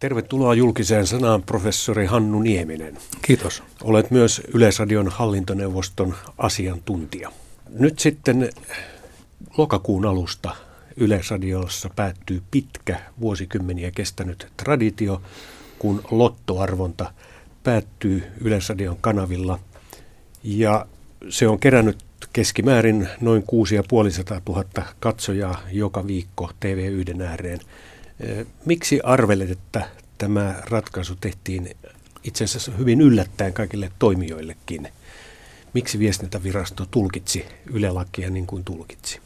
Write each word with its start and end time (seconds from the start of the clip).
Tervetuloa 0.00 0.54
julkiseen 0.54 1.06
sanaan 1.06 1.42
professori 1.42 2.06
Hannu 2.06 2.40
Nieminen. 2.40 2.98
Kiitos. 3.22 3.62
Olet 3.82 4.10
myös 4.10 4.42
Yleisradion 4.54 5.08
hallintoneuvoston 5.08 6.14
asiantuntija. 6.38 7.32
Nyt 7.68 7.98
sitten 7.98 8.50
lokakuun 9.56 10.06
alusta 10.06 10.56
Yleisradiossa 10.96 11.90
päättyy 11.96 12.42
pitkä 12.50 13.00
vuosikymmeniä 13.20 13.90
kestänyt 13.90 14.46
traditio, 14.56 15.22
kun 15.78 16.02
lottoarvonta 16.10 17.12
päättyy 17.64 18.22
Yleisradion 18.40 18.96
kanavilla. 19.00 19.58
Ja 20.42 20.86
se 21.28 21.48
on 21.48 21.58
kerännyt 21.58 21.98
keskimäärin 22.32 23.08
noin 23.20 23.42
6500 23.42 24.40
000 24.48 24.64
katsojaa 25.00 25.62
joka 25.72 26.06
viikko 26.06 26.50
TV1 26.64 27.22
ääreen. 27.22 27.60
Miksi 28.64 29.00
arvelet, 29.04 29.50
että 29.50 29.88
tämä 30.18 30.54
ratkaisu 30.64 31.16
tehtiin 31.16 31.76
itse 32.24 32.44
asiassa 32.44 32.72
hyvin 32.72 33.00
yllättäen 33.00 33.52
kaikille 33.52 33.92
toimijoillekin? 33.98 34.88
Miksi 35.74 35.98
viestintävirasto 35.98 36.86
tulkitsi 36.90 37.44
Yle-lakia 37.72 38.30
niin 38.30 38.46
kuin 38.46 38.64
tulkitsi? 38.64 39.20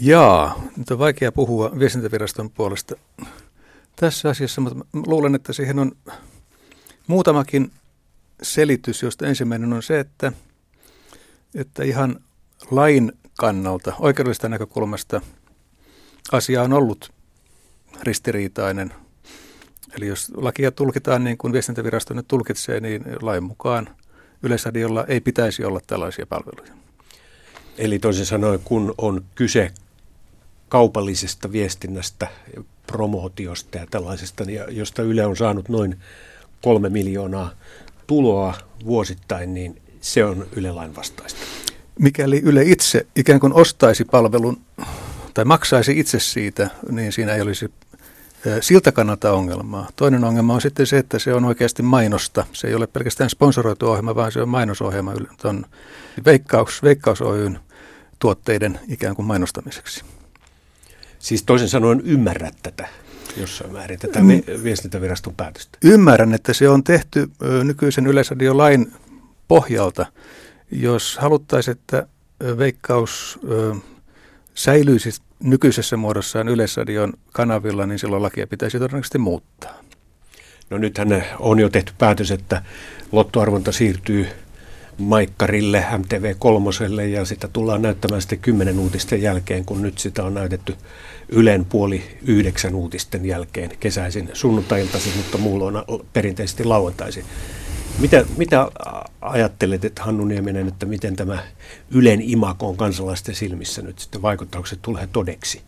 Jaa, 0.00 0.62
nyt 0.76 0.90
on 0.90 0.98
vaikea 0.98 1.32
puhua 1.32 1.78
viestintäviraston 1.78 2.50
puolesta 2.50 2.94
tässä 3.96 4.28
asiassa, 4.28 4.60
mutta 4.60 4.86
luulen, 5.06 5.34
että 5.34 5.52
siihen 5.52 5.78
on 5.78 5.92
muutamakin 7.06 7.70
selitys, 8.42 9.02
josta 9.02 9.26
ensimmäinen 9.26 9.72
on 9.72 9.82
se, 9.82 10.00
että, 10.00 10.32
että 11.54 11.84
ihan 11.84 12.20
lain 12.70 13.12
kannalta, 13.38 13.92
oikeudellisesta 13.98 14.48
näkökulmasta 14.48 15.20
asia 16.32 16.62
on 16.62 16.72
ollut 16.72 17.12
ristiriitainen. 18.02 18.94
Eli 19.96 20.06
jos 20.06 20.32
lakia 20.36 20.70
tulkitaan 20.70 21.24
niin 21.24 21.38
kuin 21.38 21.52
viestintävirasto 21.52 22.14
nyt 22.14 22.28
tulkitsee, 22.28 22.80
niin 22.80 23.04
lain 23.22 23.42
mukaan 23.42 23.88
Yleisradiolla 24.42 25.04
ei 25.08 25.20
pitäisi 25.20 25.64
olla 25.64 25.80
tällaisia 25.86 26.26
palveluja. 26.26 26.72
Eli 27.78 27.98
toisin 27.98 28.26
sanoen, 28.26 28.60
kun 28.64 28.94
on 28.98 29.24
kyse 29.34 29.72
kaupallisesta 30.68 31.52
viestinnästä, 31.52 32.28
promootiosta 32.86 33.78
ja 33.78 33.86
tällaisesta, 33.90 34.44
niin 34.44 34.60
josta 34.68 35.02
Yle 35.02 35.26
on 35.26 35.36
saanut 35.36 35.68
noin 35.68 35.96
kolme 36.62 36.88
miljoonaa 36.88 37.50
tuloa 38.06 38.54
vuosittain, 38.84 39.54
niin 39.54 39.82
se 40.00 40.24
on 40.24 40.46
Yle-lain 40.56 40.96
vastaista. 40.96 41.40
Mikäli 41.98 42.40
Yle 42.44 42.62
itse 42.62 43.06
ikään 43.16 43.40
kuin 43.40 43.52
ostaisi 43.52 44.04
palvelun 44.04 44.60
tai 45.34 45.44
maksaisi 45.44 45.98
itse 45.98 46.20
siitä, 46.20 46.70
niin 46.90 47.12
siinä 47.12 47.34
ei 47.34 47.40
olisi 47.40 47.70
siltä 48.60 48.92
kannalta 48.92 49.32
ongelmaa. 49.32 49.88
Toinen 49.96 50.24
ongelma 50.24 50.54
on 50.54 50.60
sitten 50.60 50.86
se, 50.86 50.98
että 50.98 51.18
se 51.18 51.34
on 51.34 51.44
oikeasti 51.44 51.82
mainosta. 51.82 52.46
Se 52.52 52.68
ei 52.68 52.74
ole 52.74 52.86
pelkästään 52.86 53.30
sponsoroitu 53.30 53.86
ohjelma, 53.86 54.14
vaan 54.14 54.32
se 54.32 54.42
on 54.42 54.48
mainosohjelma 54.48 55.12
on 55.44 55.66
Veikkaus, 56.24 56.82
Veikkaus 56.82 57.22
Oyn 57.22 57.60
tuotteiden 58.18 58.80
ikään 58.88 59.16
kuin 59.16 59.26
mainostamiseksi. 59.26 60.04
Siis 61.18 61.42
toisin 61.42 61.68
sanoen 61.68 62.00
ymmärrät 62.04 62.54
tätä 62.62 62.88
jossain 63.36 63.72
määrin, 63.72 63.98
tätä 63.98 64.20
mm. 64.20 64.28
viestintäviraston 64.62 65.34
päätöstä? 65.34 65.78
Ymmärrän, 65.84 66.34
että 66.34 66.52
se 66.52 66.68
on 66.68 66.84
tehty 66.84 67.30
nykyisen 67.64 68.06
yleisradiolain 68.06 68.92
pohjalta. 69.48 70.06
Jos 70.70 71.18
haluttaisiin, 71.20 71.76
että 71.76 72.06
Veikkaus 72.58 73.40
säilyisi 74.54 75.10
nykyisessä 75.42 75.96
muodossaan 75.96 76.48
Yleisradion 76.48 77.12
kanavilla, 77.32 77.86
niin 77.86 77.98
silloin 77.98 78.22
lakia 78.22 78.46
pitäisi 78.46 78.78
todennäköisesti 78.78 79.18
muuttaa. 79.18 79.74
No 80.70 80.78
nythän 80.78 81.24
on 81.38 81.58
jo 81.58 81.68
tehty 81.68 81.92
päätös, 81.98 82.30
että 82.30 82.62
lottoarvonta 83.12 83.72
siirtyy 83.72 84.28
Maikkarille, 84.98 85.84
MTV 85.98 86.34
kolmoselle 86.38 87.08
ja 87.08 87.24
sitä 87.24 87.48
tullaan 87.48 87.82
näyttämään 87.82 88.22
sitten 88.22 88.38
kymmenen 88.38 88.78
uutisten 88.78 89.22
jälkeen, 89.22 89.64
kun 89.64 89.82
nyt 89.82 89.98
sitä 89.98 90.24
on 90.24 90.34
näytetty 90.34 90.76
Ylen 91.28 91.64
puoli 91.64 92.02
yhdeksän 92.26 92.74
uutisten 92.74 93.24
jälkeen 93.24 93.70
kesäisin 93.80 94.30
sunnuntailtaisin, 94.32 95.16
mutta 95.16 95.38
muulloin 95.38 95.74
perinteisesti 96.12 96.64
lauantaisin. 96.64 97.24
Mitä, 97.98 98.24
mitä 98.36 98.68
ajattelet, 99.20 99.84
että 99.84 100.02
Hannu 100.02 100.24
Nieminen, 100.24 100.68
että 100.68 100.86
miten 100.86 101.16
tämä 101.16 101.38
Ylen 101.90 102.20
imako 102.20 102.68
on 102.68 102.76
kansalaisten 102.76 103.34
silmissä 103.34 103.82
nyt 103.82 103.98
sitten 103.98 104.22
vaikuttaako 104.22 104.66
se 104.66 104.76
tulee 104.82 105.08
todeksi? 105.12 105.62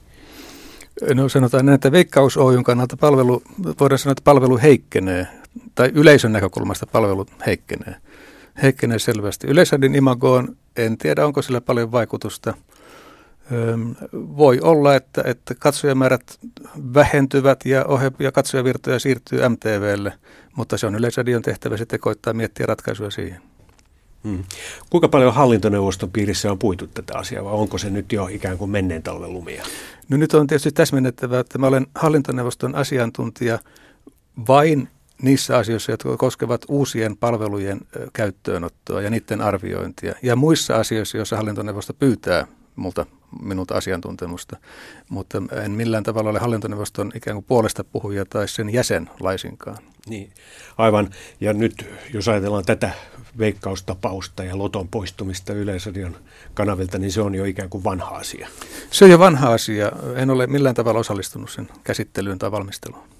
No 1.14 1.28
sanotaan 1.28 1.66
näin, 1.66 1.74
että 1.74 1.92
Veikkaus 1.92 2.36
Oyn 2.36 2.64
kannalta 2.64 2.96
palvelu, 2.96 3.42
voidaan 3.80 3.98
sanoa, 3.98 4.12
että 4.12 4.24
palvelu 4.24 4.58
heikkenee, 4.58 5.26
tai 5.74 5.90
yleisön 5.94 6.32
näkökulmasta 6.32 6.86
palvelu 6.86 7.26
heikkenee 7.46 7.96
heikkenee 8.62 8.98
selvästi. 8.98 9.46
Yleisradin 9.46 9.94
imagoon 9.94 10.56
en 10.76 10.98
tiedä, 10.98 11.26
onko 11.26 11.42
sillä 11.42 11.60
paljon 11.60 11.92
vaikutusta. 11.92 12.54
Voi 14.12 14.60
olla, 14.60 14.94
että, 14.94 15.22
että 15.26 15.54
katsojamäärät 15.54 16.38
vähentyvät 16.94 17.64
ja, 17.64 17.84
ohe- 17.84 18.12
ja 18.18 18.32
katsojavirtoja 18.32 18.98
siirtyy 18.98 19.48
MTVlle, 19.48 20.12
mutta 20.56 20.78
se 20.78 20.86
on 20.86 20.94
Yleisradion 20.94 21.42
tehtävä 21.42 21.76
sitten 21.76 22.00
koittaa 22.00 22.32
miettiä 22.32 22.66
ratkaisuja 22.66 23.10
siihen. 23.10 23.42
Hmm. 24.24 24.44
Kuinka 24.90 25.08
paljon 25.08 25.34
hallintoneuvoston 25.34 26.10
piirissä 26.10 26.52
on 26.52 26.58
puitu 26.58 26.86
tätä 26.86 27.18
asiaa 27.18 27.44
vai 27.44 27.52
onko 27.52 27.78
se 27.78 27.90
nyt 27.90 28.12
jo 28.12 28.28
ikään 28.30 28.58
kuin 28.58 28.70
menneen 28.70 29.02
talven 29.02 29.32
lumia? 29.32 29.64
No 30.08 30.16
nyt 30.16 30.34
on 30.34 30.46
tietysti 30.46 30.72
täsmennettävä, 30.72 31.40
että 31.40 31.58
mä 31.58 31.66
olen 31.66 31.86
hallintoneuvoston 31.94 32.74
asiantuntija 32.74 33.58
vain 34.48 34.88
niissä 35.22 35.56
asioissa, 35.56 35.92
jotka 35.92 36.16
koskevat 36.16 36.64
uusien 36.68 37.16
palvelujen 37.16 37.80
käyttöönottoa 38.12 39.02
ja 39.02 39.10
niiden 39.10 39.40
arviointia. 39.40 40.14
Ja 40.22 40.36
muissa 40.36 40.76
asioissa, 40.76 41.16
joissa 41.16 41.36
hallintoneuvosto 41.36 41.94
pyytää 41.94 42.46
multa, 42.76 43.06
minulta 43.42 43.74
asiantuntemusta, 43.74 44.56
mutta 45.08 45.42
en 45.64 45.70
millään 45.70 46.02
tavalla 46.02 46.30
ole 46.30 46.38
hallintoneuvoston 46.38 47.12
ikään 47.14 47.34
kuin 47.34 47.44
puolesta 47.44 47.84
puhuja 47.84 48.24
tai 48.24 48.48
sen 48.48 48.72
jäsen 48.72 49.10
laisinkaan. 49.20 49.78
Niin, 50.06 50.32
aivan. 50.78 51.10
Ja 51.40 51.52
nyt 51.52 51.86
jos 52.14 52.28
ajatellaan 52.28 52.64
tätä 52.64 52.90
veikkaustapausta 53.38 54.44
ja 54.44 54.58
loton 54.58 54.88
poistumista 54.88 55.52
Yleisradion 55.52 56.16
kanavilta, 56.54 56.98
niin 56.98 57.12
se 57.12 57.20
on 57.20 57.34
jo 57.34 57.44
ikään 57.44 57.70
kuin 57.70 57.84
vanha 57.84 58.16
asia. 58.16 58.48
Se 58.90 59.04
on 59.04 59.10
jo 59.10 59.18
vanha 59.18 59.52
asia. 59.52 59.92
En 60.16 60.30
ole 60.30 60.46
millään 60.46 60.74
tavalla 60.74 61.00
osallistunut 61.00 61.50
sen 61.50 61.68
käsittelyyn 61.84 62.38
tai 62.38 62.50
valmisteluun. 62.50 63.19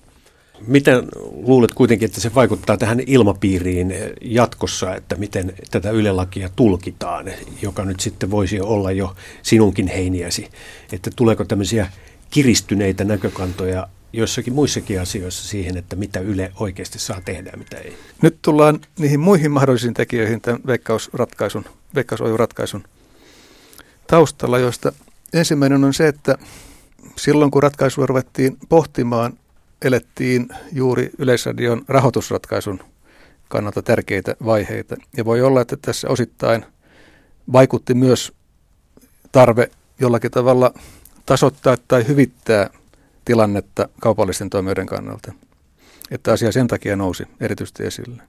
Miten 0.66 1.08
luulet 1.32 1.74
kuitenkin, 1.74 2.06
että 2.06 2.20
se 2.20 2.34
vaikuttaa 2.34 2.76
tähän 2.76 3.00
ilmapiiriin 3.06 3.94
jatkossa, 4.20 4.94
että 4.94 5.16
miten 5.16 5.54
tätä 5.70 5.90
ylelakia 5.90 6.48
tulkitaan, 6.56 7.30
joka 7.62 7.84
nyt 7.84 8.00
sitten 8.00 8.30
voisi 8.30 8.60
olla 8.60 8.92
jo 8.92 9.16
sinunkin 9.42 9.88
heiniäsi, 9.88 10.48
että 10.92 11.10
tuleeko 11.16 11.44
tämmöisiä 11.44 11.86
kiristyneitä 12.30 13.04
näkökantoja 13.04 13.88
joissakin 14.12 14.52
muissakin 14.52 15.00
asioissa 15.00 15.48
siihen, 15.48 15.76
että 15.76 15.96
mitä 15.96 16.20
Yle 16.20 16.52
oikeasti 16.60 16.98
saa 16.98 17.20
tehdä 17.24 17.50
ja 17.50 17.58
mitä 17.58 17.76
ei. 17.76 17.96
Nyt 18.22 18.38
tullaan 18.42 18.80
niihin 18.98 19.20
muihin 19.20 19.50
mahdollisiin 19.50 19.94
tekijöihin 19.94 20.40
tämän 20.40 20.60
veikkausratkaisun, 20.66 21.64
veikkausoju-ratkaisun 21.94 22.84
taustalla, 24.06 24.58
joista 24.58 24.92
ensimmäinen 25.32 25.84
on 25.84 25.94
se, 25.94 26.08
että 26.08 26.38
silloin 27.16 27.50
kun 27.50 27.62
ratkaisua 27.62 28.06
ruvettiin 28.06 28.56
pohtimaan, 28.68 29.32
elettiin 29.82 30.48
juuri 30.72 31.10
Yleisradion 31.18 31.82
rahoitusratkaisun 31.88 32.80
kannalta 33.48 33.82
tärkeitä 33.82 34.36
vaiheita. 34.44 34.96
Ja 35.16 35.24
voi 35.24 35.42
olla, 35.42 35.60
että 35.60 35.76
tässä 35.82 36.08
osittain 36.08 36.64
vaikutti 37.52 37.94
myös 37.94 38.32
tarve 39.32 39.70
jollakin 40.00 40.30
tavalla 40.30 40.74
tasoittaa 41.26 41.76
tai 41.88 42.08
hyvittää 42.08 42.70
tilannetta 43.24 43.88
kaupallisten 44.00 44.50
toimijoiden 44.50 44.86
kannalta. 44.86 45.32
Että 46.10 46.32
asia 46.32 46.52
sen 46.52 46.66
takia 46.66 46.96
nousi 46.96 47.24
erityisesti 47.40 47.84
esille. 47.84 48.22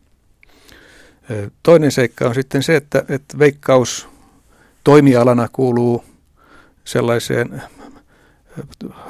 Toinen 1.63 1.91
seikka 1.91 2.27
on 2.27 2.35
sitten 2.35 2.63
se, 2.63 2.75
että, 2.75 3.05
että 3.09 3.39
veikkaus 3.39 4.07
toimialana 4.83 5.49
kuuluu 5.51 6.03
sellaiseen 6.83 7.61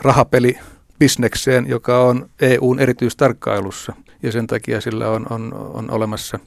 rahapeli 0.01 0.59
bisnekseen, 1.01 1.69
joka 1.69 2.00
on 2.00 2.30
EUn 2.42 2.80
erityistarkkailussa 2.80 3.94
ja 4.24 4.31
sen 4.31 4.48
takia 4.48 4.81
sillä 4.81 5.09
on, 5.09 5.25
on, 5.30 5.53
on 5.53 5.92
olemassa 5.92 6.39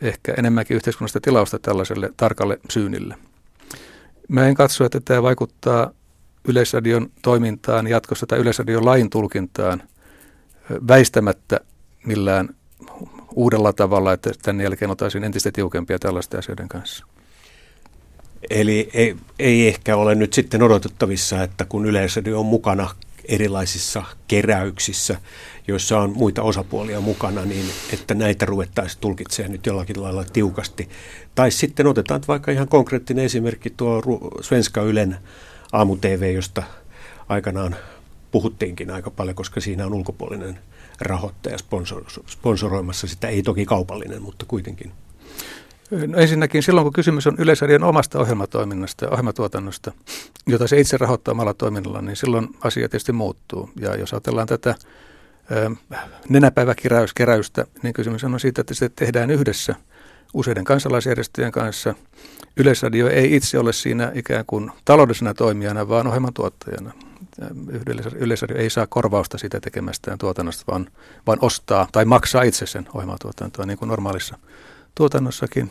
ehkä 0.00 0.34
enemmänkin 0.38 0.74
yhteiskunnasta 0.74 1.20
tilausta 1.20 1.58
tällaiselle 1.58 2.10
tarkalle 2.16 2.58
syynille. 2.70 3.14
Mä 4.28 4.48
en 4.48 4.54
katso, 4.54 4.84
että 4.84 5.00
tämä 5.04 5.22
vaikuttaa 5.22 5.90
Yleisradion 6.48 7.10
toimintaan 7.22 7.86
jatkossa 7.86 8.26
tai 8.26 8.38
Yleisradion 8.38 8.84
lain 8.84 9.10
tulkintaan 9.10 9.82
väistämättä 10.88 11.60
millään 12.04 12.48
uudella 13.34 13.72
tavalla, 13.72 14.12
että 14.12 14.30
tänne 14.42 14.64
jälkeen 14.64 14.90
oltaisiin 14.90 15.24
entistä 15.24 15.52
tiukempia 15.52 15.98
tällaisten 15.98 16.38
asioiden 16.38 16.68
kanssa. 16.68 17.06
Eli 18.50 18.90
ei, 18.94 19.16
ei 19.38 19.68
ehkä 19.68 19.96
ole 19.96 20.14
nyt 20.14 20.32
sitten 20.32 20.62
odotettavissa, 20.62 21.42
että 21.42 21.64
kun 21.64 21.86
Yleisradio 21.86 22.40
on 22.40 22.46
mukana 22.46 22.90
erilaisissa 23.28 24.02
keräyksissä, 24.28 25.20
joissa 25.68 26.00
on 26.00 26.12
muita 26.16 26.42
osapuolia 26.42 27.00
mukana, 27.00 27.44
niin 27.44 27.66
että 27.92 28.14
näitä 28.14 28.46
ruvettaisiin 28.46 29.00
tulkitsemaan 29.00 29.52
nyt 29.52 29.66
jollakin 29.66 30.02
lailla 30.02 30.24
tiukasti. 30.24 30.88
Tai 31.34 31.50
sitten 31.50 31.86
otetaan 31.86 32.20
vaikka 32.28 32.52
ihan 32.52 32.68
konkreettinen 32.68 33.24
esimerkki 33.24 33.70
tuo 33.70 34.02
Svenska 34.40 34.82
Ylen 34.82 35.16
aamu-TV, 35.72 36.34
josta 36.34 36.62
aikanaan 37.28 37.76
puhuttiinkin 38.30 38.90
aika 38.90 39.10
paljon, 39.10 39.36
koska 39.36 39.60
siinä 39.60 39.86
on 39.86 39.94
ulkopuolinen 39.94 40.58
rahoittaja 41.00 41.58
sponsor, 41.58 42.04
sponsoroimassa 42.26 43.06
sitä, 43.06 43.28
ei 43.28 43.42
toki 43.42 43.66
kaupallinen, 43.66 44.22
mutta 44.22 44.46
kuitenkin. 44.46 44.92
No 45.90 46.18
ensinnäkin 46.18 46.62
silloin, 46.62 46.84
kun 46.84 46.92
kysymys 46.92 47.26
on 47.26 47.34
Yleisradion 47.38 47.84
omasta 47.84 48.18
ohjelmatoiminnasta 48.18 49.04
ja 49.04 49.10
ohjelmatuotannosta, 49.10 49.92
jota 50.46 50.68
se 50.68 50.80
itse 50.80 50.96
rahoittaa 50.96 51.32
omalla 51.32 51.54
toiminnalla, 51.54 52.02
niin 52.02 52.16
silloin 52.16 52.48
asia 52.60 52.88
tietysti 52.88 53.12
muuttuu. 53.12 53.70
Ja 53.80 53.96
jos 53.96 54.12
ajatellaan 54.12 54.46
tätä 54.46 54.74
nenäpäiväkeräystä, 56.28 57.66
niin 57.82 57.94
kysymys 57.94 58.24
on 58.24 58.40
siitä, 58.40 58.60
että 58.60 58.74
se 58.74 58.88
tehdään 58.88 59.30
yhdessä 59.30 59.74
useiden 60.34 60.64
kansalaisjärjestöjen 60.64 61.52
kanssa. 61.52 61.94
Yleisradio 62.56 63.08
ei 63.08 63.36
itse 63.36 63.58
ole 63.58 63.72
siinä 63.72 64.12
ikään 64.14 64.44
kuin 64.46 64.70
taloudellisena 64.84 65.34
toimijana, 65.34 65.88
vaan 65.88 66.06
ohjelman 66.06 66.34
tuottajana. 66.34 66.92
Yleisradio 68.14 68.56
ei 68.56 68.70
saa 68.70 68.86
korvausta 68.86 69.38
siitä 69.38 69.60
tekemästään 69.60 70.18
tuotannosta, 70.18 70.64
vaan, 70.72 70.86
vaan 71.26 71.38
ostaa 71.40 71.88
tai 71.92 72.04
maksaa 72.04 72.42
itse 72.42 72.66
sen 72.66 72.88
ohjelmatuotantoa, 72.94 73.66
niin 73.66 73.78
kuin 73.78 73.88
normaalissa 73.88 74.38
tuotannossakin. 74.98 75.70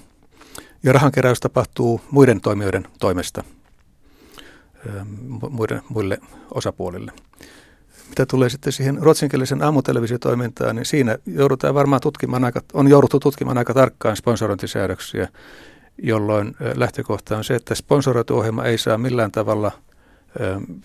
Ja 0.83 0.94
rahankeräys 0.94 1.39
tapahtuu 1.39 2.01
muiden 2.12 2.41
toimijoiden 2.41 2.88
toimesta 3.00 3.44
muille, 5.50 5.81
muille 5.89 6.18
osapuolille. 6.53 7.12
Mitä 8.09 8.25
tulee 8.25 8.50
sitten 8.50 8.74
siihen 8.74 8.97
ruotsinkielisen 9.01 9.63
aamutelevisiotoimintaan, 9.63 10.75
niin 10.75 10.85
siinä 10.85 11.18
joudutaan 11.25 11.74
varmaan 11.75 12.01
tutkimaan 12.01 12.44
aika, 12.44 12.62
on 12.74 12.88
jouduttu 12.88 13.19
tutkimaan 13.19 13.57
aika 13.57 13.74
tarkkaan 13.74 14.15
sponsorointisäädöksiä, 14.15 15.27
jolloin 15.97 16.56
lähtökohta 16.75 17.38
on 17.38 17.44
se, 17.44 17.56
että 17.56 17.75
sponsoroitu 17.75 18.38
ohjelma 18.38 18.65
ei 18.65 18.77
saa 18.77 18.97
millään 18.97 19.31
tavalla, 19.31 19.71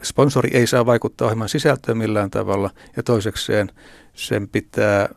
sponsori 0.02 0.50
ei 0.52 0.66
saa 0.66 0.86
vaikuttaa 0.86 1.26
ohjelman 1.26 1.48
sisältöön 1.48 1.98
millään 1.98 2.30
tavalla, 2.30 2.70
ja 2.96 3.02
toisekseen 3.02 3.70
sen 4.14 4.48
pitää 4.48 5.08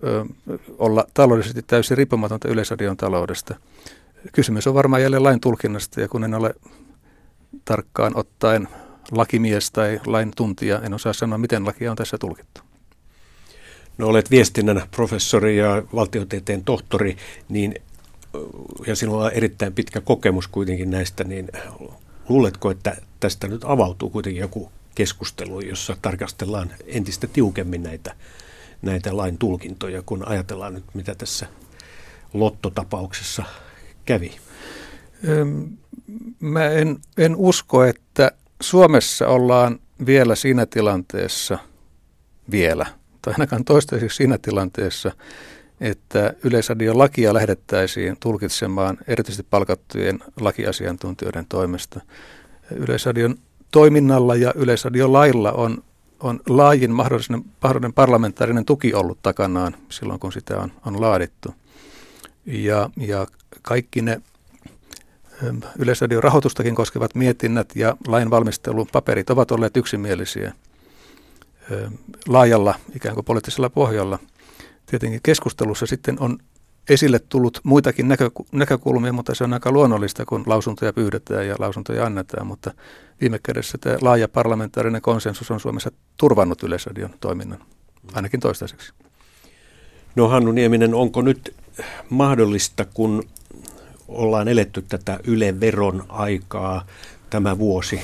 olla 0.77 1.07
taloudellisesti 1.13 1.61
täysin 1.61 1.97
riippumatonta 1.97 2.47
yleisradion 2.47 2.97
taloudesta. 2.97 3.55
Kysymys 4.31 4.67
on 4.67 4.73
varmaan 4.73 5.01
jälleen 5.01 5.23
lain 5.23 5.39
tulkinnasta, 5.39 6.01
ja 6.01 6.07
kun 6.07 6.23
en 6.23 6.33
ole 6.33 6.55
tarkkaan 7.65 8.17
ottaen 8.17 8.67
lakimies 9.11 9.71
tai 9.71 9.99
lain 10.05 10.31
tuntija, 10.35 10.81
en 10.81 10.93
osaa 10.93 11.13
sanoa, 11.13 11.37
miten 11.37 11.65
lakia 11.65 11.91
on 11.91 11.97
tässä 11.97 12.17
tulkittu. 12.17 12.61
No 13.97 14.07
olet 14.07 14.31
viestinnän 14.31 14.83
professori 14.91 15.57
ja 15.57 15.83
valtiotieteen 15.95 16.63
tohtori, 16.63 17.17
niin, 17.49 17.75
ja 18.87 18.95
sinulla 18.95 19.25
on 19.25 19.31
erittäin 19.31 19.73
pitkä 19.73 20.01
kokemus 20.01 20.47
kuitenkin 20.47 20.91
näistä, 20.91 21.23
niin 21.23 21.49
luuletko, 22.29 22.71
että 22.71 22.97
tästä 23.19 23.47
nyt 23.47 23.61
avautuu 23.65 24.09
kuitenkin 24.09 24.41
joku 24.41 24.71
keskustelu, 24.95 25.61
jossa 25.61 25.97
tarkastellaan 26.01 26.71
entistä 26.85 27.27
tiukemmin 27.27 27.83
näitä, 27.83 28.15
näitä 28.81 29.17
lain 29.17 29.37
tulkintoja, 29.37 30.01
kun 30.01 30.27
ajatellaan 30.27 30.73
nyt, 30.73 30.83
mitä 30.93 31.15
tässä 31.15 31.47
lottotapauksessa 32.33 33.43
kävi? 34.05 34.31
Mä 36.39 36.65
en, 36.69 36.99
en 37.17 37.35
usko, 37.35 37.83
että 37.83 38.31
Suomessa 38.61 39.27
ollaan 39.27 39.79
vielä 40.05 40.35
siinä 40.35 40.65
tilanteessa, 40.65 41.57
vielä, 42.51 42.85
tai 43.21 43.33
ainakaan 43.33 43.65
toistaiseksi 43.65 44.17
siinä 44.17 44.37
tilanteessa, 44.37 45.11
että 45.81 46.33
Yleisradion 46.43 46.97
lakia 46.97 47.33
lähdettäisiin 47.33 48.17
tulkitsemaan 48.19 48.97
erityisesti 49.07 49.47
palkattujen 49.49 50.19
lakiasiantuntijoiden 50.39 51.45
toimesta. 51.49 52.01
Yleisradion 52.71 53.35
toiminnalla 53.71 54.35
ja 54.35 54.53
Yleisradion 54.55 55.13
lailla 55.13 55.51
on, 55.51 55.83
on 56.19 56.39
laajin 56.49 56.91
mahdollinen, 56.91 57.45
mahdollinen 57.63 57.93
parlamentaarinen 57.93 58.65
tuki 58.65 58.93
ollut 58.93 59.19
takanaan 59.21 59.75
silloin, 59.89 60.19
kun 60.19 60.33
sitä 60.33 60.57
on, 60.59 60.71
on 60.85 61.01
laadittu. 61.01 61.53
Ja, 62.45 62.89
ja 62.97 63.27
kaikki 63.61 64.01
ne 64.01 64.21
Yleisradion 65.79 66.23
rahoitustakin 66.23 66.75
koskevat 66.75 67.15
mietinnät 67.15 67.75
ja 67.75 67.97
lainvalmistelun 68.07 68.87
paperit 68.91 69.29
ovat 69.29 69.51
olleet 69.51 69.77
yksimielisiä 69.77 70.53
laajalla 72.27 72.75
ikään 72.95 73.15
kuin 73.15 73.25
poliittisella 73.25 73.69
pohjalla. 73.69 74.19
Tietenkin 74.95 75.19
keskustelussa 75.23 75.85
sitten 75.85 76.19
on 76.19 76.37
esille 76.89 77.19
tullut 77.19 77.59
muitakin 77.63 78.07
näkö, 78.07 78.31
näkökulmia, 78.51 79.13
mutta 79.13 79.35
se 79.35 79.43
on 79.43 79.53
aika 79.53 79.71
luonnollista, 79.71 80.25
kun 80.25 80.43
lausuntoja 80.45 80.93
pyydetään 80.93 81.47
ja 81.47 81.55
lausuntoja 81.59 82.05
annetaan. 82.05 82.47
Mutta 82.47 82.73
viime 83.21 83.39
kädessä 83.43 83.77
tämä 83.77 83.97
laaja 84.01 84.27
parlamentaarinen 84.27 85.01
konsensus 85.01 85.51
on 85.51 85.59
Suomessa 85.59 85.91
turvannut 86.17 86.63
Yleisradion 86.63 87.09
toiminnan, 87.19 87.59
ainakin 88.13 88.39
toistaiseksi. 88.39 88.93
No 90.15 90.27
Hannu 90.27 90.51
Nieminen, 90.51 90.93
onko 90.93 91.21
nyt 91.21 91.55
mahdollista, 92.09 92.85
kun 92.93 93.23
ollaan 94.07 94.47
eletty 94.47 94.81
tätä 94.81 95.19
Yle-veron 95.23 96.03
aikaa 96.09 96.85
tämä 97.29 97.57
vuosi, 97.57 98.01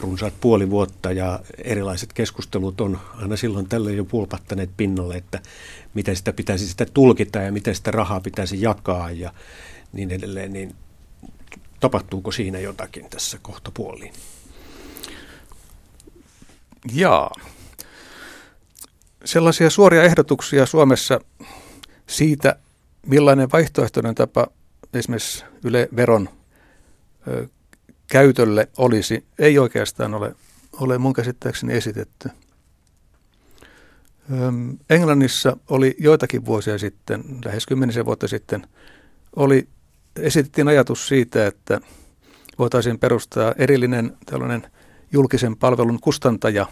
runsaat 0.00 0.34
puoli 0.40 0.70
vuotta 0.70 1.12
ja 1.12 1.40
erilaiset 1.64 2.12
keskustelut 2.12 2.80
on 2.80 3.00
aina 3.14 3.36
silloin 3.36 3.68
tällä 3.68 3.90
jo 3.90 4.04
pulpattaneet 4.04 4.70
pinnalle, 4.76 5.16
että 5.16 5.40
miten 5.94 6.16
sitä 6.16 6.32
pitäisi 6.32 6.68
sitä 6.68 6.86
tulkita 6.94 7.38
ja 7.38 7.52
miten 7.52 7.74
sitä 7.74 7.90
rahaa 7.90 8.20
pitäisi 8.20 8.62
jakaa 8.62 9.10
ja 9.10 9.32
niin 9.92 10.10
edelleen, 10.10 10.52
niin 10.52 10.74
tapahtuuko 11.80 12.32
siinä 12.32 12.58
jotakin 12.58 13.10
tässä 13.10 13.38
kohtapuoliin? 13.42 14.12
Jaa. 16.92 17.30
Sellaisia 19.24 19.70
suoria 19.70 20.02
ehdotuksia 20.02 20.66
Suomessa 20.66 21.20
siitä, 22.06 22.56
millainen 23.06 23.52
vaihtoehtoinen 23.52 24.14
tapa 24.14 24.46
esimerkiksi 24.94 25.44
Yle 25.64 25.88
veron 25.96 26.28
käytölle 28.06 28.68
olisi, 28.78 29.24
ei 29.38 29.58
oikeastaan 29.58 30.14
ole, 30.14 30.34
ole 30.72 30.98
mun 30.98 31.12
käsittääkseni 31.12 31.72
esitetty. 31.72 32.28
Öm, 34.32 34.78
Englannissa 34.90 35.56
oli 35.68 35.96
joitakin 35.98 36.46
vuosia 36.46 36.78
sitten, 36.78 37.24
lähes 37.44 37.66
kymmenisen 37.66 38.04
vuotta 38.04 38.28
sitten, 38.28 38.66
oli, 39.36 39.68
esitettiin 40.16 40.68
ajatus 40.68 41.08
siitä, 41.08 41.46
että 41.46 41.80
voitaisiin 42.58 42.98
perustaa 42.98 43.54
erillinen 43.58 44.16
tällainen 44.26 44.70
julkisen 45.12 45.56
palvelun 45.56 46.00
kustantaja 46.00 46.66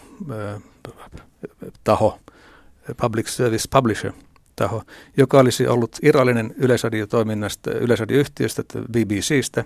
taho, 1.83 2.19
Public 3.01 3.27
Service 3.27 3.67
Publisher– 3.71 4.11
taho, 4.55 4.83
joka 5.17 5.39
olisi 5.39 5.67
ollut 5.67 5.97
irrallinen 6.01 6.53
yleisradiotoiminnasta, 6.57 7.71
yleisradioyhtiöstä, 7.71 8.63
BBCstä, 8.91 9.63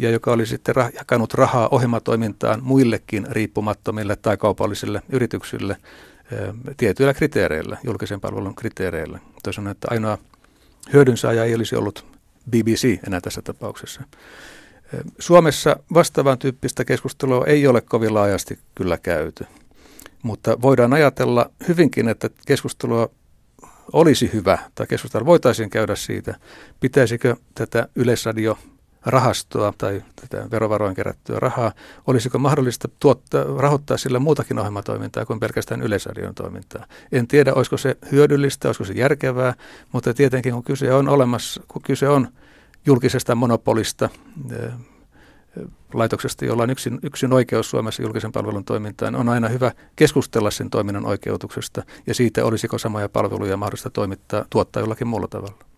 ja 0.00 0.10
joka 0.10 0.32
olisi 0.32 0.50
sitten 0.50 0.74
rah- 0.76 0.96
jakanut 0.96 1.34
rahaa 1.34 1.68
ohjelmatoimintaan 1.70 2.62
muillekin 2.62 3.26
riippumattomille 3.30 4.16
tai 4.16 4.36
kaupallisille 4.36 5.02
yrityksille 5.08 5.76
tietyillä 6.76 7.14
kriteereillä, 7.14 7.78
julkisen 7.84 8.20
palvelun 8.20 8.54
kriteereillä. 8.54 9.18
Toisaalta 9.42 9.70
että 9.70 9.88
ainoa 9.90 10.18
hyödynsaaja 10.92 11.44
ei 11.44 11.54
olisi 11.54 11.76
ollut 11.76 12.06
BBC 12.50 12.98
enää 13.06 13.20
tässä 13.20 13.42
tapauksessa. 13.42 14.02
Suomessa 15.18 15.76
vastaavan 15.94 16.38
tyyppistä 16.38 16.84
keskustelua 16.84 17.46
ei 17.46 17.66
ole 17.66 17.80
kovin 17.80 18.14
laajasti 18.14 18.58
kyllä 18.74 18.98
käyty, 18.98 19.44
mutta 20.22 20.60
voidaan 20.62 20.92
ajatella 20.92 21.50
hyvinkin, 21.68 22.08
että 22.08 22.30
keskustelua 22.46 23.10
olisi 23.92 24.30
hyvä, 24.32 24.58
tai 24.74 24.86
keskustella 24.86 25.26
voitaisiin 25.26 25.70
käydä 25.70 25.94
siitä, 25.94 26.34
pitäisikö 26.80 27.36
tätä 27.54 27.88
yleisradio 27.94 28.58
rahastoa 29.06 29.72
tai 29.78 30.02
tätä 30.16 30.50
verovaroin 30.50 30.94
kerättyä 30.94 31.40
rahaa, 31.40 31.72
olisiko 32.06 32.38
mahdollista 32.38 32.88
tuottaa, 33.00 33.44
rahoittaa 33.58 33.96
sillä 33.96 34.18
muutakin 34.18 34.58
ohjelmatoimintaa 34.58 35.26
kuin 35.26 35.40
pelkästään 35.40 35.82
yleisradion 35.82 36.34
toimintaa. 36.34 36.86
En 37.12 37.26
tiedä, 37.26 37.54
olisiko 37.54 37.76
se 37.76 37.96
hyödyllistä, 38.12 38.68
olisiko 38.68 38.84
se 38.84 38.92
järkevää, 38.92 39.54
mutta 39.92 40.14
tietenkin 40.14 40.52
kun 40.52 40.64
kyse 40.64 40.94
on 40.94 41.08
olemassa, 41.08 41.62
kun 41.68 41.82
kyse 41.82 42.08
on 42.08 42.28
julkisesta 42.86 43.34
monopolista, 43.34 44.08
laitoksesta, 45.94 46.44
jolla 46.44 46.62
on 46.62 46.70
yksin, 46.70 46.98
yksin 47.02 47.32
oikeus 47.32 47.70
Suomessa 47.70 48.02
julkisen 48.02 48.32
palvelun 48.32 48.64
toimintaan, 48.64 49.14
on 49.14 49.28
aina 49.28 49.48
hyvä 49.48 49.72
keskustella 49.96 50.50
sen 50.50 50.70
toiminnan 50.70 51.06
oikeutuksesta 51.06 51.82
ja 52.06 52.14
siitä, 52.14 52.44
olisiko 52.44 52.78
samoja 52.78 53.08
palveluja 53.08 53.56
mahdollista 53.56 53.90
toimittaa, 53.90 54.44
tuottaa 54.50 54.82
jollakin 54.82 55.08
muulla 55.08 55.28
tavalla. 55.28 55.69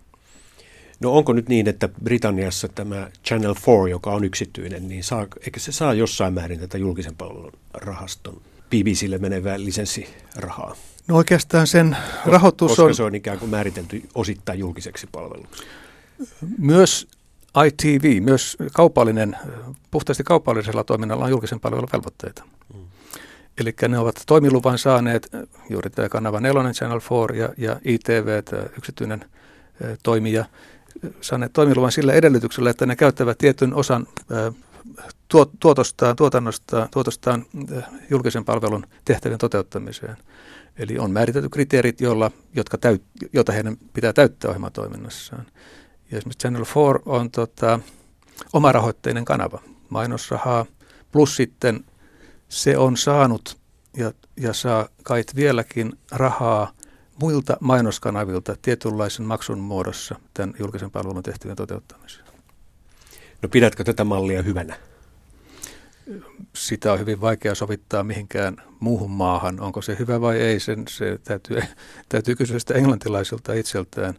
No 1.02 1.12
onko 1.12 1.32
nyt 1.32 1.48
niin, 1.48 1.68
että 1.68 1.88
Britanniassa 2.04 2.68
tämä 2.68 3.10
Channel 3.24 3.54
4, 3.66 3.90
joka 3.90 4.10
on 4.10 4.24
yksityinen, 4.24 4.88
niin 4.88 5.04
saa, 5.04 5.26
eikö 5.44 5.60
se 5.60 5.72
saa 5.72 5.94
jossain 5.94 6.34
määrin 6.34 6.60
tätä 6.60 6.78
julkisen 6.78 7.16
palvelun 7.16 7.52
rahaston 7.74 8.40
BBClle 8.70 9.18
menevää 9.18 9.60
lisenssirahaa? 9.60 10.76
No 11.08 11.16
oikeastaan 11.16 11.66
sen 11.66 11.96
rahoitus 12.26 12.68
Koska 12.68 12.82
on... 12.82 12.94
se 12.94 13.02
on 13.02 13.14
ikään 13.14 13.38
kuin 13.38 13.50
määritelty 13.50 14.02
osittain 14.14 14.58
julkiseksi 14.58 15.08
palveluksi. 15.12 15.62
Myös 16.58 17.08
ITV, 17.66 18.22
myös 18.22 18.56
kaupallinen, 18.72 19.36
puhtaasti 19.90 20.24
kaupallisella 20.24 20.84
toiminnalla 20.84 21.24
on 21.24 21.30
julkisen 21.30 21.60
palvelun 21.60 21.88
velvoitteita. 21.92 22.44
Mm. 22.74 22.80
Eli 23.58 23.74
ne 23.88 23.98
ovat 23.98 24.22
toimiluvan 24.26 24.78
saaneet, 24.78 25.28
juuri 25.70 25.90
tämä 25.90 26.08
kanava 26.08 26.40
4, 26.40 26.72
Channel 26.72 27.00
4 27.30 27.44
ja, 27.44 27.54
ja 27.58 27.80
ITV, 27.84 28.42
tämä 28.42 28.62
yksityinen 28.78 29.24
toimija, 30.02 30.44
saaneet 31.20 31.52
toimiluvan 31.52 31.92
sillä 31.92 32.12
edellytyksellä, 32.12 32.70
että 32.70 32.86
ne 32.86 32.96
käyttävät 32.96 33.38
tietyn 33.38 33.74
osan 33.74 34.06
tuotostaan, 35.60 36.16
tuotannostaan, 36.16 36.88
tuotostaan 36.90 37.46
julkisen 38.10 38.44
palvelun 38.44 38.86
tehtävien 39.04 39.38
toteuttamiseen. 39.38 40.16
Eli 40.78 40.98
on 40.98 41.10
määritelty 41.10 41.48
kriteerit, 41.48 42.00
joilla, 42.00 42.30
jotka 42.56 42.78
täyt, 42.78 43.02
joita 43.32 43.52
heidän 43.52 43.76
pitää 43.92 44.12
täyttää 44.12 44.48
ohjelmatoiminnassaan. 44.48 45.46
Ja 46.10 46.18
esimerkiksi 46.18 46.38
Channel 46.38 46.64
4 46.74 47.02
on 47.06 47.30
tota, 47.30 47.80
omarahoitteinen 48.52 49.24
kanava, 49.24 49.62
mainosrahaa, 49.88 50.66
plus 51.12 51.36
sitten 51.36 51.84
se 52.48 52.78
on 52.78 52.96
saanut 52.96 53.56
ja, 53.96 54.12
ja 54.36 54.52
saa 54.52 54.88
kait 55.02 55.36
vieläkin 55.36 55.92
rahaa 56.10 56.72
muilta 57.20 57.56
mainoskanavilta 57.60 58.56
tietynlaisen 58.62 59.26
maksun 59.26 59.58
muodossa 59.58 60.14
tämän 60.34 60.54
julkisen 60.58 60.90
palvelun 60.90 61.22
tehtävien 61.22 61.56
toteuttamiseen. 61.56 62.26
No 63.42 63.48
pidätkö 63.48 63.84
tätä 63.84 64.04
mallia 64.04 64.42
hyvänä? 64.42 64.76
Sitä 66.54 66.92
on 66.92 66.98
hyvin 66.98 67.20
vaikea 67.20 67.54
sovittaa 67.54 68.04
mihinkään 68.04 68.56
muuhun 68.80 69.10
maahan. 69.10 69.60
Onko 69.60 69.82
se 69.82 69.96
hyvä 69.98 70.20
vai 70.20 70.40
ei, 70.40 70.60
sen, 70.60 70.84
se 70.88 71.18
täytyy, 71.24 71.62
täytyy 72.08 72.36
kysyä 72.36 72.58
sitä 72.58 72.74
englantilaisilta 72.74 73.52
itseltään. 73.52 74.14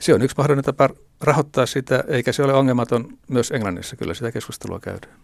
Se 0.00 0.14
on 0.14 0.22
yksi 0.22 0.36
mahdollinen 0.38 0.64
tapa 0.64 0.90
rahoittaa 1.20 1.66
sitä, 1.66 2.04
eikä 2.08 2.32
se 2.32 2.42
ole 2.42 2.54
ongelmaton 2.54 3.18
myös 3.28 3.50
Englannissa. 3.50 3.96
Kyllä 3.96 4.14
sitä 4.14 4.32
keskustelua 4.32 4.80
käydään. 4.80 5.18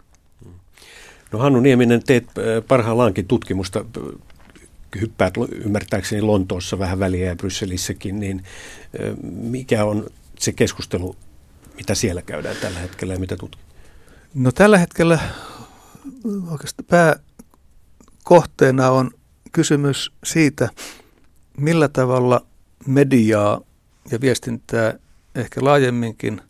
No 1.32 1.38
Hannu 1.38 1.60
Nieminen, 1.60 2.02
teet 2.04 2.24
äh, 2.24 2.64
parhaillaankin 2.68 3.26
tutkimusta, 3.26 3.84
hyppäät 5.00 5.34
ymmärtääkseni 5.64 6.22
Lontoossa 6.22 6.78
vähän 6.78 6.98
väliä 6.98 7.26
ja 7.26 7.36
Brysselissäkin, 7.36 8.20
niin 8.20 8.44
mikä 9.22 9.84
on 9.84 10.06
se 10.38 10.52
keskustelu, 10.52 11.16
mitä 11.76 11.94
siellä 11.94 12.22
käydään 12.22 12.56
tällä 12.56 12.78
hetkellä 12.78 13.14
ja 13.14 13.20
mitä 13.20 13.36
tutkit? 13.36 13.64
No 14.34 14.52
tällä 14.52 14.78
hetkellä 14.78 15.18
oikeastaan 16.50 16.86
pääkohteena 18.24 18.90
on 18.90 19.10
kysymys 19.52 20.12
siitä, 20.24 20.68
millä 21.56 21.88
tavalla 21.88 22.46
mediaa 22.86 23.60
ja 24.10 24.20
viestintää 24.20 24.94
ehkä 25.34 25.64
laajemminkin 25.64 26.40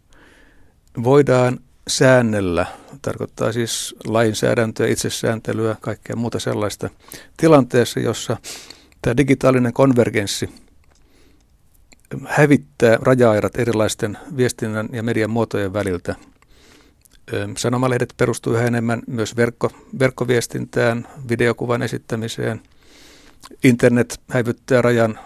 voidaan 1.02 1.60
säännellä, 1.88 2.66
tarkoittaa 3.02 3.52
siis 3.52 3.94
lainsäädäntöä, 4.06 4.86
itsesääntelyä, 4.86 5.76
kaikkea 5.80 6.16
muuta 6.16 6.38
sellaista, 6.38 6.90
tilanteessa, 7.36 8.00
jossa 8.00 8.36
tämä 9.02 9.16
digitaalinen 9.16 9.72
konvergenssi 9.72 10.50
hävittää 12.26 12.98
raja 13.00 13.32
erilaisten 13.54 14.18
viestinnän 14.36 14.88
ja 14.92 15.02
median 15.02 15.30
muotojen 15.30 15.72
väliltä. 15.72 16.14
Sanomalehdet 17.56 18.14
perustuu 18.16 18.54
yhä 18.54 18.64
enemmän 18.64 19.02
myös 19.06 19.36
verkko, 19.36 19.70
verkkoviestintään, 19.98 21.08
videokuvan 21.28 21.82
esittämiseen. 21.82 22.62
Internet 23.64 24.20
häivyttää 24.30 24.82
rajan 24.82 25.18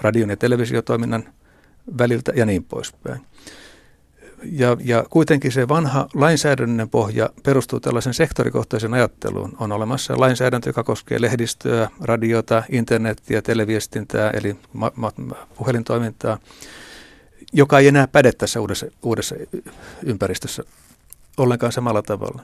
radion 0.00 0.30
ja 0.30 0.36
televisiotoiminnan 0.36 1.28
väliltä 1.98 2.32
ja 2.36 2.46
niin 2.46 2.64
poispäin. 2.64 3.20
Ja, 4.44 4.76
ja 4.84 5.04
kuitenkin 5.10 5.52
se 5.52 5.68
vanha 5.68 6.08
lainsäädännöllinen 6.14 6.88
pohja 6.88 7.30
perustuu 7.42 7.80
tällaisen 7.80 8.14
sektorikohtaisen 8.14 8.94
ajatteluun. 8.94 9.56
On 9.60 9.72
olemassa 9.72 10.20
lainsäädäntö, 10.20 10.68
joka 10.68 10.84
koskee 10.84 11.20
lehdistöä, 11.20 11.88
radiota, 12.00 12.62
internetiä, 12.68 13.42
televiestintää, 13.42 14.30
eli 14.30 14.56
ma- 14.72 14.92
ma- 14.96 15.12
puhelintoimintaa, 15.58 16.38
joka 17.52 17.78
ei 17.78 17.88
enää 17.88 18.08
päde 18.08 18.32
tässä 18.32 18.60
uudessa, 18.60 18.86
uudessa 19.02 19.34
ympäristössä 20.02 20.62
ollenkaan 21.36 21.72
samalla 21.72 22.02
tavalla. 22.02 22.42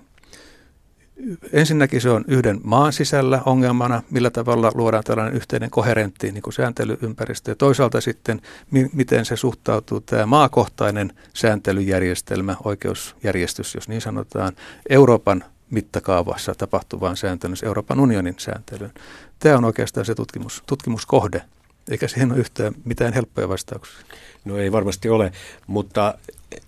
Ensinnäkin 1.52 2.00
se 2.00 2.10
on 2.10 2.24
yhden 2.28 2.60
maan 2.64 2.92
sisällä 2.92 3.42
ongelmana, 3.46 4.02
millä 4.10 4.30
tavalla 4.30 4.72
luodaan 4.74 5.04
tällainen 5.04 5.34
yhteinen 5.34 5.70
koherentti 5.70 6.32
niin 6.32 6.42
kuin 6.42 6.54
sääntelyympäristö. 6.54 7.50
Ja 7.50 7.54
toisaalta 7.54 8.00
sitten, 8.00 8.40
mi- 8.70 8.90
miten 8.92 9.24
se 9.24 9.36
suhtautuu 9.36 10.00
tämä 10.00 10.26
maakohtainen 10.26 11.12
sääntelyjärjestelmä, 11.34 12.56
oikeusjärjestys, 12.64 13.74
jos 13.74 13.88
niin 13.88 14.00
sanotaan, 14.00 14.52
Euroopan 14.88 15.44
mittakaavassa 15.70 16.54
tapahtuvaan 16.54 17.16
sääntelyyn, 17.16 17.58
Euroopan 17.62 18.00
unionin 18.00 18.34
sääntelyyn. 18.38 18.92
Tämä 19.38 19.56
on 19.56 19.64
oikeastaan 19.64 20.06
se 20.06 20.14
tutkimus, 20.14 20.62
tutkimuskohde, 20.66 21.42
eikä 21.90 22.08
siihen 22.08 22.32
ole 22.32 22.40
yhtään 22.40 22.74
mitään 22.84 23.12
helppoja 23.12 23.48
vastauksia. 23.48 24.04
No 24.44 24.56
ei 24.56 24.72
varmasti 24.72 25.08
ole, 25.08 25.32
mutta 25.66 26.14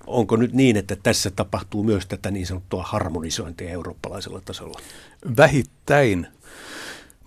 onko 0.07 0.37
nyt 0.37 0.53
niin, 0.53 0.77
että 0.77 0.97
tässä 0.97 1.31
tapahtuu 1.31 1.83
myös 1.83 2.07
tätä 2.07 2.31
niin 2.31 2.47
sanottua 2.47 2.83
harmonisointia 2.83 3.71
eurooppalaisella 3.71 4.41
tasolla? 4.45 4.81
Vähittäin, 5.37 6.27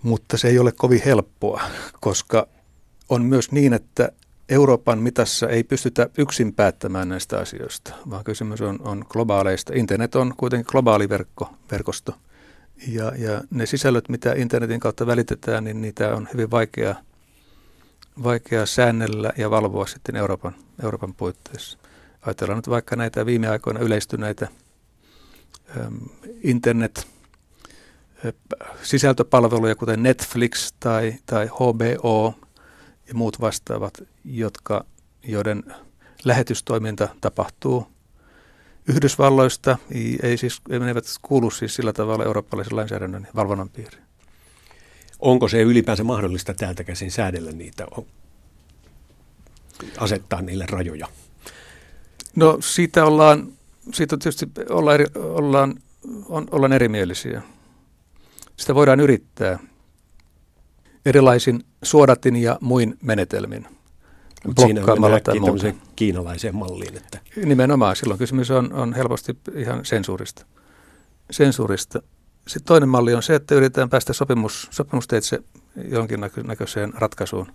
mutta 0.02 0.36
se 0.36 0.48
ei 0.48 0.58
ole 0.58 0.72
kovin 0.72 1.02
helppoa, 1.04 1.62
koska 2.00 2.48
on 3.08 3.24
myös 3.24 3.52
niin, 3.52 3.72
että 3.72 4.12
Euroopan 4.48 4.98
mitassa 4.98 5.48
ei 5.48 5.64
pystytä 5.64 6.08
yksin 6.18 6.54
päättämään 6.54 7.08
näistä 7.08 7.38
asioista, 7.38 7.94
vaan 8.10 8.24
kysymys 8.24 8.60
on, 8.60 8.78
on 8.82 9.04
globaaleista. 9.08 9.72
Internet 9.76 10.14
on 10.14 10.34
kuitenkin 10.36 10.66
globaali 10.70 11.08
verkko, 11.08 11.54
verkosto. 11.70 12.14
Ja, 12.88 13.12
ja 13.16 13.40
ne 13.50 13.66
sisällöt, 13.66 14.08
mitä 14.08 14.32
internetin 14.32 14.80
kautta 14.80 15.06
välitetään, 15.06 15.64
niin 15.64 15.82
niitä 15.82 16.14
on 16.14 16.28
hyvin 16.32 16.50
vaikea, 16.50 16.94
vaikea 18.22 18.66
säännellä 18.66 19.32
ja 19.36 19.50
valvoa 19.50 19.86
sitten 19.86 20.16
Euroopan, 20.16 20.54
Euroopan 20.82 21.14
puitteissa. 21.14 21.78
Ajatellaan 22.26 22.58
nyt 22.58 22.68
vaikka 22.68 22.96
näitä 22.96 23.26
viime 23.26 23.48
aikoina 23.48 23.80
yleistyneitä 23.80 24.48
internet 26.42 27.06
sisältöpalveluja, 28.82 29.74
kuten 29.74 30.02
Netflix 30.02 30.72
tai, 30.80 31.14
tai 31.26 31.46
HBO 31.46 32.34
ja 33.08 33.14
muut 33.14 33.40
vastaavat, 33.40 34.02
jotka, 34.24 34.84
joiden 35.22 35.62
lähetystoiminta 36.24 37.08
tapahtuu 37.20 37.86
Yhdysvalloista, 38.88 39.78
ei 40.22 40.36
siis, 40.36 40.60
ei 40.70 40.78
menevät 40.78 41.04
kuulu 41.22 41.50
siis 41.50 41.74
sillä 41.74 41.92
tavalla 41.92 42.24
eurooppalaisen 42.24 42.76
lainsäädännön 42.76 43.28
valvonnan 43.34 43.68
piiriin. 43.68 44.02
Onko 45.18 45.48
se 45.48 45.62
ylipäänsä 45.62 46.04
mahdollista 46.04 46.54
täältä 46.54 46.84
käsin 46.84 47.10
säädellä 47.10 47.52
niitä, 47.52 47.86
asettaa 49.98 50.42
niille 50.42 50.66
rajoja? 50.68 51.08
No 52.36 52.58
siitä 52.60 53.04
ollaan, 53.04 53.52
siitä 53.92 54.16
tietysti 54.16 54.46
olla 54.68 54.94
eri, 54.94 55.06
ollaan, 55.14 55.74
on, 56.28 56.46
ollaan 56.50 56.72
erimielisiä. 56.72 57.42
Sitä 58.56 58.74
voidaan 58.74 59.00
yrittää 59.00 59.58
erilaisin 61.06 61.64
suodatin 61.82 62.36
ja 62.36 62.58
muin 62.60 62.98
menetelmin. 63.02 63.66
Mutta 64.46 64.62
siinä 64.62 64.80
on 64.80 65.80
kiinalaiseen 65.96 66.54
malliin. 66.56 66.96
Että. 66.96 67.18
Nimenomaan, 67.44 67.96
silloin 67.96 68.18
kysymys 68.18 68.50
on, 68.50 68.72
on 68.72 68.94
helposti 68.94 69.38
ihan 69.54 69.84
sensuurista. 69.84 70.46
sensuurista. 71.30 72.02
Sitten 72.48 72.66
toinen 72.66 72.88
malli 72.88 73.14
on 73.14 73.22
se, 73.22 73.34
että 73.34 73.54
yritetään 73.54 73.90
päästä 73.90 74.12
sopimus, 74.12 74.68
sopimusteitse 74.70 75.38
jonkinnäköiseen 75.90 76.92
ratkaisuun 76.94 77.46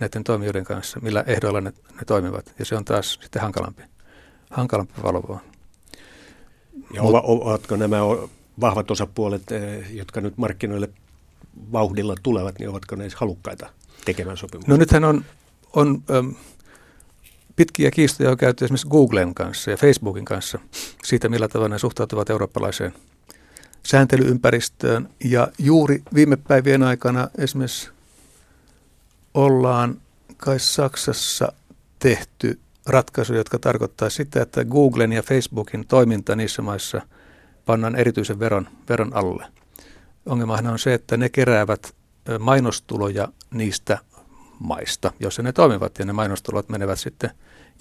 näiden 0.00 0.24
toimijoiden 0.24 0.64
kanssa, 0.64 1.00
millä 1.00 1.24
ehdoilla 1.26 1.60
ne, 1.60 1.72
ne 1.92 2.04
toimivat. 2.06 2.54
Ja 2.58 2.64
se 2.64 2.76
on 2.76 2.84
taas 2.84 3.18
sitten 3.22 3.42
hankalampi 3.42 3.82
hankalampi 4.50 5.02
valvoa. 5.02 5.40
Ja 6.94 7.02
Mut, 7.02 7.14
ovatko 7.24 7.76
nämä 7.76 7.96
vahvat 8.60 8.90
osapuolet, 8.90 9.52
eh, 9.52 9.94
jotka 9.94 10.20
nyt 10.20 10.38
markkinoille 10.38 10.88
vauhdilla 11.72 12.14
tulevat, 12.22 12.58
niin 12.58 12.68
ovatko 12.68 12.96
ne 12.96 13.08
halukkaita 13.16 13.70
tekemään 14.04 14.36
sopimuksia? 14.36 14.74
No 14.74 14.78
nythän 14.78 15.04
on, 15.04 15.24
on 15.72 16.02
äm, 16.10 16.34
pitkiä 17.56 17.90
kiistoja 17.90 18.30
on 18.30 18.36
käyty 18.36 18.64
esimerkiksi 18.64 18.88
Googlen 18.88 19.34
kanssa 19.34 19.70
ja 19.70 19.76
Facebookin 19.76 20.24
kanssa 20.24 20.58
siitä, 21.04 21.28
millä 21.28 21.48
tavalla 21.48 21.68
ne 21.68 21.78
suhtautuvat 21.78 22.30
eurooppalaiseen 22.30 22.92
sääntelyympäristöön. 23.82 25.08
Ja 25.24 25.48
juuri 25.58 26.02
viime 26.14 26.36
päivien 26.36 26.82
aikana 26.82 27.28
esimerkiksi 27.38 27.90
ollaan 29.34 30.00
kai 30.36 30.60
Saksassa 30.60 31.52
tehty 31.98 32.60
ratkaisuja, 32.86 33.40
jotka 33.40 33.58
tarkoittaa 33.58 34.10
sitä, 34.10 34.42
että 34.42 34.64
Googlen 34.64 35.12
ja 35.12 35.22
Facebookin 35.22 35.86
toiminta 35.86 36.36
niissä 36.36 36.62
maissa 36.62 37.02
pannaan 37.66 37.96
erityisen 37.96 38.40
veron, 38.40 38.68
veron 38.88 39.16
alle. 39.16 39.46
ongelmahan 40.26 40.66
on 40.66 40.78
se, 40.78 40.94
että 40.94 41.16
ne 41.16 41.28
keräävät 41.28 41.94
mainostuloja 42.38 43.28
niistä 43.50 43.98
maista, 44.60 45.12
joissa 45.20 45.42
ne 45.42 45.52
toimivat, 45.52 45.98
ja 45.98 46.04
ne 46.04 46.12
mainostulot 46.12 46.68
menevät 46.68 46.98
sitten 46.98 47.30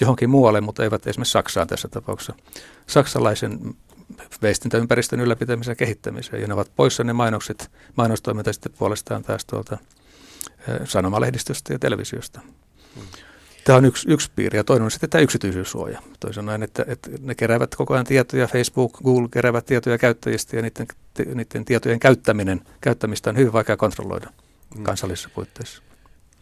johonkin 0.02 0.30
muualle, 0.30 0.62
mutta 0.62 0.84
eivät 0.84 1.08
esimerkiksi 1.08 1.32
Saksaan 1.32 1.68
tässä 1.68 1.88
tapauksessa. 1.88 2.36
Saksalaisen 2.88 3.60
viestintäympäristön 4.42 5.20
ylläpitämiseen 5.20 5.72
ja 5.72 5.76
kehittämiseen, 5.76 6.42
ja 6.42 6.48
ne 6.48 6.54
ovat 6.54 6.72
poissa 6.76 7.04
ne 7.04 7.14
mainokset, 7.14 7.72
mainostoiminta 7.96 8.54
sitten 8.54 8.72
puolestaan 8.80 9.24
taas 9.24 9.46
tuolta 9.46 9.78
sanomalehdistöstä 10.84 11.74
ja 11.74 11.80
televisiosta. 11.80 12.42
Hmm. 12.96 13.04
Tämä 13.66 13.78
on 13.78 13.86
yksi, 13.86 14.12
yksi 14.12 14.32
piiri 14.36 14.58
ja 14.58 14.64
toinen 14.64 14.86
on 14.86 14.92
sitten 14.92 15.10
tämä 15.10 15.22
yksityisyyssuoja. 15.22 16.02
Toisin 16.20 16.36
sanoen, 16.36 16.64
että, 16.64 16.86
että 16.88 17.10
ne 17.22 17.36
keräävät 17.36 17.76
koko 17.76 17.94
ajan 17.94 18.06
tietoja, 18.06 18.48
Facebook, 18.48 18.94
Google 19.04 19.28
keräävät 19.32 19.66
tietoja 19.66 19.98
käyttäjistä 19.98 20.56
ja 20.56 20.62
niiden, 20.62 20.88
niiden 21.36 21.66
tietojen 21.66 22.00
käyttäminen, 22.00 22.62
käyttämistä 22.82 23.30
on 23.30 23.38
hyvin 23.38 23.54
vaikea 23.54 23.78
kontrolloida 23.78 24.30
mm. 24.78 24.84
kansallisissa 24.84 25.30
puitteissa. 25.36 25.84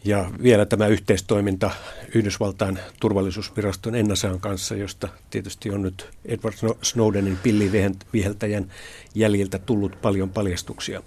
Ja 0.04 0.30
vielä 0.42 0.66
tämä 0.66 0.86
yhteistoiminta 0.86 1.70
Yhdysvaltain 2.14 2.78
turvallisuusviraston 3.00 3.94
NSAn 4.08 4.40
kanssa, 4.40 4.74
josta 4.74 5.08
tietysti 5.30 5.70
on 5.70 5.82
nyt 5.82 6.08
Edward 6.24 6.54
Snowdenin 6.82 7.38
pilliviheltäjän 7.42 8.72
jäljiltä 9.14 9.58
tullut 9.58 10.02
paljon 10.02 10.30
paljastuksia. 10.30 11.02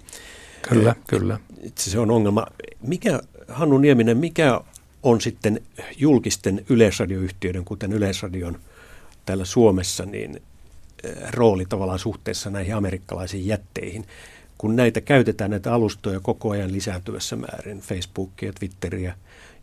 Kyllä, 0.69 0.95
kyllä. 1.07 1.39
Se 1.75 1.99
on 1.99 2.11
ongelma. 2.11 2.45
Mikä, 2.81 3.19
Hannu 3.47 3.77
Nieminen, 3.77 4.17
mikä 4.17 4.61
on 5.03 5.21
sitten 5.21 5.61
julkisten 5.97 6.65
yleisradioyhtiöiden, 6.69 7.65
kuten 7.65 7.93
Yleisradion 7.93 8.59
täällä 9.25 9.45
Suomessa, 9.45 10.05
niin 10.05 10.41
eh, 11.03 11.15
rooli 11.31 11.65
tavallaan 11.65 11.99
suhteessa 11.99 12.49
näihin 12.49 12.75
amerikkalaisiin 12.75 13.47
jätteihin. 13.47 14.05
Kun 14.57 14.75
näitä 14.75 15.01
käytetään, 15.01 15.51
näitä 15.51 15.73
alustoja 15.73 16.19
koko 16.19 16.49
ajan 16.49 16.71
lisääntyvässä 16.71 17.35
määrin, 17.35 17.79
Facebookia, 17.79 18.53
Twitteriä 18.53 19.15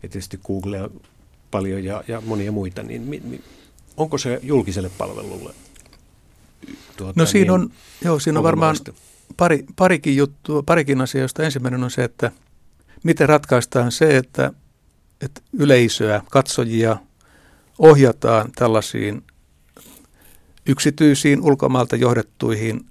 ja 0.03 0.09
tietysti 0.09 0.39
Googlea 0.47 0.89
paljon 1.51 1.83
ja, 1.83 2.03
ja 2.07 2.21
monia 2.21 2.51
muita, 2.51 2.83
niin 2.83 3.01
mi, 3.01 3.21
mi, 3.23 3.41
onko 3.97 4.17
se 4.17 4.39
julkiselle 4.43 4.91
palvelulle? 4.97 5.53
Tuota, 6.97 7.19
no 7.21 7.25
siinä 7.25 7.43
niin 7.43 7.51
on, 7.51 7.71
joo, 8.03 8.19
siinä 8.19 8.39
on 8.39 8.43
varmaan 8.43 8.75
pari, 9.37 9.65
parikin 9.75 10.15
juttua, 10.15 10.63
parikin 10.63 11.01
asiaa, 11.01 11.21
josta 11.21 11.43
ensimmäinen 11.43 11.83
on 11.83 11.91
se, 11.91 12.03
että 12.03 12.31
miten 13.03 13.29
ratkaistaan 13.29 13.91
se, 13.91 14.17
että 14.17 14.53
että 15.21 15.41
yleisöä, 15.53 16.21
katsojia 16.31 16.97
ohjataan 17.79 18.51
tällaisiin 18.55 19.23
yksityisiin 20.65 21.41
ulkomailta 21.41 21.95
johdettuihin 21.95 22.85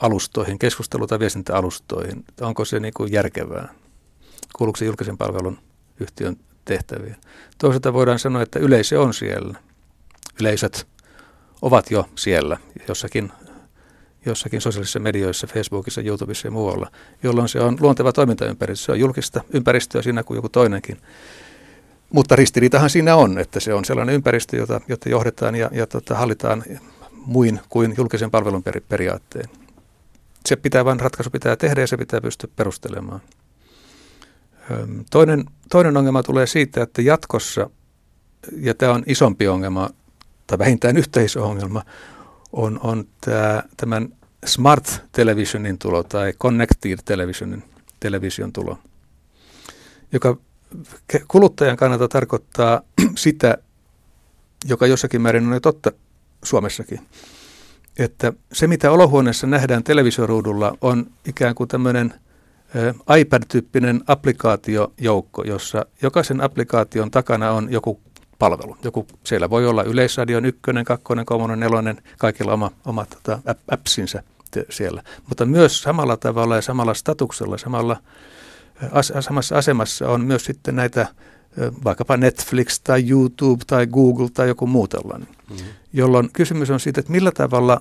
alustoihin, 0.00 0.58
keskustelu- 0.58 1.06
tai 1.06 1.18
viestintäalustoihin. 1.18 2.24
Onko 2.40 2.64
se 2.64 2.80
niin 2.80 2.94
kuin 2.96 3.12
järkevää? 3.12 3.74
Kuuluuko 4.56 4.76
se 4.76 4.84
julkisen 4.84 5.18
palvelun 5.18 5.58
yhtiön 6.00 6.36
tehtäviin? 6.64 7.16
Toisaalta 7.58 7.92
voidaan 7.92 8.18
sanoa, 8.18 8.42
että 8.42 8.58
yleisö 8.58 9.00
on 9.00 9.14
siellä. 9.14 9.58
Yleisöt 10.40 10.86
ovat 11.62 11.90
jo 11.90 12.08
siellä 12.16 12.58
jossakin, 12.88 13.32
jossakin 14.26 14.60
sosiaalisissa 14.60 14.98
medioissa, 14.98 15.46
Facebookissa, 15.46 16.00
YouTubessa 16.00 16.46
ja 16.46 16.50
muualla, 16.50 16.90
jolloin 17.22 17.48
se 17.48 17.60
on 17.60 17.76
luonteva 17.80 18.12
toimintaympäristö. 18.12 18.84
Se 18.84 18.92
on 18.92 19.00
julkista 19.00 19.40
ympäristöä 19.52 20.02
siinä 20.02 20.22
kuin 20.22 20.36
joku 20.36 20.48
toinenkin. 20.48 21.00
Mutta 22.12 22.36
ristiriitahan 22.36 22.90
siinä 22.90 23.16
on, 23.16 23.38
että 23.38 23.60
se 23.60 23.74
on 23.74 23.84
sellainen 23.84 24.14
ympäristö, 24.14 24.56
jota, 24.56 24.80
jota 24.88 25.08
johdetaan 25.08 25.54
ja, 25.54 25.70
ja 25.72 25.86
tota, 25.86 26.14
hallitaan 26.14 26.64
muin 27.12 27.60
kuin 27.68 27.94
julkisen 27.96 28.30
palvelun 28.30 28.62
peri, 28.62 28.80
periaatteen. 28.80 29.48
Se 30.46 30.56
pitää 30.56 30.84
vain 30.84 31.00
ratkaisu 31.00 31.30
pitää 31.30 31.56
tehdä 31.56 31.80
ja 31.80 31.86
se 31.86 31.96
pitää 31.96 32.20
pystyä 32.20 32.50
perustelemaan. 32.56 33.20
Toinen, 35.10 35.44
toinen 35.70 35.96
ongelma 35.96 36.22
tulee 36.22 36.46
siitä, 36.46 36.82
että 36.82 37.02
jatkossa, 37.02 37.70
ja 38.56 38.74
tämä 38.74 38.92
on 38.92 39.02
isompi 39.06 39.48
ongelma, 39.48 39.90
tai 40.46 40.58
vähintään 40.58 40.96
yhteisongelma, 40.96 41.82
on, 42.52 42.80
on 42.82 43.04
tämä, 43.20 43.62
tämän 43.76 44.08
smart 44.44 45.02
televisionin 45.12 45.78
tulo 45.78 46.02
tai 46.02 46.32
connected 46.32 46.98
televisionin 47.04 47.64
television 48.00 48.52
tulo, 48.52 48.78
joka 50.12 50.36
kuluttajan 51.28 51.76
kannalta 51.76 52.08
tarkoittaa 52.08 52.80
sitä, 53.14 53.58
joka 54.64 54.86
jossakin 54.86 55.20
määrin 55.20 55.46
on 55.46 55.52
jo 55.52 55.60
totta 55.60 55.92
Suomessakin, 56.44 57.00
että 57.98 58.32
se 58.52 58.66
mitä 58.66 58.90
olohuoneessa 58.90 59.46
nähdään 59.46 59.84
televisioruudulla 59.84 60.76
on 60.80 61.06
ikään 61.26 61.54
kuin 61.54 61.68
tämmöinen 61.68 62.14
iPad-tyyppinen 63.18 64.00
applikaatiojoukko, 64.06 65.42
jossa 65.42 65.86
jokaisen 66.02 66.40
applikaation 66.40 67.10
takana 67.10 67.50
on 67.52 67.72
joku 67.72 68.00
palvelu. 68.38 68.76
Joku, 68.84 69.06
siellä 69.24 69.50
voi 69.50 69.66
olla 69.66 69.82
Yleisradion 69.82 70.44
ykkönen, 70.44 70.84
kakkonen, 70.84 71.26
kolmonen, 71.26 71.60
nelonen, 71.60 72.02
kaikilla 72.18 72.52
oma, 72.52 72.70
oma 72.84 73.06
tota, 73.06 73.54
appsinsa 73.70 74.22
siellä. 74.70 75.02
Mutta 75.28 75.46
myös 75.46 75.82
samalla 75.82 76.16
tavalla 76.16 76.56
ja 76.56 76.62
samalla 76.62 76.94
statuksella, 76.94 77.58
samalla 77.58 77.96
samassa 79.20 79.58
asemassa 79.58 80.08
on 80.08 80.24
myös 80.24 80.44
sitten 80.44 80.76
näitä 80.76 81.06
vaikkapa 81.84 82.16
Netflix 82.16 82.80
tai 82.84 83.10
YouTube 83.10 83.64
tai 83.66 83.86
Google 83.86 84.28
tai 84.34 84.48
joku 84.48 84.66
muu 84.66 84.88
tällainen, 84.88 85.28
mm-hmm. 85.28 85.66
jolloin 85.92 86.30
kysymys 86.32 86.70
on 86.70 86.80
siitä, 86.80 87.00
että 87.00 87.12
millä 87.12 87.30
tavalla, 87.30 87.80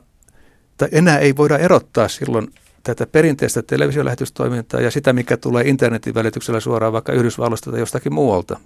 tai 0.78 0.90
enää 0.92 1.20
ei 1.20 1.36
voida 1.36 1.58
erottaa 1.58 2.08
silloin 2.08 2.54
tätä 2.84 3.08
perinteistä 3.08 3.62
televisiolähetystoimintaa 3.62 4.82
ja 4.82 4.92
sitä, 4.92 5.14
mikä 5.14 5.38
tulee 5.38 5.64
internetin 5.68 6.14
välityksellä 6.14 6.60
suoraan 6.60 6.94
vaikka 6.94 7.14
Yhdysvalloista 7.14 7.72
tai 7.72 7.80
jostakin 7.80 8.14
muualta, 8.14 8.60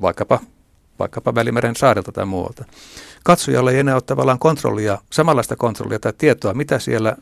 vaikkapa, 0.00 0.40
vaikkapa 1.00 1.34
Välimeren 1.34 1.76
saarelta 1.76 2.12
tai 2.12 2.26
muualta 2.26 2.64
katsojalla 3.24 3.70
ei 3.70 3.78
enää 3.78 3.94
ole 3.94 4.02
tavallaan 4.02 4.38
kontrollia, 4.38 4.98
samanlaista 5.12 5.56
kontrollia 5.56 5.98
tai 5.98 6.12
tietoa, 6.18 6.54
mitä 6.54 6.78
siellä 6.78 7.16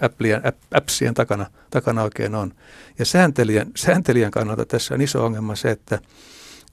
applien, 0.00 0.42
appsien 0.74 1.14
takana, 1.14 1.46
takana 1.70 2.02
oikein 2.02 2.34
on. 2.34 2.54
Ja 2.98 3.04
sääntelijän, 3.04 3.66
sääntelijän 3.76 4.30
kannalta 4.30 4.64
tässä 4.64 4.94
on 4.94 5.00
iso 5.00 5.24
ongelma 5.24 5.54
se, 5.54 5.70
että, 5.70 5.98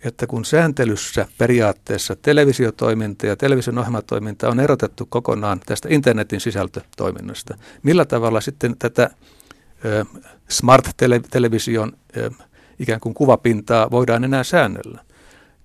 että 0.04 0.28
kun 0.28 0.46
sääntelyssä 0.46 1.28
periaatteessa 1.38 2.16
televisiotoiminta 2.16 3.28
ja 3.28 3.36
television 3.36 3.78
ohjelmatoiminta 3.78 4.50
on 4.50 4.60
erotettu 4.60 5.06
kokonaan 5.06 5.60
tästä 5.66 5.88
internetin 5.92 6.42
sisältötoiminnasta, 6.42 7.58
millä 7.84 8.06
tavalla 8.06 8.42
sitten 8.42 8.76
tätä 8.80 9.10
smart-television 10.50 11.92
ikään 12.80 13.00
kuin 13.00 13.14
kuvapintaa 13.14 13.92
voidaan 13.92 14.24
enää 14.24 14.44
säännellä? 14.44 15.06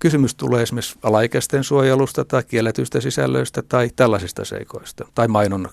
Kysymys 0.00 0.34
tulee 0.34 0.62
esimerkiksi 0.62 0.98
alaikäisten 1.02 1.64
suojelusta 1.64 2.24
tai 2.24 2.42
kielletyistä 2.42 3.00
sisällöistä 3.00 3.62
tai 3.62 3.90
tällaisista 3.96 4.44
seikoista 4.44 5.04
tai 5.14 5.28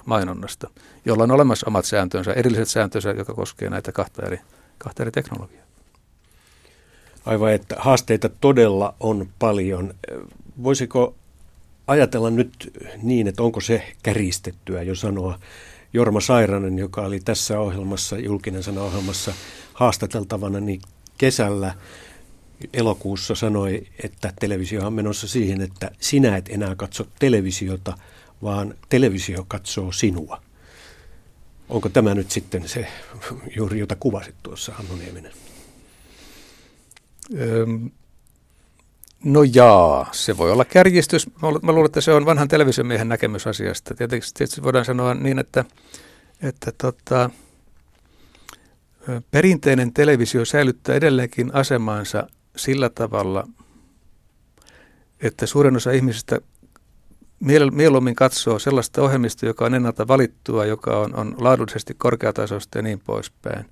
mainonnasta, 0.05 0.69
jolla 1.05 1.23
on 1.23 1.31
olemassa 1.31 1.67
omat 1.67 1.85
sääntönsä, 1.85 2.33
erilliset 2.33 2.67
sääntönsä, 2.67 3.09
joka 3.09 3.33
koskee 3.33 3.69
näitä 3.69 3.91
kahta 3.91 4.25
eri, 4.25 4.39
kahta 4.77 5.03
eri 5.03 5.11
teknologiaa. 5.11 5.65
Aivan, 7.25 7.53
että 7.53 7.75
haasteita 7.79 8.29
todella 8.29 8.95
on 8.99 9.27
paljon. 9.39 9.93
Voisiko 10.63 11.15
ajatella 11.87 12.29
nyt 12.29 12.73
niin, 13.03 13.27
että 13.27 13.43
onko 13.43 13.61
se 13.61 13.93
käristettyä 14.03 14.83
jo 14.83 14.95
sanoa 14.95 15.39
Jorma 15.93 16.21
Sairanen, 16.21 16.79
joka 16.79 17.01
oli 17.01 17.19
tässä 17.19 17.59
ohjelmassa, 17.59 18.17
julkinen 18.17 18.63
sana 18.63 18.81
ohjelmassa 18.81 19.33
haastateltavana, 19.73 20.59
niin 20.59 20.81
kesällä– 21.17 21.73
elokuussa 22.74 23.36
sanoi, 23.36 23.88
että 24.04 24.34
televisio 24.39 24.88
on 24.88 24.93
menossa 24.93 25.28
siihen, 25.28 25.62
että 25.62 25.91
sinä 26.00 26.38
et 26.38 26.50
enää 26.50 26.76
katso 26.76 27.08
televisiota, 27.20 27.98
vaan 28.43 28.74
televisio 28.89 29.46
katsoo 29.48 29.91
sinua. 29.91 30.41
Onko 31.70 31.89
tämä 31.89 32.15
nyt 32.15 32.32
sitten 32.32 32.67
se 32.67 32.88
juuri, 33.56 33.80
jota 33.80 33.96
kuvasit 33.96 34.36
tuossa, 34.43 34.74
Hannu 34.74 34.96
Nieminen? 34.96 35.32
No 39.24 39.43
jaa, 39.54 40.10
se 40.12 40.38
voi 40.38 40.52
olla 40.52 40.65
kärjistys. 40.65 41.28
Mä 41.62 41.72
luulen, 41.72 41.86
että 41.86 42.02
se 42.02 42.12
on 42.12 42.26
vanhan 42.26 42.48
televisiomiehen 42.48 43.10
näkemys 43.10 43.48
asiasta. 43.48 43.96
Tietysti, 43.96 44.38
tietysti 44.38 44.63
voidaan 44.63 44.86
sanoa 44.86 45.13
niin, 45.13 45.39
että, 45.39 45.65
että 46.41 46.72
tota, 46.72 47.30
perinteinen 49.32 49.93
televisio 49.93 50.46
säilyttää 50.46 50.96
edelleenkin 50.96 51.56
asemansa 51.56 52.28
sillä 52.58 52.89
tavalla, 52.89 53.48
että 55.22 55.46
suurin 55.46 55.76
osa 55.76 55.91
ihmisistä 55.91 56.41
mieluummin 57.72 58.15
katsoo 58.15 58.60
sellaista 58.60 59.02
ohjelmista, 59.02 59.46
joka 59.46 59.65
on 59.65 59.74
ennalta 59.74 60.08
valittua, 60.08 60.65
joka 60.65 61.00
on, 61.00 61.15
on 61.15 61.36
laadullisesti 61.38 61.93
korkeatasoista 61.93 62.78
ja 62.78 62.82
niin 62.82 63.00
poispäin. 63.00 63.65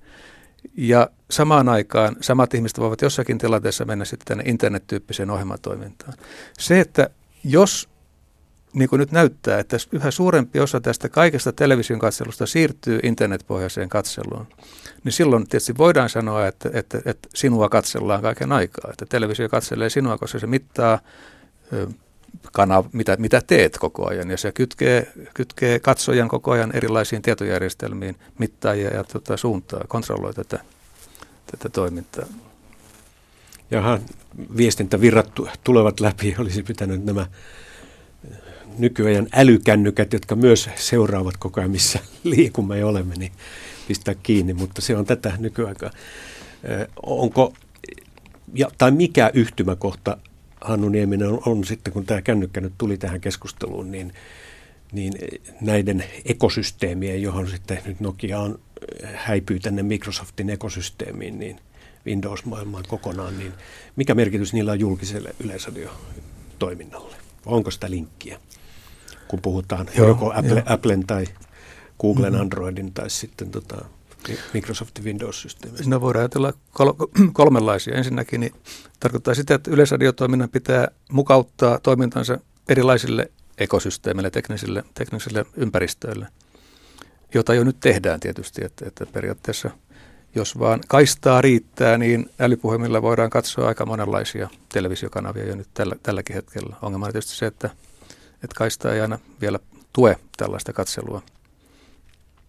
Ja 0.76 1.10
samaan 1.30 1.68
aikaan 1.68 2.16
samat 2.20 2.54
ihmiset 2.54 2.78
voivat 2.78 3.02
jossakin 3.02 3.38
tilanteessa 3.38 3.84
mennä 3.84 4.04
sitten 4.04 4.26
tänne 4.26 4.50
internet-tyyppiseen 4.50 5.30
ohjelmatoimintaan. 5.30 6.14
Se, 6.58 6.80
että 6.80 7.10
jos 7.44 7.88
niin 8.72 8.88
kuin 8.88 9.00
nyt 9.00 9.12
näyttää, 9.12 9.58
että 9.58 9.76
yhä 9.92 10.10
suurempi 10.10 10.60
osa 10.60 10.80
tästä 10.80 11.08
kaikesta 11.08 11.52
television 11.52 11.98
katselusta 11.98 12.46
siirtyy 12.46 13.00
internetpohjaiseen 13.02 13.88
katseluun, 13.88 14.46
niin 15.06 15.12
silloin 15.12 15.48
tietysti 15.48 15.78
voidaan 15.78 16.08
sanoa, 16.08 16.46
että, 16.46 16.70
että, 16.72 16.98
että 17.04 17.28
sinua 17.34 17.68
katsellaan 17.68 18.22
kaiken 18.22 18.52
aikaa. 18.52 18.90
Että 18.90 19.06
televisio 19.06 19.48
katselee 19.48 19.90
sinua, 19.90 20.18
koska 20.18 20.38
se 20.38 20.46
mittaa 20.46 20.98
kana, 22.52 22.84
mitä, 22.92 23.16
mitä 23.16 23.42
teet 23.46 23.78
koko 23.78 24.08
ajan. 24.08 24.30
Ja 24.30 24.36
se 24.36 24.52
kytkee, 24.52 25.12
kytkee 25.34 25.78
katsojan 25.78 26.28
koko 26.28 26.50
ajan 26.50 26.76
erilaisiin 26.76 27.22
tietojärjestelmiin, 27.22 28.16
mittaa 28.38 28.74
ja, 28.74 28.94
ja 28.94 29.04
tota, 29.04 29.36
suuntaa, 29.36 29.84
kontrolloi 29.88 30.34
tätä, 30.34 30.60
tätä 31.50 31.68
toimintaa. 31.68 32.26
Jaha, 33.70 33.98
viestintävirrat 34.56 35.30
tulevat 35.64 36.00
läpi. 36.00 36.34
Olisi 36.40 36.62
pitänyt 36.62 37.04
nämä 37.04 37.26
nykyajan 38.78 39.26
älykännykät, 39.32 40.12
jotka 40.12 40.36
myös 40.36 40.70
seuraavat 40.76 41.36
koko 41.36 41.60
ajan, 41.60 41.70
missä 41.70 41.98
liikumme 42.24 42.78
ja 42.78 42.86
olemme, 42.86 43.14
niin 43.14 43.32
pistää 43.88 44.14
kiinni, 44.22 44.54
mutta 44.54 44.80
se 44.80 44.96
on 44.96 45.04
tätä 45.04 45.32
nykyaikaa. 45.38 45.90
Onko, 47.02 47.52
ja, 48.54 48.70
tai 48.78 48.90
mikä 48.90 49.30
yhtymäkohta 49.34 50.16
Hannu 50.60 50.88
Nieminen 50.88 51.28
on, 51.28 51.40
on 51.46 51.64
sitten, 51.64 51.92
kun 51.92 52.06
tämä 52.06 52.22
kännykkä 52.22 52.60
nyt 52.60 52.72
tuli 52.78 52.98
tähän 52.98 53.20
keskusteluun, 53.20 53.90
niin, 53.90 54.12
niin 54.92 55.12
näiden 55.60 56.04
ekosysteemien, 56.24 57.22
johon 57.22 57.48
sitten 57.48 57.78
nyt 57.84 58.00
Nokia 58.00 58.40
on 58.40 58.58
häipyy 59.14 59.58
tänne 59.58 59.82
Microsoftin 59.82 60.50
ekosysteemiin, 60.50 61.38
niin 61.38 61.60
Windows-maailmaan 62.06 62.84
kokonaan, 62.88 63.38
niin 63.38 63.52
mikä 63.96 64.14
merkitys 64.14 64.52
niillä 64.52 64.72
on 64.72 64.80
julkiselle 64.80 65.34
yleisradiotoiminnalle? 65.44 67.16
Onko 67.46 67.70
sitä 67.70 67.90
linkkiä, 67.90 68.40
kun 69.28 69.40
puhutaan 69.40 69.86
Joo, 69.96 70.08
joko 70.08 70.32
Apple, 70.34 70.62
Applen 70.66 71.06
tai 71.06 71.26
Googlen 72.00 72.32
mm-hmm. 72.32 72.42
Androidin 72.42 72.92
tai 72.92 73.10
sitten 73.10 73.50
tota, 73.50 73.84
Microsoftin 74.54 75.04
Windows-systeemistä? 75.04 75.90
No 75.90 76.00
voidaan 76.00 76.20
ajatella 76.20 76.52
kol- 76.72 77.06
kolmenlaisia. 77.32 77.94
Ensinnäkin 77.94 78.40
niin 78.40 78.54
tarkoittaa 79.00 79.34
sitä, 79.34 79.54
että 79.54 79.70
yleisradiotoiminnan 79.70 80.48
pitää 80.48 80.88
mukauttaa 81.12 81.78
toimintansa 81.82 82.38
erilaisille 82.68 83.30
ekosysteemeille, 83.58 84.30
teknisille, 84.30 84.84
teknisille 84.94 85.46
ympäristöille, 85.56 86.26
jota 87.34 87.54
jo 87.54 87.64
nyt 87.64 87.80
tehdään 87.80 88.20
tietysti, 88.20 88.64
että, 88.64 88.86
että 88.88 89.06
periaatteessa 89.06 89.70
jos 90.34 90.58
vaan 90.58 90.80
kaistaa 90.88 91.40
riittää, 91.40 91.98
niin 91.98 92.30
älypuhelimilla 92.40 93.02
voidaan 93.02 93.30
katsoa 93.30 93.68
aika 93.68 93.86
monenlaisia 93.86 94.48
televisiokanavia 94.72 95.46
jo 95.46 95.56
nyt 95.56 95.68
tällä, 95.74 95.96
tälläkin 96.02 96.36
hetkellä. 96.36 96.76
Ongelma 96.82 97.06
on 97.06 97.12
tietysti 97.12 97.36
se, 97.36 97.46
että, 97.46 97.70
että 98.34 98.54
kaistaa 98.54 98.92
ei 98.92 99.00
aina 99.00 99.18
vielä 99.40 99.58
tue 99.92 100.16
tällaista 100.36 100.72
katselua 100.72 101.22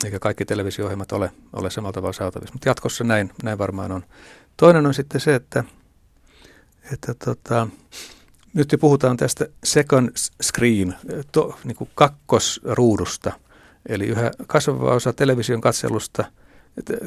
eikä 0.05 0.19
kaikki 0.19 0.45
televisio-ohjelmat 0.45 1.11
ole, 1.11 1.31
ole 1.53 1.69
samalla 1.69 1.93
tavalla 1.93 2.13
saatavissa. 2.13 2.53
Mutta 2.53 2.69
jatkossa 2.69 3.03
näin, 3.03 3.31
näin 3.43 3.57
varmaan 3.57 3.91
on. 3.91 4.03
Toinen 4.57 4.85
on 4.85 4.93
sitten 4.93 5.21
se, 5.21 5.35
että, 5.35 5.63
että 6.93 7.13
tota, 7.13 7.67
nyt 8.53 8.71
jo 8.71 8.77
puhutaan 8.77 9.17
tästä 9.17 9.45
second 9.63 10.09
screen, 10.43 10.95
to, 11.31 11.59
niin 11.63 11.75
kuin 11.75 11.89
kakkosruudusta, 11.95 13.31
eli 13.89 14.05
yhä 14.05 14.31
kasvava 14.47 14.93
osa 14.93 15.13
television 15.13 15.61
katselusta, 15.61 16.25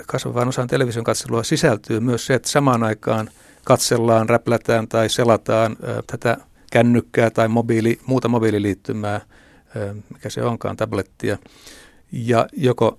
kasvavaan 0.06 0.48
osaan 0.48 0.68
television 0.68 1.04
katselua 1.04 1.42
sisältyy 1.42 2.00
myös 2.00 2.26
se, 2.26 2.34
että 2.34 2.48
samaan 2.48 2.82
aikaan 2.82 3.30
katsellaan, 3.64 4.28
räplätään 4.28 4.88
tai 4.88 5.08
selataan 5.08 5.72
ä, 5.72 6.02
tätä 6.06 6.36
kännykkää 6.72 7.30
tai 7.30 7.48
mobiili, 7.48 8.00
muuta 8.06 8.28
mobiililiittymää, 8.28 9.14
ä, 9.14 9.24
mikä 10.12 10.30
se 10.30 10.42
onkaan, 10.42 10.76
tablettia, 10.76 11.38
ja 12.12 12.46
joko 12.52 12.98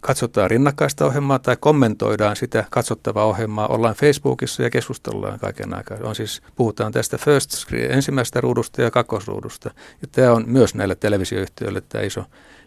katsotaan 0.00 0.50
rinnakkaista 0.50 1.06
ohjelmaa 1.06 1.38
tai 1.38 1.56
kommentoidaan 1.60 2.36
sitä 2.36 2.64
katsottavaa 2.70 3.24
ohjelmaa. 3.24 3.66
Ollaan 3.66 3.94
Facebookissa 3.94 4.62
ja 4.62 4.70
keskustellaan 4.70 5.38
kaiken 5.38 5.74
aikaa. 5.74 5.98
On 6.02 6.14
siis, 6.14 6.42
puhutaan 6.56 6.92
tästä 6.92 7.18
first 7.18 7.50
screen, 7.50 7.92
ensimmäisestä 7.92 8.40
ruudusta 8.40 8.82
ja 8.82 8.90
kakkosruudusta. 8.90 9.70
Ja 10.02 10.08
tämä 10.12 10.32
on 10.32 10.44
myös 10.46 10.74
näille 10.74 10.94
televisioyhtiöille 10.94 11.80
tämä 11.80 12.04
iso, 12.04 12.24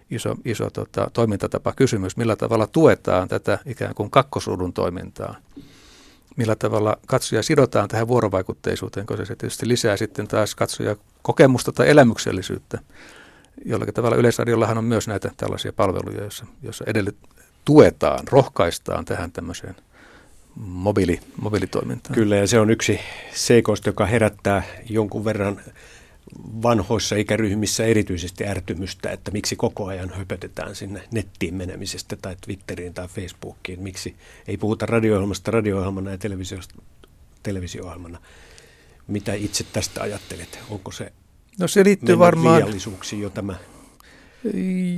iso, 0.10 0.36
iso 0.46 0.70
tota, 0.70 1.10
toimintatapa 1.14 1.74
kysymys, 1.74 2.18
millä 2.18 2.36
tavalla 2.36 2.68
tuetaan 2.68 3.28
tätä 3.28 3.60
ikään 3.66 3.96
kuin 3.96 4.12
kakkosruudun 4.12 4.74
toimintaa. 4.74 5.36
Millä 6.36 6.56
tavalla 6.56 6.98
katsoja 7.08 7.44
sidotaan 7.44 7.88
tähän 7.88 8.08
vuorovaikutteisuuteen, 8.08 9.06
koska 9.06 9.26
se 9.26 9.36
tietysti 9.36 9.68
lisää 9.68 9.98
sitten 9.98 10.28
taas 10.28 10.56
katsoja 10.56 10.96
kokemusta 11.22 11.72
tai 11.72 11.90
elämyksellisyyttä 11.90 12.80
jollakin 13.66 13.94
tavalla 13.94 14.16
Yleisradiollahan 14.16 14.78
on 14.78 14.84
myös 14.84 15.08
näitä 15.08 15.32
tällaisia 15.38 15.74
palveluja, 15.74 16.22
joissa, 16.22 16.46
joissa 16.64 16.86
edellyt 16.88 17.18
tuetaan, 17.66 18.28
rohkaistaan 18.28 19.06
tähän 19.06 19.32
tämmöiseen 19.32 19.76
mobiili, 20.56 21.20
mobiilitoimintaan. 21.42 22.16
Kyllä, 22.16 22.36
ja 22.36 22.48
se 22.48 22.60
on 22.60 22.70
yksi 22.70 23.00
seikoista, 23.34 23.90
joka 23.90 24.06
herättää 24.06 24.64
jonkun 24.90 25.26
verran 25.26 25.62
vanhoissa 26.62 27.16
ikäryhmissä 27.16 27.86
erityisesti 27.86 28.48
ärtymystä, 28.48 29.12
että 29.12 29.32
miksi 29.32 29.56
koko 29.56 29.86
ajan 29.86 30.10
höpötetään 30.10 30.76
sinne 30.76 31.04
nettiin 31.12 31.54
menemisestä 31.56 32.16
tai 32.16 32.36
Twitteriin 32.42 32.94
tai 32.94 33.08
Facebookiin. 33.08 33.84
Miksi 33.84 34.16
ei 34.48 34.58
puhuta 34.58 34.86
radio-ohjelmasta 34.86 35.52
radio-ohjelmana 35.52 36.12
ja 36.12 36.18
televisio- 36.18 36.82
televisio-ohjelmana. 37.44 38.20
Mitä 39.08 39.34
itse 39.34 39.66
tästä 39.74 40.02
ajattelet? 40.02 40.60
Onko 40.70 40.92
se 40.92 41.12
No 41.60 41.68
se 41.68 41.84
liittyy 41.84 42.20
varmaan... 42.20 42.64
jo 43.20 43.30
tämä 43.30 43.56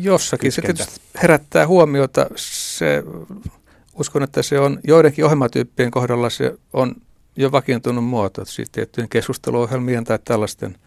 Jossakin. 0.02 0.52
Se 0.52 0.62
tietysti 0.62 1.02
herättää 1.24 1.68
huomiota. 1.68 2.28
Se, 2.36 3.04
uskon, 3.94 4.24
että 4.24 4.42
se 4.42 4.60
on 4.60 4.80
joidenkin 4.84 5.26
ohjelmatyyppien 5.26 5.92
kohdalla 5.92 6.30
se 6.30 6.58
on 6.74 6.96
jo 7.36 7.52
vakiintunut 7.52 8.06
muoto. 8.06 8.46
Siis 8.46 8.70
tiettyjen 8.70 9.10
keskusteluohjelmien 9.10 10.04
tai 10.04 10.20
tällaisten 10.26 10.78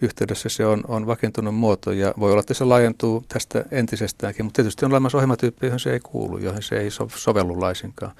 yhteydessä 0.00 0.48
se 0.48 0.66
on, 0.66 0.84
on 0.88 1.06
vakiintunut 1.06 1.54
muoto 1.54 1.92
ja 1.92 2.14
voi 2.20 2.30
olla, 2.30 2.40
että 2.40 2.54
se 2.54 2.64
laajentuu 2.64 3.24
tästä 3.28 3.64
entisestäänkin, 3.70 4.44
mutta 4.44 4.56
tietysti 4.56 4.84
on 4.84 4.92
olemassa 4.92 5.18
ohjelmatyyppi, 5.18 5.66
johon 5.66 5.80
se 5.80 5.92
ei 5.92 6.00
kuulu, 6.00 6.38
johon 6.38 6.62
se 6.62 6.76
ei 6.76 6.90
so, 6.90 7.08
sovellu 7.14 7.60
laisinkaan. 7.60 8.12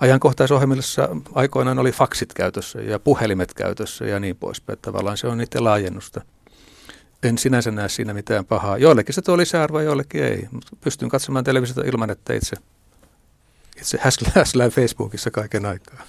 Ajankohtaisohjelmissa 0.00 1.08
aikoinaan 1.34 1.78
oli 1.78 1.92
faksit 1.92 2.34
käytössä 2.34 2.80
ja 2.80 2.98
puhelimet 2.98 3.54
käytössä 3.54 4.04
ja 4.04 4.20
niin 4.20 4.36
poispäin. 4.36 4.78
Tavallaan 4.82 5.16
se 5.16 5.26
on 5.26 5.38
niiden 5.38 5.64
laajennusta 5.64 6.20
en 7.22 7.38
sinänsä 7.38 7.70
näe 7.70 7.88
siinä 7.88 8.14
mitään 8.14 8.44
pahaa. 8.44 8.78
Joillekin 8.78 9.14
se 9.14 9.22
tuo 9.22 9.36
lisäarvoa, 9.36 9.82
joillekin 9.82 10.24
ei. 10.24 10.48
Pystyn 10.80 11.08
katsomaan 11.08 11.44
televisiota 11.44 11.82
ilman, 11.88 12.10
että 12.10 12.34
itse, 12.34 12.56
itse 13.80 13.98
häslään 14.34 14.70
Facebookissa 14.70 15.30
kaiken 15.30 15.66
aikaa. 15.66 16.06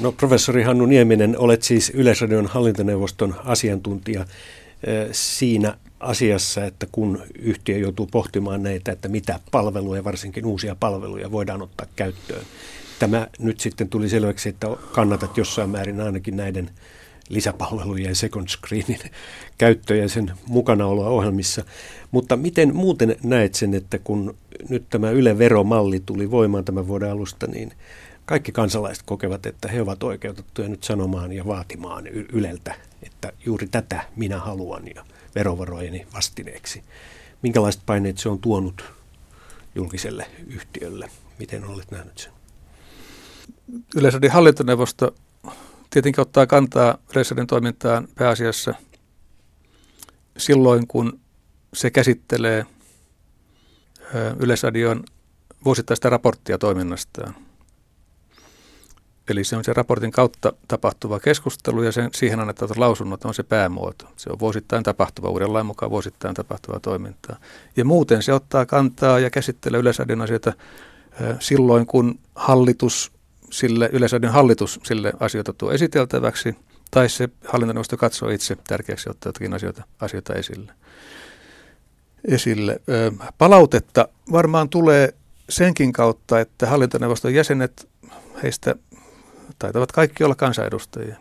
No 0.00 0.12
professori 0.12 0.62
Hannu 0.62 0.86
Nieminen, 0.86 1.38
olet 1.38 1.62
siis 1.62 1.90
Yleisradion 1.94 2.46
hallintoneuvoston 2.46 3.34
asiantuntija 3.44 4.20
eh, 4.20 5.08
siinä 5.12 5.76
asiassa, 6.00 6.64
että 6.64 6.86
kun 6.92 7.22
yhtiö 7.38 7.78
joutuu 7.78 8.06
pohtimaan 8.06 8.62
näitä, 8.62 8.92
että 8.92 9.08
mitä 9.08 9.40
palveluja, 9.50 10.04
varsinkin 10.04 10.46
uusia 10.46 10.76
palveluja 10.80 11.30
voidaan 11.30 11.62
ottaa 11.62 11.86
käyttöön. 11.96 12.44
Tämä 12.98 13.26
nyt 13.38 13.60
sitten 13.60 13.88
tuli 13.88 14.08
selväksi, 14.08 14.48
että 14.48 14.66
kannatat 14.92 15.36
jossain 15.36 15.70
määrin 15.70 16.00
ainakin 16.00 16.36
näiden 16.36 16.70
lisäpalvelujen 17.28 18.16
second 18.16 18.48
screenin 18.48 19.00
käyttöä 19.58 19.96
ja 19.96 20.08
sen 20.08 20.32
mukanaoloa 20.46 21.08
ohjelmissa. 21.08 21.64
Mutta 22.10 22.36
miten 22.36 22.76
muuten 22.76 23.16
näet 23.22 23.54
sen, 23.54 23.74
että 23.74 23.98
kun 23.98 24.36
nyt 24.68 24.84
tämä 24.90 25.10
Yle-veromalli 25.10 26.00
tuli 26.00 26.30
voimaan 26.30 26.64
tämän 26.64 26.88
vuoden 26.88 27.10
alusta, 27.10 27.46
niin 27.46 27.72
kaikki 28.24 28.52
kansalaiset 28.52 29.02
kokevat, 29.06 29.46
että 29.46 29.68
he 29.68 29.82
ovat 29.82 30.02
oikeutettuja 30.02 30.68
nyt 30.68 30.84
sanomaan 30.84 31.32
ja 31.32 31.46
vaatimaan 31.46 32.06
Yleltä, 32.06 32.74
että 33.02 33.32
juuri 33.46 33.66
tätä 33.66 34.04
minä 34.16 34.38
haluan 34.38 34.82
ja 34.94 35.04
verovarojeni 35.34 36.06
vastineeksi. 36.14 36.82
Minkälaiset 37.42 37.82
paineet 37.86 38.18
se 38.18 38.28
on 38.28 38.38
tuonut 38.38 38.84
julkiselle 39.74 40.26
yhtiölle? 40.46 41.10
Miten 41.38 41.64
olet 41.64 41.90
nähnyt 41.90 42.18
sen? 42.18 42.32
Yleisradion 43.96 44.32
hallintoneuvosto 44.32 45.14
tietenkin 45.92 46.22
ottaa 46.22 46.46
kantaa 46.46 46.98
Yleisradion 47.12 47.46
toimintaan 47.46 48.08
pääasiassa 48.14 48.74
silloin, 50.36 50.86
kun 50.86 51.20
se 51.74 51.90
käsittelee 51.90 52.66
Yleisradion 54.38 55.04
vuosittaista 55.64 56.10
raporttia 56.10 56.58
toiminnastaan. 56.58 57.34
Eli 59.28 59.44
se 59.44 59.56
on 59.56 59.64
se 59.64 59.72
raportin 59.72 60.10
kautta 60.10 60.52
tapahtuva 60.68 61.20
keskustelu 61.20 61.82
ja 61.82 61.92
sen, 61.92 62.10
siihen 62.14 62.40
annettavat 62.40 62.76
lausunnot 62.76 63.24
on 63.24 63.34
se 63.34 63.42
päämuoto. 63.42 64.06
Se 64.16 64.30
on 64.30 64.38
vuosittain 64.38 64.82
tapahtuva, 64.82 65.28
uuden 65.28 65.52
lain 65.52 65.66
mukaan 65.66 65.90
vuosittain 65.90 66.34
tapahtuva 66.34 66.80
toimintaa. 66.80 67.36
Ja 67.76 67.84
muuten 67.84 68.22
se 68.22 68.32
ottaa 68.32 68.66
kantaa 68.66 69.18
ja 69.18 69.30
käsittelee 69.30 69.80
Yleisradion 69.80 70.22
asioita 70.22 70.52
silloin, 71.40 71.86
kun 71.86 72.18
hallitus 72.34 73.12
sille 73.52 73.90
Yleisradion 73.92 74.32
hallitus 74.32 74.80
sille 74.82 75.12
asioita 75.20 75.52
tuo 75.52 75.72
esiteltäväksi 75.72 76.56
tai 76.90 77.08
se 77.08 77.28
hallintoneuvosto 77.48 77.96
katsoo 77.96 78.28
itse 78.28 78.56
tärkeäksi 78.68 79.10
ottaa 79.10 79.28
jotakin 79.28 79.54
asioita, 79.54 79.84
asioita 80.00 80.34
esille. 80.34 80.72
esille. 82.28 82.80
Ö, 82.88 83.12
palautetta 83.38 84.08
varmaan 84.32 84.68
tulee 84.68 85.14
senkin 85.48 85.92
kautta, 85.92 86.40
että 86.40 86.66
hallintoneuvoston 86.66 87.34
jäsenet, 87.34 87.88
heistä 88.42 88.74
taitavat 89.58 89.92
kaikki 89.92 90.24
olla 90.24 90.34
kansanedustajia. 90.34 91.16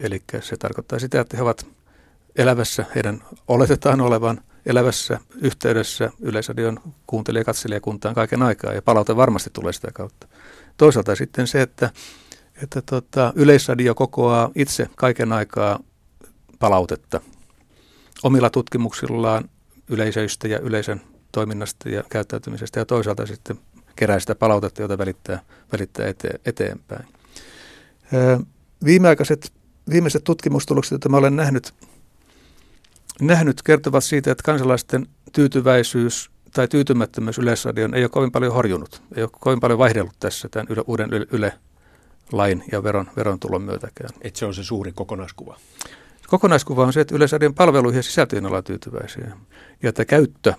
Eli 0.00 0.22
se 0.40 0.56
tarkoittaa 0.56 0.98
sitä, 0.98 1.20
että 1.20 1.36
he 1.36 1.42
ovat 1.42 1.66
elävässä, 2.36 2.84
heidän 2.94 3.22
oletetaan 3.48 4.00
olevan 4.00 4.40
elävässä 4.66 5.18
yhteydessä 5.42 6.10
Yleisradion 6.20 6.80
kuuntelija- 7.06 7.44
ja 7.70 8.14
kaiken 8.14 8.42
aikaa, 8.42 8.72
ja 8.72 8.82
palaute 8.82 9.16
varmasti 9.16 9.50
tulee 9.52 9.72
sitä 9.72 9.90
kautta. 9.92 10.26
Toisaalta 10.76 11.16
sitten 11.16 11.46
se, 11.46 11.62
että, 11.62 11.90
että 12.62 12.82
tota, 12.82 13.32
Yleisradio 13.36 13.94
kokoaa 13.94 14.50
itse 14.54 14.88
kaiken 14.96 15.32
aikaa 15.32 15.80
palautetta 16.58 17.20
omilla 18.22 18.50
tutkimuksillaan 18.50 19.50
yleisöistä 19.88 20.48
ja 20.48 20.58
yleisön 20.58 21.00
toiminnasta 21.32 21.88
ja 21.88 22.02
käyttäytymisestä, 22.08 22.80
ja 22.80 22.84
toisaalta 22.84 23.26
sitten 23.26 23.58
kerää 23.96 24.20
sitä 24.20 24.34
palautetta, 24.34 24.82
jota 24.82 24.98
välittää, 24.98 25.40
välittää 25.72 26.06
ete, 26.06 26.30
eteenpäin. 26.44 27.04
Viimeaikaiset, 28.84 29.52
viimeiset 29.90 30.24
tutkimustulokset, 30.24 30.90
joita 30.90 31.08
mä 31.08 31.16
olen 31.16 31.36
nähnyt, 31.36 31.74
nähnyt, 33.20 33.62
kertovat 33.62 34.04
siitä, 34.04 34.30
että 34.32 34.42
kansalaisten 34.42 35.06
tyytyväisyys 35.32 36.30
tai 36.54 36.68
tyytymättömyys 36.68 37.38
Yleisradion 37.38 37.94
ei 37.94 38.02
ole 38.02 38.08
kovin 38.08 38.32
paljon 38.32 38.52
horjunut, 38.52 39.02
ei 39.16 39.22
ole 39.22 39.30
kovin 39.40 39.60
paljon 39.60 39.78
vaihdellut 39.78 40.14
tässä 40.20 40.48
tämän 40.48 40.66
yle, 40.70 40.82
uuden 40.86 41.12
yle, 41.12 41.26
yle 41.32 41.52
lain 42.32 42.64
ja 42.72 42.82
veron, 42.82 43.10
veron 43.16 43.40
tulon 43.40 43.62
myötäkään. 43.62 44.10
Että 44.22 44.38
se 44.38 44.46
on 44.46 44.54
se 44.54 44.64
suuri 44.64 44.92
kokonaiskuva. 44.92 45.56
Kokonaiskuva 46.28 46.84
on 46.84 46.92
se, 46.92 47.00
että 47.00 47.14
Yleisradion 47.14 47.54
palveluihin 47.54 47.98
ja 47.98 48.02
sisältöihin 48.02 48.46
ollaan 48.46 48.64
tyytyväisiä. 48.64 49.32
Ja 49.82 49.88
että 49.88 50.04
käyttö 50.04 50.54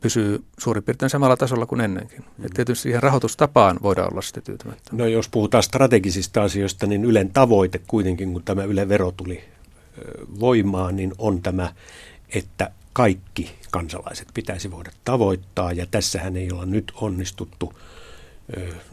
pysyy 0.00 0.44
suurin 0.58 0.82
piirtein 0.82 1.10
samalla 1.10 1.36
tasolla 1.36 1.66
kuin 1.66 1.80
ennenkin. 1.80 2.24
Mm. 2.38 2.44
Et 2.44 2.52
tietysti 2.54 2.82
siihen 2.82 3.02
rahoitustapaan 3.02 3.78
voidaan 3.82 4.12
olla 4.12 4.22
sitten 4.22 4.42
tyytymättä. 4.42 4.90
No 4.92 5.06
jos 5.06 5.28
puhutaan 5.28 5.62
strategisista 5.62 6.42
asioista, 6.42 6.86
niin 6.86 7.04
Ylen 7.04 7.30
tavoite 7.30 7.80
kuitenkin, 7.86 8.32
kun 8.32 8.42
tämä 8.42 8.64
Yle 8.64 8.88
vero 8.88 9.12
tuli 9.12 9.44
voimaan, 10.40 10.96
niin 10.96 11.12
on 11.18 11.42
tämä, 11.42 11.72
että 12.34 12.70
kaikki 12.98 13.50
kansalaiset 13.70 14.28
pitäisi 14.34 14.70
voida 14.70 14.90
tavoittaa, 15.04 15.72
ja 15.72 15.86
tässähän 15.86 16.36
ei 16.36 16.52
olla 16.52 16.66
nyt 16.66 16.92
onnistuttu. 16.94 17.72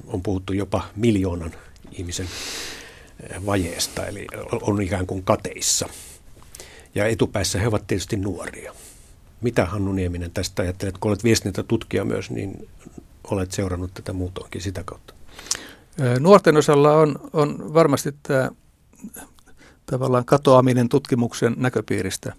On 0.07 0.21
puhuttu 0.21 0.53
jopa 0.53 0.83
miljoonan 0.95 1.51
ihmisen 1.91 2.27
vajeesta, 3.45 4.05
eli 4.05 4.27
on 4.61 4.81
ikään 4.81 5.07
kuin 5.07 5.23
kateissa. 5.23 5.89
Ja 6.95 7.05
etupäässä 7.05 7.59
he 7.59 7.67
ovat 7.67 7.87
tietysti 7.87 8.17
nuoria. 8.17 8.73
Mitä 9.41 9.65
Hannu 9.65 9.91
Nieminen 9.91 10.31
tästä 10.31 10.61
ajattelet, 10.61 10.97
kun 10.97 11.11
olet 11.11 11.23
viestintätutkija 11.23 12.05
myös, 12.05 12.29
niin 12.29 12.69
olet 13.23 13.51
seurannut 13.51 13.93
tätä 13.93 14.13
muutoinkin 14.13 14.61
sitä 14.61 14.83
kautta? 14.83 15.13
Nuorten 16.19 16.57
osalla 16.57 16.93
on, 16.93 17.19
on 17.33 17.73
varmasti 17.73 18.15
tämä 18.23 18.51
tavallaan 19.85 20.25
katoaminen 20.25 20.89
tutkimuksen 20.89 21.53
näköpiiristä 21.57 22.33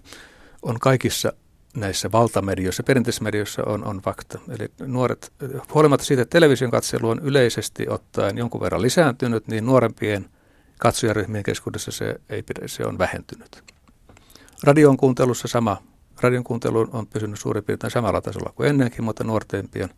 on 0.61 0.79
kaikissa 0.79 1.33
näissä 1.79 2.11
valtamedioissa, 2.11 2.83
perinteisissä 2.83 3.23
medioissa 3.23 3.63
on, 3.65 3.87
on 3.87 3.97
fakta. 3.97 4.39
Eli 4.49 4.71
nuoret, 4.79 5.33
huolimatta 5.73 6.05
siitä, 6.05 6.21
että 6.21 6.35
television 6.35 6.71
katselu 6.71 7.09
on 7.09 7.19
yleisesti 7.23 7.89
ottaen 7.89 8.37
jonkun 8.37 8.61
verran 8.61 8.81
lisääntynyt, 8.81 9.47
niin 9.47 9.65
nuorempien 9.65 10.29
katsojaryhmien 10.79 11.43
keskuudessa 11.43 11.91
se, 11.91 12.15
ei 12.29 12.43
pidä, 12.43 12.67
se 12.67 12.85
on 12.85 12.97
vähentynyt. 12.97 13.63
Radion 14.63 14.97
kuuntelussa 14.97 15.47
sama. 15.47 15.77
Radion 16.21 16.43
kuuntelu 16.43 16.89
on 16.91 17.07
pysynyt 17.07 17.39
suurin 17.39 17.63
piirtein 17.63 17.91
samalla 17.91 18.21
tasolla 18.21 18.53
kuin 18.55 18.69
ennenkin, 18.69 19.03
mutta 19.03 19.23
nuortempien 19.23 19.89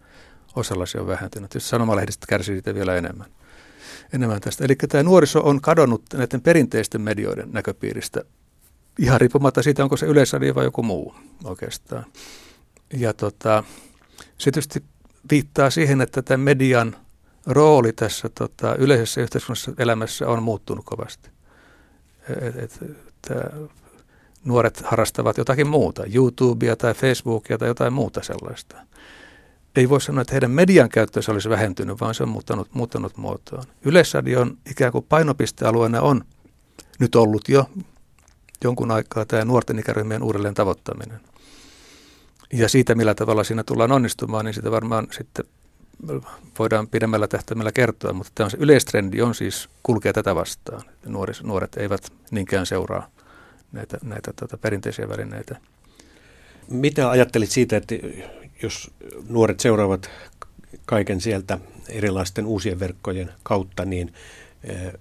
osalla 0.56 0.86
se 0.86 1.00
on 1.00 1.08
vähentynyt. 1.08 1.54
Jos 1.54 1.70
sanomalehdistä 1.70 2.26
kärsii 2.30 2.56
siitä 2.56 2.76
vielä 2.76 2.96
enemmän 2.96 3.28
enemmän 4.14 4.42
tästä. 4.42 4.66
Eli 4.66 4.76
tämä 4.76 5.04
nuoriso 5.04 5.42
on 5.42 5.62
kadonnut 5.62 6.04
näiden 6.14 6.42
perinteisten 6.42 7.02
medioiden 7.02 7.50
näköpiiristä 7.52 8.24
ihan 9.00 9.22
riippumatta 9.22 9.64
siitä, 9.64 9.84
onko 9.84 9.98
se 9.98 10.06
yleisradio 10.06 10.56
vai 10.56 10.64
joku 10.64 10.84
muu 10.84 11.16
oikeastaan. 11.44 12.06
Ja 12.94 13.14
tota, 13.14 13.64
se 14.38 14.52
tietysti 14.52 14.84
viittaa 15.32 15.70
siihen, 15.70 16.02
että 16.02 16.22
tämän 16.22 16.40
median 16.40 16.96
rooli 17.46 17.94
tässä 17.94 18.30
tota, 18.30 18.76
yleisessä 18.76 19.22
yhteiskunnassa 19.22 19.72
elämässä 19.78 20.28
on 20.28 20.44
muuttunut 20.44 20.86
kovasti. 20.86 21.30
Et, 22.30 22.56
et, 22.56 22.80
et, 22.82 23.38
nuoret 24.46 24.82
harrastavat 24.86 25.38
jotakin 25.38 25.68
muuta, 25.68 26.04
YouTubea 26.16 26.76
tai 26.76 26.94
Facebookia 26.94 27.58
tai 27.58 27.68
jotain 27.68 27.94
muuta 27.94 28.24
sellaista 28.24 28.76
ei 29.76 29.90
voi 29.90 30.02
sanoa, 30.02 30.22
että 30.22 30.34
heidän 30.34 30.52
median 30.52 30.90
käyttönsä 30.90 31.32
olisi 31.32 31.50
vähentynyt, 31.50 32.02
vaan 32.02 32.16
se 32.16 32.24
on 32.24 32.30
muuttanut, 32.30 32.74
muuttanut 32.74 33.18
muotoon. 33.18 33.64
Yleisradion 33.86 34.58
ikään 34.70 34.92
kuin 34.92 35.06
painopistealueena 35.10 36.02
on 36.02 36.24
nyt 37.00 37.16
ollut 37.16 37.50
jo 37.50 37.70
jonkun 38.64 38.92
aikaa 38.92 39.26
tämä 39.26 39.46
nuorten 39.46 39.80
ikäryhmien 39.80 40.24
uudelleen 40.24 40.54
tavoittaminen. 40.54 41.20
Ja 42.54 42.70
siitä, 42.70 42.96
millä 42.96 43.16
tavalla 43.16 43.44
siinä 43.44 43.64
tullaan 43.64 43.92
onnistumaan, 43.92 44.46
niin 44.46 44.54
sitä 44.54 44.72
varmaan 44.72 45.08
sitten 45.12 45.46
voidaan 46.60 46.88
pidemmällä 46.88 47.28
tähtäimellä 47.28 47.72
kertoa, 47.72 48.14
mutta 48.14 48.32
tämä 48.36 48.46
on 48.46 48.52
se 48.52 48.58
yleistrendi 48.60 49.22
on 49.22 49.36
siis 49.36 49.70
kulkea 49.84 50.14
tätä 50.14 50.36
vastaan. 50.36 50.82
Nuoris, 51.06 51.44
nuoret 51.44 51.78
eivät 51.78 52.14
niinkään 52.32 52.66
seuraa 52.66 53.10
näitä, 53.72 53.98
näitä 54.04 54.34
tuota, 54.34 54.58
perinteisiä 54.58 55.10
välineitä. 55.10 55.58
Mitä 56.70 57.10
ajattelit 57.10 57.50
siitä, 57.50 57.78
että 57.78 57.96
jos 58.64 58.92
nuoret 59.30 59.60
seuraavat 59.60 60.10
kaiken 60.86 61.22
sieltä 61.22 61.60
erilaisten 61.90 62.46
uusien 62.46 62.80
verkkojen 62.80 63.32
kautta, 63.44 63.86
niin 63.86 64.14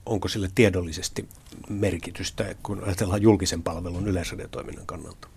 onko 0.06 0.28
sille 0.28 0.48
tiedollisesti 0.54 1.28
merkitystä, 1.68 2.54
kun 2.62 2.84
ajatellaan 2.84 3.22
julkisen 3.22 3.62
palvelun 3.62 4.08
yleisradiotoiminnan 4.08 4.86
kannalta? 4.86 5.28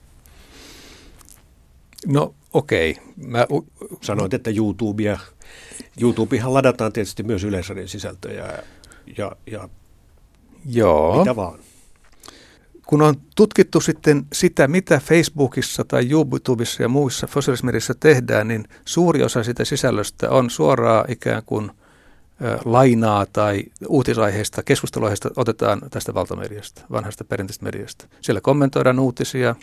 No 2.08 2.36
okei. 2.54 2.92
Okay. 2.92 3.46
u- 3.52 3.68
Sanoit, 4.02 4.34
että 4.34 4.50
YouTubea, 4.50 5.20
YouTubehan 6.02 6.54
ladataan 6.54 6.94
tietysti 6.94 7.24
myös 7.24 7.44
yleisradion 7.44 7.88
sisältöjä 7.88 8.46
ja, 8.46 8.64
ja, 9.18 9.32
ja 9.52 9.70
Joo. 10.66 11.20
mitä 11.20 11.36
vaan 11.36 11.60
kun 12.92 13.02
on 13.02 13.16
tutkittu 13.36 13.82
sitten 13.82 14.26
sitä, 14.34 14.68
mitä 14.68 15.02
Facebookissa 15.04 15.84
tai 15.84 16.10
YouTubessa 16.10 16.84
ja 16.84 16.90
muissa 16.90 17.28
sosiaalisessa 17.40 17.94
tehdään, 18.00 18.48
niin 18.48 18.68
suuri 18.86 19.24
osa 19.24 19.44
sitä 19.44 19.66
sisällöstä 19.66 20.30
on 20.30 20.50
suoraa 20.50 21.06
ikään 21.08 21.44
kuin 21.46 21.72
lainaa 22.66 23.26
tai 23.34 23.64
uutisaiheista, 23.88 24.64
keskusteluaiheista 24.64 25.30
otetaan 25.36 25.82
tästä 25.92 26.14
valtamediasta, 26.14 26.82
vanhasta 26.92 27.24
perinteisestä 27.24 27.66
mediasta. 27.66 28.06
Siellä 28.22 28.42
kommentoidaan 28.42 29.00
uutisia, 29.00 29.56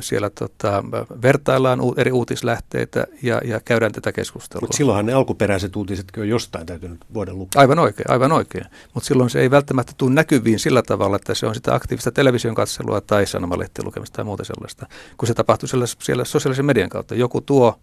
siellä 0.00 0.30
tota, 0.30 0.84
vertaillaan 1.22 1.80
eri 1.96 2.12
uutislähteitä 2.12 3.06
ja, 3.22 3.40
ja 3.44 3.60
käydään 3.60 3.92
tätä 3.92 4.12
keskustelua. 4.12 4.60
Mutta 4.60 4.76
silloinhan 4.76 5.06
ne 5.06 5.12
alkuperäiset 5.12 5.76
uutisetkin 5.76 6.22
on 6.22 6.28
jostain 6.28 6.66
täytynyt 6.66 7.00
vuoden 7.14 7.38
lukea. 7.38 7.60
Aivan 7.60 7.78
oikein, 7.78 8.10
aivan 8.10 8.32
oikein. 8.32 8.64
Mutta 8.94 9.06
silloin 9.06 9.30
se 9.30 9.40
ei 9.40 9.50
välttämättä 9.50 9.92
tule 9.98 10.14
näkyviin 10.14 10.58
sillä 10.58 10.82
tavalla, 10.82 11.16
että 11.16 11.34
se 11.34 11.46
on 11.46 11.54
sitä 11.54 11.74
aktiivista 11.74 12.12
television 12.12 12.54
katselua 12.54 13.00
tai 13.00 13.26
sanomalehtien 13.26 13.86
lukemista 13.86 14.16
tai 14.16 14.24
muuta 14.24 14.44
sellaista, 14.44 14.86
kun 15.16 15.28
se 15.28 15.34
tapahtuu 15.34 15.68
siellä, 15.68 15.86
siellä 15.86 16.24
sosiaalisen 16.24 16.64
median 16.64 16.88
kautta. 16.88 17.14
Joku 17.14 17.40
tuo 17.40 17.78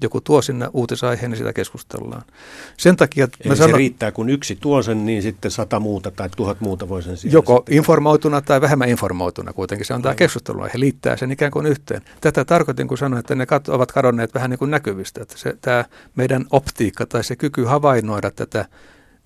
joku 0.00 0.20
tuo 0.20 0.42
sinne 0.42 0.68
uutisaiheen, 0.72 1.30
niin 1.30 1.38
sitä 1.38 1.52
keskustellaan. 1.52 2.22
Sen 2.76 2.96
takia, 2.96 3.24
että 3.24 3.38
Eli 3.44 3.56
sanon, 3.56 3.70
se 3.70 3.76
riittää, 3.76 4.12
kun 4.12 4.30
yksi 4.30 4.56
tuo 4.60 4.82
sen, 4.82 5.06
niin 5.06 5.22
sitten 5.22 5.50
sata 5.50 5.80
muuta 5.80 6.10
tai 6.10 6.28
tuhat 6.36 6.60
muuta 6.60 6.88
voi 6.88 7.02
sen 7.02 7.16
Joko 7.24 7.56
sitten. 7.56 7.76
informoituna 7.76 8.40
tai 8.40 8.60
vähemmän 8.60 8.88
informoituna 8.88 9.52
kuitenkin. 9.52 9.86
Se 9.86 9.94
on 9.94 10.02
tämä 10.02 10.14
keskustelu, 10.14 10.64
he 10.64 10.80
liittää 10.80 11.16
sen 11.16 11.30
ikään 11.32 11.52
kuin 11.52 11.66
yhteen. 11.66 12.02
Tätä 12.20 12.44
tarkoitin, 12.44 12.88
kun 12.88 12.98
sanoin, 12.98 13.20
että 13.20 13.34
ne 13.34 13.44
kat- 13.44 13.74
ovat 13.74 13.92
kadonneet 13.92 14.34
vähän 14.34 14.50
niin 14.50 14.58
kuin 14.58 14.70
näkyvistä. 14.70 15.22
Että 15.22 15.38
se, 15.38 15.56
tämä 15.60 15.84
meidän 16.14 16.44
optiikka 16.50 17.06
tai 17.06 17.24
se 17.24 17.36
kyky 17.36 17.64
havainnoida 17.64 18.30
tätä 18.30 18.64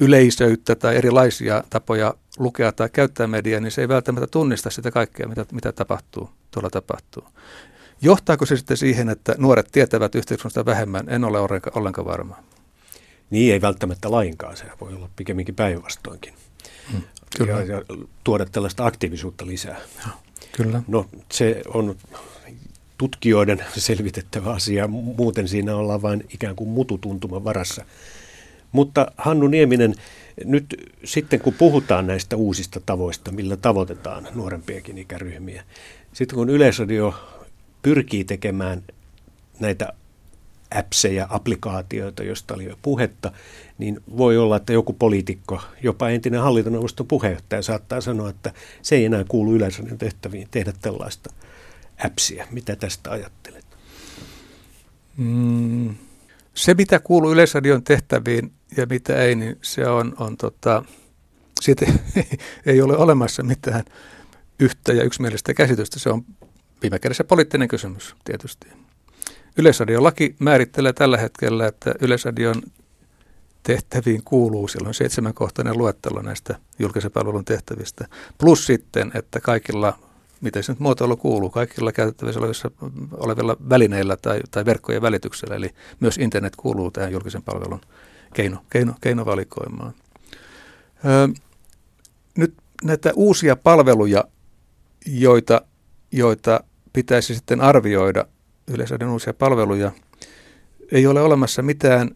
yleisöyttä 0.00 0.74
tai 0.74 0.96
erilaisia 0.96 1.64
tapoja 1.70 2.14
lukea 2.38 2.72
tai 2.72 2.88
käyttää 2.92 3.26
mediaa, 3.26 3.60
niin 3.60 3.70
se 3.70 3.80
ei 3.80 3.88
välttämättä 3.88 4.26
tunnista 4.26 4.70
sitä 4.70 4.90
kaikkea, 4.90 5.28
mitä, 5.28 5.44
mitä 5.52 5.72
tapahtuu, 5.72 6.30
tuolla 6.50 6.70
tapahtuu. 6.70 7.24
Johtaako 8.02 8.46
se 8.46 8.56
sitten 8.56 8.76
siihen, 8.76 9.08
että 9.08 9.34
nuoret 9.38 9.68
tietävät 9.72 10.14
yhteiskunnasta 10.14 10.64
vähemmän? 10.64 11.08
En 11.08 11.24
ole 11.24 11.38
ollenkaan 11.74 12.06
varma. 12.06 12.36
Niin 13.30 13.52
ei 13.52 13.60
välttämättä 13.60 14.10
lainkaan, 14.10 14.56
se 14.56 14.64
voi 14.80 14.94
olla 14.94 15.10
pikemminkin 15.16 15.54
päinvastoinkin. 15.54 16.34
Hmm, 16.92 17.02
kyllä. 17.36 17.52
Ja, 17.52 17.62
ja 17.62 17.82
tuoda 18.24 18.46
tällaista 18.46 18.86
aktiivisuutta 18.86 19.46
lisää. 19.46 19.80
Kyllä. 20.52 20.82
No 20.88 21.06
se 21.32 21.62
on 21.74 21.96
tutkijoiden 22.98 23.64
selvitettävä 23.76 24.52
asia, 24.52 24.88
muuten 24.88 25.48
siinä 25.48 25.76
ollaan 25.76 26.02
vain 26.02 26.24
ikään 26.34 26.56
kuin 26.56 26.70
mututuntuman 26.70 27.44
varassa. 27.44 27.84
Mutta 28.72 29.12
Hannu 29.16 29.48
Nieminen, 29.48 29.94
Nyt 30.44 30.90
sitten 31.04 31.40
kun 31.40 31.54
puhutaan 31.54 32.06
näistä 32.06 32.36
uusista 32.36 32.80
tavoista, 32.86 33.32
millä 33.32 33.56
tavoitetaan 33.56 34.28
nuorempiakin 34.34 34.98
ikäryhmiä, 34.98 35.64
sitten 36.12 36.36
kun 36.36 36.50
Yleisradio 36.50 37.14
pyrkii 37.82 38.24
tekemään 38.24 38.82
näitä 39.60 39.92
appseja, 40.74 41.26
applikaatioita, 41.30 42.22
joista 42.22 42.54
oli 42.54 42.64
jo 42.64 42.78
puhetta, 42.82 43.32
niin 43.78 44.00
voi 44.16 44.38
olla, 44.38 44.56
että 44.56 44.72
joku 44.72 44.92
poliitikko, 44.92 45.60
jopa 45.82 46.08
entinen 46.08 46.40
hallintoneuvoston 46.40 47.06
puheenjohtaja 47.06 47.62
saattaa 47.62 48.00
sanoa, 48.00 48.30
että 48.30 48.52
se 48.82 48.96
ei 48.96 49.04
enää 49.04 49.24
kuulu 49.28 49.54
Yleisradion 49.54 49.98
tehtäviin 49.98 50.48
tehdä 50.50 50.72
tällaista 50.82 51.32
appsia. 52.04 52.46
Mitä 52.50 52.76
tästä 52.76 53.10
ajattelet? 53.10 53.64
Mm, 55.16 55.94
se, 56.54 56.74
mitä 56.74 56.98
kuuluu 56.98 57.32
Yleisradion 57.32 57.82
tehtäviin 57.82 58.52
ja 58.76 58.86
mitä 58.86 59.16
ei, 59.16 59.34
niin 59.34 59.58
se 59.62 59.86
on, 59.86 60.14
on 60.18 60.36
tota, 60.36 60.84
siitä 61.60 61.86
ei 62.66 62.82
ole 62.82 62.96
olemassa 62.96 63.42
mitään 63.42 63.84
yhtä 64.58 64.92
ja 64.92 65.02
yksimielistä 65.02 65.54
käsitystä. 65.54 65.98
Se 65.98 66.10
on 66.10 66.24
viime 66.82 66.98
kädessä 66.98 67.24
poliittinen 67.24 67.68
kysymys 67.68 68.14
tietysti. 68.24 68.68
Yleisradiolaki 69.58 70.36
määrittelee 70.38 70.92
tällä 70.92 71.16
hetkellä, 71.16 71.66
että 71.66 71.94
Yleisradion 72.00 72.62
tehtäviin 73.62 74.22
kuuluu 74.24 74.68
silloin 74.68 74.94
seitsemänkohtainen 74.94 75.78
luettelo 75.78 76.22
näistä 76.22 76.58
julkisen 76.78 77.10
palvelun 77.10 77.44
tehtävistä. 77.44 78.06
Plus 78.38 78.66
sitten, 78.66 79.10
että 79.14 79.40
kaikilla, 79.40 79.98
miten 80.40 80.62
se 80.62 80.72
nyt 80.72 80.80
muotoilu 80.80 81.16
kuuluu, 81.16 81.50
kaikilla 81.50 81.92
käytettävissä 81.92 82.40
olevissa, 82.40 82.70
olevilla 83.12 83.56
välineillä 83.68 84.16
tai, 84.16 84.40
tai 84.50 84.64
verkkojen 84.64 85.02
välityksellä, 85.02 85.56
eli 85.56 85.70
myös 86.00 86.18
internet 86.18 86.56
kuuluu 86.56 86.90
tähän 86.90 87.12
julkisen 87.12 87.42
palvelun 87.42 87.80
keino, 88.34 88.64
keino, 88.70 88.94
keinovalikoimaan. 89.00 89.94
Öö, 91.04 91.28
nyt 92.36 92.54
näitä 92.84 93.12
uusia 93.14 93.56
palveluja, 93.56 94.24
joita, 95.06 95.62
joita 96.12 96.60
pitäisi 96.92 97.34
sitten 97.34 97.60
arvioida, 97.60 98.24
yleisöiden 98.68 99.08
uusia 99.08 99.34
palveluja, 99.34 99.92
ei 100.92 101.06
ole 101.06 101.22
olemassa 101.22 101.62
mitään 101.62 102.10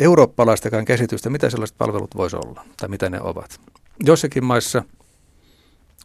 eurooppalaistakaan 0.00 0.84
käsitystä, 0.84 1.30
mitä 1.30 1.50
sellaiset 1.50 1.78
palvelut 1.78 2.16
voisi 2.16 2.36
olla 2.36 2.64
tai 2.76 2.88
mitä 2.88 3.10
ne 3.10 3.20
ovat. 3.20 3.60
Jossakin 4.04 4.44
maissa, 4.44 4.82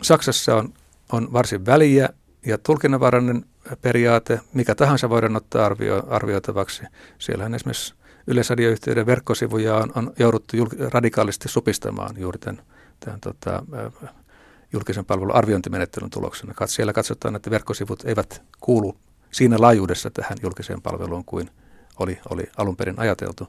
Saksassa 0.02 0.56
on, 0.56 0.74
on 1.12 1.34
varsin 1.34 1.66
väliä 1.66 2.10
ja 2.46 2.58
tulkinnanvarainen 2.58 3.46
periaate, 3.82 4.40
mikä 4.54 4.76
tahansa 4.76 5.10
voidaan 5.10 5.36
ottaa 5.36 5.66
arvio, 5.66 6.04
arvioitavaksi. 6.10 6.84
Siellähän 7.20 7.56
esimerkiksi 7.56 7.94
Yleisradioyhtiöiden 8.28 9.06
verkkosivuja 9.06 9.76
on, 9.76 9.92
on 9.96 10.14
jouduttu 10.20 10.58
jul, 10.58 10.68
radikaalisti 10.94 11.50
supistamaan 11.50 12.16
juuri 12.18 12.40
tämän, 12.40 12.62
tämän 13.00 13.20
tota, 13.20 13.64
julkisen 14.74 15.06
palvelun 15.06 15.36
arviointimenettelyn 15.36 16.10
tuloksena. 16.10 16.54
Siellä 16.66 16.94
katsotaan, 16.94 17.36
että 17.36 17.50
verkkosivut 17.50 18.06
eivät 18.06 18.42
kuulu 18.60 18.98
siinä 19.32 19.56
laajuudessa 19.60 20.12
tähän 20.12 20.38
julkiseen 20.44 20.82
palveluun 20.82 21.26
kuin 21.26 21.50
oli, 22.00 22.20
oli 22.30 22.44
alun 22.58 22.76
perin 22.76 23.00
ajateltu. 23.00 23.48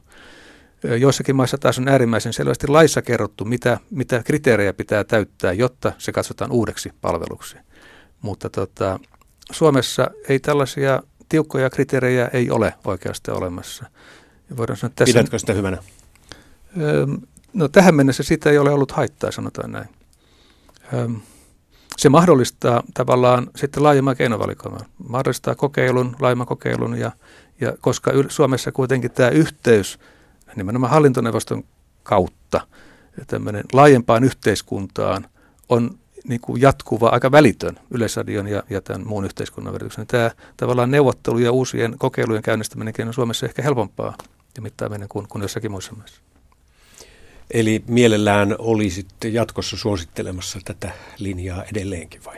Joissakin 0.99 1.35
maissa 1.35 1.57
taas 1.57 1.79
on 1.79 1.87
äärimmäisen 1.87 2.33
selvästi 2.33 2.67
laissa 2.67 3.01
kerrottu, 3.01 3.45
mitä, 3.45 3.79
mitä 3.89 4.23
kriteerejä 4.23 4.73
pitää 4.73 5.03
täyttää, 5.03 5.53
jotta 5.53 5.91
se 5.97 6.11
katsotaan 6.11 6.51
uudeksi 6.51 6.91
palveluksi. 7.01 7.57
Mutta 8.21 8.49
tota, 8.49 8.99
Suomessa 9.51 10.11
ei 10.29 10.39
tällaisia 10.39 11.03
tiukkoja 11.29 11.69
kriteerejä 11.69 12.29
ei 12.33 12.51
ole 12.51 12.73
oikeastaan 12.85 13.37
olemassa. 13.37 13.85
Ja 14.49 14.57
voidaan 14.57 14.77
sanoa, 14.77 14.93
tässä, 14.95 15.13
Pidätkö 15.13 15.39
sitä 15.39 15.53
hyvänä? 15.53 15.77
No 17.53 17.67
tähän 17.67 17.95
mennessä 17.95 18.23
sitä 18.23 18.49
ei 18.49 18.57
ole 18.57 18.71
ollut 18.71 18.91
haittaa, 18.91 19.31
sanotaan 19.31 19.71
näin. 19.71 19.87
Se 21.97 22.09
mahdollistaa 22.09 22.83
tavallaan 22.93 23.49
sitten 23.55 23.83
laajemman 23.83 24.15
keinovalikoiman. 24.15 24.85
Mahdollistaa 25.09 25.55
kokeilun, 25.55 26.15
laajemman 26.19 26.47
kokeilun 26.47 26.99
ja, 26.99 27.11
ja 27.61 27.73
koska 27.81 28.11
Suomessa 28.27 28.71
kuitenkin 28.71 29.11
tämä 29.11 29.29
yhteys 29.29 29.99
nimenomaan 30.55 30.91
hallintoneuvoston 30.91 31.63
kautta 32.03 32.67
tämmöinen 33.27 33.63
laajempaan 33.73 34.23
yhteiskuntaan 34.23 35.25
on 35.69 35.99
niin 36.27 36.41
kuin 36.41 36.61
jatkuva, 36.61 37.09
aika 37.09 37.31
välitön 37.31 37.79
Yleisradion 37.91 38.47
ja, 38.47 38.63
ja 38.69 38.81
tämän 38.81 39.07
muun 39.07 39.25
yhteiskunnan 39.25 39.73
verityksen. 39.73 40.07
Tämä 40.07 40.31
tavallaan 40.57 40.91
neuvottelu 40.91 41.37
ja 41.37 41.51
uusien 41.51 41.95
kokeilujen 41.97 42.43
käynnistäminenkin 42.43 43.07
on 43.07 43.13
Suomessa 43.13 43.45
ehkä 43.45 43.61
helpompaa 43.61 44.17
ja 44.55 44.61
mittaaminen 44.61 45.09
kuin, 45.09 45.27
kuin 45.27 45.41
jossakin 45.41 45.71
muissa 45.71 45.93
maissa. 45.93 46.21
Eli 47.51 47.83
mielellään 47.87 48.55
sitten 48.89 49.33
jatkossa 49.33 49.77
suosittelemassa 49.77 50.59
tätä 50.65 50.91
linjaa 51.17 51.63
edelleenkin 51.63 52.25
vai 52.25 52.37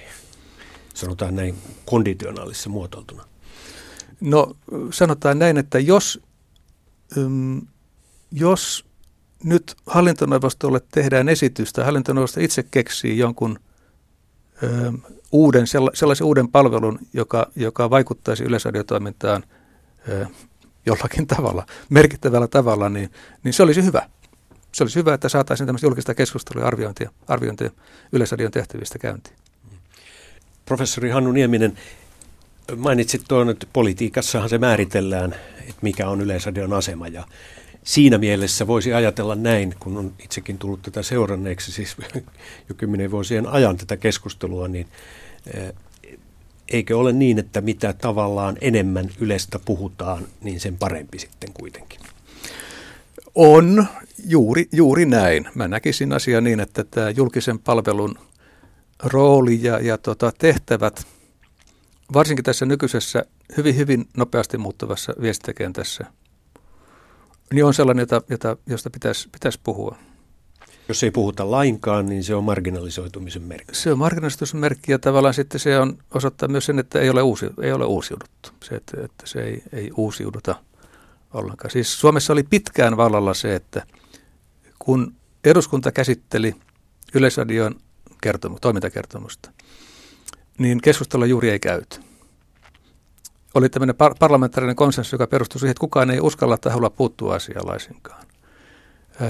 sanotaan 0.93 1.35
näin 1.35 1.55
konditionaalissa 1.85 2.69
muotoiltuna? 2.69 3.25
No 4.21 4.55
sanotaan 4.91 5.39
näin, 5.39 5.57
että 5.57 5.79
jos, 5.79 6.21
ym, 7.17 7.61
jos 8.31 8.85
nyt 9.43 9.75
hallintoneuvostolle 9.85 10.81
tehdään 10.91 11.29
esitystä, 11.29 11.85
hallintoneuvosto 11.85 12.39
itse 12.39 12.63
keksii 12.71 13.17
jonkun 13.17 13.59
ö, 14.63 14.91
uuden, 15.31 15.67
sellaisen 15.93 16.27
uuden 16.27 16.47
palvelun, 16.47 16.99
joka, 17.13 17.51
joka 17.55 17.89
vaikuttaisi 17.89 18.43
yleisradiotoimintaan 18.43 19.43
ö, 20.09 20.25
jollakin 20.85 21.27
tavalla, 21.27 21.65
merkittävällä 21.89 22.47
tavalla, 22.47 22.89
niin, 22.89 23.11
niin 23.43 23.53
se 23.53 23.63
olisi 23.63 23.83
hyvä 23.83 24.09
se 24.71 24.83
olisi 24.83 24.99
hyvä, 24.99 25.13
että 25.13 25.29
saataisiin 25.29 25.67
tämmöistä 25.67 25.87
julkista 25.87 26.15
keskustelua 26.15 26.63
ja 26.63 26.67
arviointia, 26.67 27.11
arviointia 27.27 27.69
Yleisradion 28.11 28.51
tehtävistä 28.51 28.99
käyntiin. 28.99 29.35
Professori 30.65 31.09
Hannu 31.09 31.31
Nieminen, 31.31 31.77
mainitsit 32.75 33.21
tuon, 33.27 33.49
että 33.49 33.67
politiikassahan 33.73 34.49
se 34.49 34.57
määritellään, 34.57 35.35
että 35.59 35.81
mikä 35.81 36.09
on 36.09 36.21
Yleisradion 36.21 36.73
asema 36.73 37.07
ja 37.07 37.27
siinä 37.83 38.17
mielessä 38.17 38.67
voisi 38.67 38.93
ajatella 38.93 39.35
näin, 39.35 39.75
kun 39.79 39.97
on 39.97 40.13
itsekin 40.23 40.57
tullut 40.57 40.81
tätä 40.81 41.03
seuranneeksi 41.03 41.71
siis 41.71 41.97
jo 42.69 42.75
kymmenen 42.77 43.11
vuosien 43.11 43.47
ajan 43.47 43.77
tätä 43.77 43.97
keskustelua, 43.97 44.67
niin 44.67 44.87
eh, 45.53 45.73
eikö 46.71 46.97
ole 46.97 47.13
niin, 47.13 47.39
että 47.39 47.61
mitä 47.61 47.93
tavallaan 47.93 48.57
enemmän 48.61 49.09
Ylestä 49.19 49.59
puhutaan, 49.59 50.27
niin 50.41 50.59
sen 50.59 50.77
parempi 50.77 51.19
sitten 51.19 51.53
kuitenkin? 51.53 51.99
On, 53.35 53.85
juuri, 54.27 54.67
juuri 54.71 55.05
näin. 55.05 55.47
Mä 55.55 55.67
näkisin 55.67 56.13
asiaa 56.13 56.41
niin, 56.41 56.59
että 56.59 56.83
tämä 56.83 57.09
julkisen 57.09 57.59
palvelun 57.59 58.15
rooli 59.03 59.59
ja, 59.63 59.79
ja 59.79 59.97
tota, 59.97 60.31
tehtävät, 60.37 61.07
varsinkin 62.13 62.45
tässä 62.45 62.65
nykyisessä 62.65 63.25
hyvin, 63.57 63.77
hyvin 63.77 64.07
nopeasti 64.17 64.57
muuttuvassa 64.57 65.13
viestintäkentässä, 65.21 66.05
niin 67.53 67.65
on 67.65 67.73
sellainen, 67.73 68.03
jota, 68.03 68.21
jota, 68.29 68.57
josta 68.67 68.89
pitäisi, 68.89 69.29
pitäisi 69.31 69.59
puhua. 69.63 69.95
Jos 70.87 71.03
ei 71.03 71.11
puhuta 71.11 71.51
lainkaan, 71.51 72.05
niin 72.05 72.23
se 72.23 72.35
on 72.35 72.43
marginalisoitumisen 72.43 73.43
merkki. 73.43 73.75
Se 73.75 73.91
on 73.91 73.99
marginalisoitumisen 73.99 74.59
merkki 74.59 74.91
ja 74.91 74.99
tavallaan 74.99 75.33
sitten 75.33 75.59
se 75.59 75.79
on 75.79 75.97
osoittaa 76.13 76.49
myös 76.49 76.65
sen, 76.65 76.79
että 76.79 76.99
ei 76.99 77.09
ole, 77.09 77.21
uusi, 77.21 77.45
ei 77.61 77.71
ole 77.71 77.85
uusiuduttu. 77.85 78.49
Se, 78.63 78.75
että, 78.75 79.01
että 79.05 79.25
se 79.25 79.43
ei, 79.43 79.63
ei 79.73 79.91
uusiuduta– 79.95 80.55
ollenkaan. 81.33 81.71
Siis 81.71 81.99
Suomessa 81.99 82.33
oli 82.33 82.43
pitkään 82.43 82.97
vallalla 82.97 83.33
se, 83.33 83.55
että 83.55 83.83
kun 84.79 85.15
eduskunta 85.43 85.91
käsitteli 85.91 86.55
Yleisradion 87.13 87.75
kertomu, 88.21 88.57
toimintakertomusta, 88.61 89.51
niin 90.57 90.81
keskustella 90.81 91.25
juuri 91.25 91.49
ei 91.49 91.59
käyty. 91.59 91.99
Oli 93.53 93.69
tämmöinen 93.69 93.95
par- 93.95 94.15
parlamentaarinen 94.19 94.75
konsensus, 94.75 95.11
joka 95.11 95.27
perustui 95.27 95.59
siihen, 95.59 95.71
että 95.71 95.81
kukaan 95.81 96.11
ei 96.11 96.19
uskalla 96.19 96.57
tai 96.57 96.73
halua 96.73 96.89
puuttua 96.89 97.35
asiaan 97.35 97.67
laisinkaan. 97.67 98.25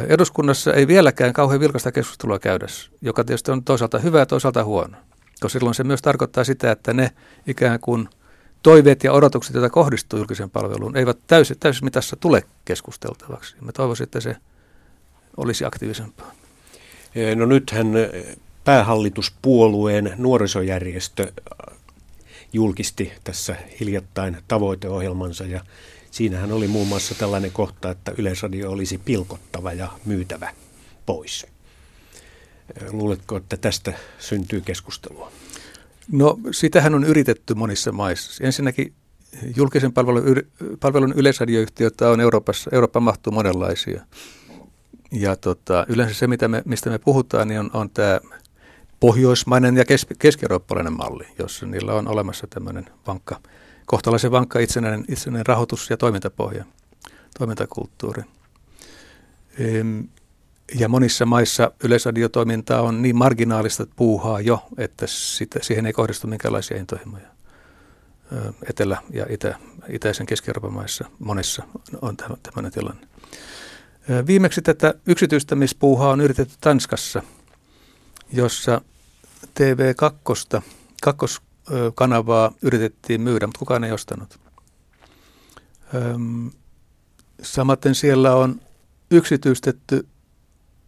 Eduskunnassa 0.08 0.74
ei 0.74 0.88
vieläkään 0.88 1.34
kauhean 1.34 1.60
vilkasta 1.60 1.92
keskustelua 1.92 2.40
käydä, 2.40 2.66
joka 3.02 3.24
tietysti 3.24 3.52
on 3.52 3.64
toisaalta 3.64 4.00
hyvä 4.00 4.20
ja 4.20 4.26
toisaalta 4.26 4.64
huono. 4.64 4.98
Koska 5.42 5.50
silloin 5.50 5.76
se 5.76 5.84
myös 5.84 6.02
tarkoittaa 6.02 6.44
sitä, 6.44 6.72
että 6.72 6.94
ne 6.94 7.12
ikään 7.48 7.80
kuin– 7.80 8.10
toiveet 8.63 9.04
ja 9.04 9.13
odotukset, 9.13 9.54
joita 9.54 9.69
kohdistuu 9.69 10.19
julkiseen 10.19 10.50
palveluun, 10.50 10.97
eivät 10.97 11.17
täysin, 11.28 11.60
täysin 11.60 11.86
mitassa 11.86 12.15
tule 12.15 12.43
keskusteltavaksi. 12.66 13.55
Mä 13.62 13.72
toivoisin, 13.72 14.03
että 14.03 14.20
se 14.20 14.36
olisi 15.38 15.66
aktiivisempaa. 15.66 16.32
No 17.36 17.45
nythän 17.45 17.88
päähallituspuolueen 18.64 20.14
nuorisojärjestö 20.18 21.32
julkisti 22.53 23.12
tässä 23.24 23.55
hiljattain 23.80 24.38
tavoiteohjelmansa 24.47 25.43
ja 25.43 25.62
siinähän 26.12 26.51
oli 26.51 26.68
muun 26.68 26.88
muassa 26.88 27.16
tällainen 27.16 27.51
kohta, 27.51 27.91
että 27.91 28.14
Yleisradio 28.18 28.72
olisi 28.72 28.97
pilkottava 28.97 29.74
ja 29.74 29.88
myytävä 30.05 30.53
pois. 31.05 31.45
Luuletko, 32.91 33.38
että 33.38 33.57
tästä 33.57 33.93
syntyy 34.20 34.62
keskustelua? 34.62 35.32
No 36.12 36.39
sitähän 36.51 36.95
on 36.95 37.03
yritetty 37.03 37.53
monissa 37.53 37.91
maissa. 37.91 38.43
Ensinnäkin 38.43 38.93
julkisen 39.55 39.93
palvelun, 39.93 40.24
palvelun 40.80 41.14
yleisradioyhtiöitä 41.16 42.09
on 42.09 42.22
Euroopassa, 42.22 42.70
Eurooppa 42.74 42.99
mahtuu 42.99 43.34
monenlaisia. 43.34 44.01
ja 45.12 45.36
tota, 45.36 45.86
yleensä 45.89 46.14
se, 46.14 46.28
mitä 46.28 46.47
me, 46.47 46.62
mistä 46.66 46.89
me 46.89 46.99
puhutaan, 46.99 47.47
niin 47.47 47.59
on, 47.59 47.70
on 47.74 47.89
tämä 47.89 48.20
pohjoismainen 48.99 49.78
ja 49.78 49.86
kes, 49.86 50.07
keski-eurooppalainen 50.20 50.93
malli, 50.93 51.28
jossa 51.39 51.66
niillä 51.66 51.93
on 51.93 52.07
olemassa 52.07 52.47
tämmöinen 52.47 52.86
vankka, 53.07 53.39
kohtalaisen 53.86 54.32
vankka 54.32 54.59
itsenäinen, 54.59 55.05
itsenäinen 55.09 55.45
rahoitus- 55.45 55.89
ja 55.89 55.97
toimintapohja, 55.97 56.66
toimintakulttuuri. 57.39 58.24
Ja 60.76 60.89
monissa 60.89 61.26
maissa 61.26 61.72
yleisradiotoiminta 61.84 62.82
on 62.82 63.01
niin 63.01 63.15
marginaalista 63.15 63.88
puuhaa 63.95 64.41
jo, 64.41 64.63
että 64.78 65.07
sitä, 65.07 65.59
siihen 65.61 65.86
ei 65.86 65.93
kohdistu 65.93 66.28
minkäänlaisia 66.28 66.78
intohimoja. 66.78 67.28
Etelä- 68.69 69.01
ja 69.13 69.26
itä, 69.30 69.57
itäisen 69.89 70.26
keski 70.26 70.51
maissa 70.69 71.05
monissa 71.19 71.63
on 72.01 72.17
tämmöinen 72.17 72.72
tilanne. 72.72 73.07
Viimeksi 74.28 74.61
tätä 74.61 74.93
yksityistämispuuhaa 75.07 76.11
on 76.11 76.22
yritetty 76.22 76.55
Tanskassa, 76.61 77.24
jossa 78.34 78.82
TV2, 79.59 80.61
kakkoskanavaa 81.01 82.51
yritettiin 82.61 83.22
myydä, 83.22 83.47
mutta 83.47 83.59
kukaan 83.59 83.84
ei 83.84 83.91
ostanut. 83.91 84.39
Samaten 87.41 87.95
siellä 87.95 88.36
on 88.36 88.61
yksityistetty 89.11 90.07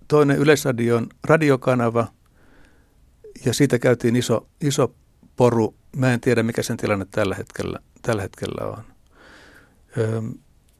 toinen 0.08 0.38
Yleisradion 0.38 1.08
radiokanava 1.24 2.08
ja 3.46 3.54
siitä 3.54 3.80
käytiin 3.80 4.16
iso, 4.16 4.48
iso 4.62 4.96
poru. 5.36 5.76
Mä 5.96 6.14
en 6.14 6.22
tiedä, 6.22 6.44
mikä 6.44 6.64
sen 6.64 6.78
tilanne 6.78 7.06
tällä 7.12 7.36
hetkellä, 7.36 7.80
tällä 8.02 8.22
hetkellä 8.22 8.68
on. 8.68 8.84
Öm, 9.98 10.34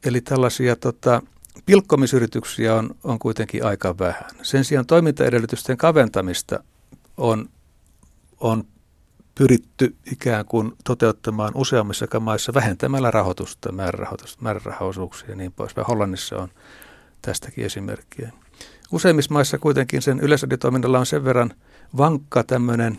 eli 0.04 0.20
tällaisia 0.20 0.76
tota, 0.76 1.22
pilkkomisyrityksiä 1.66 2.74
on, 2.74 2.94
on 3.04 3.18
kuitenkin 3.18 3.64
aika 3.64 3.98
vähän. 3.98 4.30
Sen 4.42 4.64
sijaan 4.64 4.86
toimintaedellytysten 4.86 5.76
kaventamista 5.76 6.64
on, 7.16 7.48
on 8.40 8.64
pyritty 9.34 9.96
ikään 10.12 10.44
kuin 10.44 10.72
toteuttamaan 10.84 11.52
useammissa 11.54 12.20
maissa 12.20 12.54
vähentämällä 12.54 13.10
rahoitusta, 13.10 13.72
määrärahoisuuksia 14.40 15.30
ja 15.30 15.36
niin 15.36 15.52
poispäin. 15.52 15.86
Hollannissa 15.86 16.36
on 16.36 16.48
tästäkin 17.22 17.64
esimerkkiä. 17.64 18.32
Useimmissa 18.92 19.34
maissa 19.34 19.58
kuitenkin 19.58 20.02
sen 20.02 20.20
yleisradiotoiminnalla 20.20 20.98
on 20.98 21.06
sen 21.06 21.24
verran 21.24 21.54
vankka 21.96 22.44
tämmöinen 22.44 22.98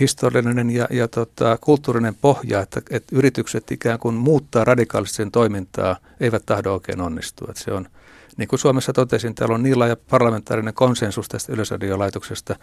historiallinen 0.00 0.70
ja, 0.70 0.88
ja 0.90 1.08
tota, 1.08 1.58
kulttuurinen 1.60 2.14
pohja, 2.14 2.60
että, 2.60 2.82
että 2.90 3.16
yritykset 3.16 3.70
ikään 3.70 3.98
kuin 3.98 4.14
muuttaa 4.14 4.64
radikaalisti 4.64 5.16
sen 5.16 5.30
toimintaa, 5.30 5.96
eivät 6.20 6.42
tahdo 6.46 6.72
oikein 6.72 7.00
onnistua. 7.00 7.48
Että 7.50 7.62
se 7.64 7.72
on, 7.72 7.88
niin 8.36 8.48
kuin 8.48 8.58
Suomessa 8.58 8.92
totesin, 8.92 9.34
täällä 9.34 9.54
on 9.54 9.62
niin 9.62 9.78
laaja 9.78 9.96
parlamentaarinen 10.10 10.74
konsensus 10.74 11.28
tästä 11.28 11.52
yleisradiolaitoksesta, 11.52 12.56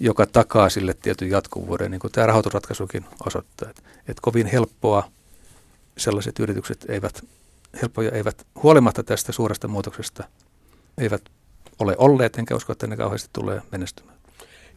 joka 0.00 0.26
takaa 0.26 0.68
sille 0.68 0.94
tietyn 0.94 1.30
jatkuvuuden, 1.30 1.90
niin 1.90 2.00
kuin 2.00 2.12
tämä 2.12 2.26
rahoitusratkaisukin 2.26 3.04
osoittaa. 3.26 3.70
Että, 3.70 3.82
että 3.98 4.20
kovin 4.22 4.46
helppoa 4.46 5.08
sellaiset 5.98 6.38
yritykset 6.38 6.84
eivät, 6.88 7.24
helppoja 7.82 8.10
eivät, 8.10 8.46
huolimatta 8.62 9.02
tästä 9.02 9.32
suuresta 9.32 9.68
muutoksesta, 9.68 10.24
eivät 10.98 11.22
ole 11.82 11.94
olleet, 11.98 12.38
enkä 12.38 12.56
usko, 12.56 12.72
että 12.72 12.86
ne 12.86 12.96
kauheasti 12.96 13.30
tulee 13.32 13.62
menestymään. 13.72 14.18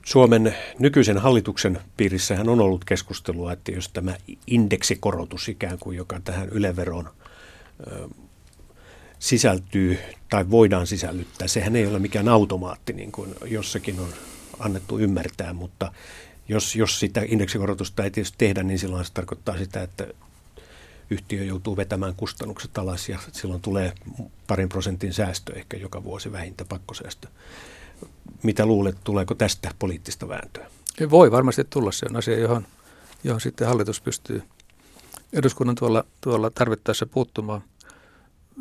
Suomen 0.06 0.56
nykyisen 0.80 1.18
hallituksen 1.18 1.80
piirissähän 1.97 2.49
on 2.49 2.62
ollut 2.62 2.86
keskustelua, 2.86 3.53
että 3.53 3.72
jos 3.72 3.89
tämä 3.89 4.16
indeksikorotus 4.47 5.49
ikään 5.49 5.80
kuin, 5.80 5.97
joka 5.97 6.20
tähän 6.20 6.49
yleveroon 6.49 7.10
sisältyy 9.20 9.99
tai 10.30 10.49
voidaan 10.49 10.88
sisällyttää, 10.88 11.47
sehän 11.47 11.76
ei 11.76 11.86
ole 11.86 11.99
mikään 11.99 12.28
automaatti, 12.28 12.93
niin 12.93 13.12
kuin 13.12 13.36
jossakin 13.45 13.99
on 13.99 14.10
annettu 14.60 14.99
ymmärtää, 14.99 15.53
mutta 15.53 15.91
jos, 16.47 16.76
jos 16.76 16.99
sitä 16.99 17.22
indeksikorotusta 17.26 18.03
ei 18.03 18.12
tietysti 18.12 18.38
tehdä, 18.38 18.64
niin 18.64 18.80
silloin 18.80 19.06
se 19.06 19.14
tarkoittaa 19.14 19.58
sitä, 19.58 19.84
että 19.84 20.08
yhtiö 21.10 21.43
joutuu 21.43 21.78
vetämään 21.78 22.16
kustannukset 22.16 22.78
alas 22.78 23.10
ja 23.10 23.20
silloin 23.32 23.62
tulee 23.62 23.93
parin 24.47 24.70
prosentin 24.70 25.14
säästö 25.14 25.53
ehkä 25.53 25.78
joka 25.78 26.03
vuosi 26.03 26.32
vähintä 26.32 26.66
pakkosäästö. 26.66 27.28
Mitä 28.43 28.66
luulet, 28.66 28.97
tuleeko 29.03 29.36
tästä 29.36 29.72
poliittista 29.80 30.28
vääntöä? 30.28 30.72
Voi 31.10 31.32
varmasti 31.32 31.64
tulla. 31.70 31.91
Se 31.91 32.06
on 32.10 32.16
asia, 32.16 32.39
johon, 32.39 32.68
johon 33.24 33.41
sitten 33.41 33.68
hallitus 33.68 34.01
pystyy 34.01 34.43
eduskunnan 35.34 35.76
tuolla, 35.76 36.03
tuolla 36.22 36.49
tarvittaessa 36.49 37.06
puuttumaan. 37.06 37.62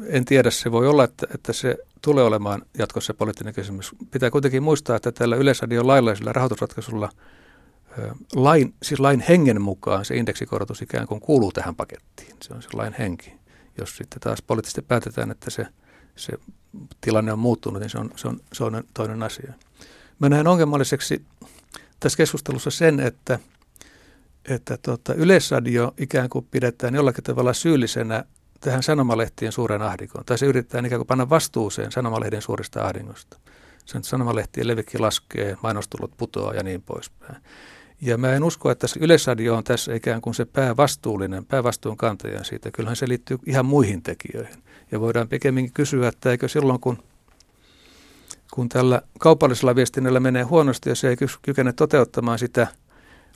En 0.07 0.25
tiedä, 0.25 0.51
se 0.51 0.73
voi 0.73 0.89
olla, 0.89 1.05
että, 1.05 1.27
että 1.35 1.53
se 1.53 1.77
tulee 2.03 2.25
olemaan 2.25 2.63
jatkossa 2.79 3.15
poliittinen 3.15 3.55
kysymys. 3.55 3.91
Pitää 4.11 4.31
kuitenkin 4.31 4.63
muistaa, 4.63 4.97
että 4.97 5.13
tällä 5.13 5.37
yleisradion 5.37 5.87
lailla 5.87 6.33
rahoitusratkaisulla– 6.33 7.09
lain, 8.35 8.75
siis 8.83 9.01
lain 9.01 9.21
hengen 9.21 9.63
mukaan 9.63 10.05
se 10.05 10.17
indeksikorotus 10.17 10.83
ikään 10.83 11.07
kuin 11.07 11.21
kuuluu 11.21 11.53
tähän 11.53 11.75
pakettiin. 11.75 12.37
Se 12.43 12.55
on 12.55 12.63
se 12.63 12.69
lain 12.73 12.95
henki. 12.99 13.35
Jos 13.79 13.97
sitten 13.97 14.21
taas 14.21 14.43
poliittisesti 14.43 14.83
päätetään, 14.83 15.31
että 15.31 15.51
se, 15.51 15.67
se 16.17 16.33
tilanne 17.01 17.33
on 17.33 17.39
muuttunut, 17.39 17.81
niin 17.81 17.91
se 17.91 17.99
on, 17.99 18.11
se 18.17 18.29
on, 18.29 18.41
se 18.53 18.65
on 18.65 18.85
toinen 18.95 19.23
asia. 19.23 19.53
Mä 20.19 20.29
näen 20.29 20.47
ongelmalliseksi 20.47 21.25
tässä 22.01 22.17
keskustelussa 22.17 22.71
sen, 22.71 23.01
että, 23.01 23.39
että 24.49 24.77
tota, 24.77 25.15
yleisradio 25.15 25.95
ikään 25.99 26.29
kuin 26.29 26.47
pidetään 26.51 26.95
jollakin 26.95 27.25
tavalla 27.25 27.53
syyllisenä 27.53 28.25
tähän 28.61 28.83
sanomalehtien 28.83 29.53
suuren 29.53 29.83
ahdinkoon. 29.83 30.25
Tai 30.25 30.39
se 30.39 30.47
yritetään 30.47 30.87
ikään 30.87 30.99
kuin 30.99 31.07
panna 31.07 31.31
vastuuseen 31.31 31.93
sanomalehden 31.93 32.43
suurista 32.43 32.87
ahdingosta. 32.87 33.39
Sen 33.85 34.05
sanomalehtien 34.05 34.67
levikki 34.67 34.99
laskee, 34.99 35.57
mainostulot 35.63 36.11
putoaa 36.17 36.55
ja 36.55 36.63
niin 36.63 36.83
poispäin. 36.83 37.37
Ja 38.01 38.19
mä 38.19 38.33
en 38.33 38.45
usko, 38.45 38.71
että 38.71 38.87
Yleisradio 39.01 39.57
on 39.57 39.65
tässä 39.65 39.95
ikään 39.95 40.21
kuin 40.21 40.35
se 40.35 40.45
päävastuullinen, 40.45 41.45
päävastuun 41.45 41.97
kantaja 41.97 42.45
siitä. 42.45 42.71
Kyllähän 42.71 42.97
se 42.97 43.09
liittyy 43.09 43.39
ihan 43.47 43.67
muihin 43.67 44.03
tekijöihin. 44.03 44.63
Ja 44.93 45.01
voidaan 45.01 45.29
pikemminkin 45.29 45.73
kysyä, 45.73 46.09
että 46.09 46.31
eikö 46.31 46.49
silloin 46.49 46.81
kun, 46.81 46.99
kun 48.55 48.69
tällä 48.69 49.03
kaupallisella 49.19 49.77
viestinnällä 49.77 50.21
menee 50.21 50.43
huonosti 50.43 50.89
ja 50.89 50.95
se 50.95 51.09
ei 51.09 51.17
kykene 51.43 51.73
toteuttamaan 51.73 52.39
sitä 52.39 52.67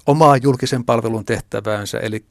omaa 0.07 0.37
julkisen 0.37 0.85
palvelun 0.85 1.25
tehtäväänsä, 1.25 1.99
eli 1.99 2.25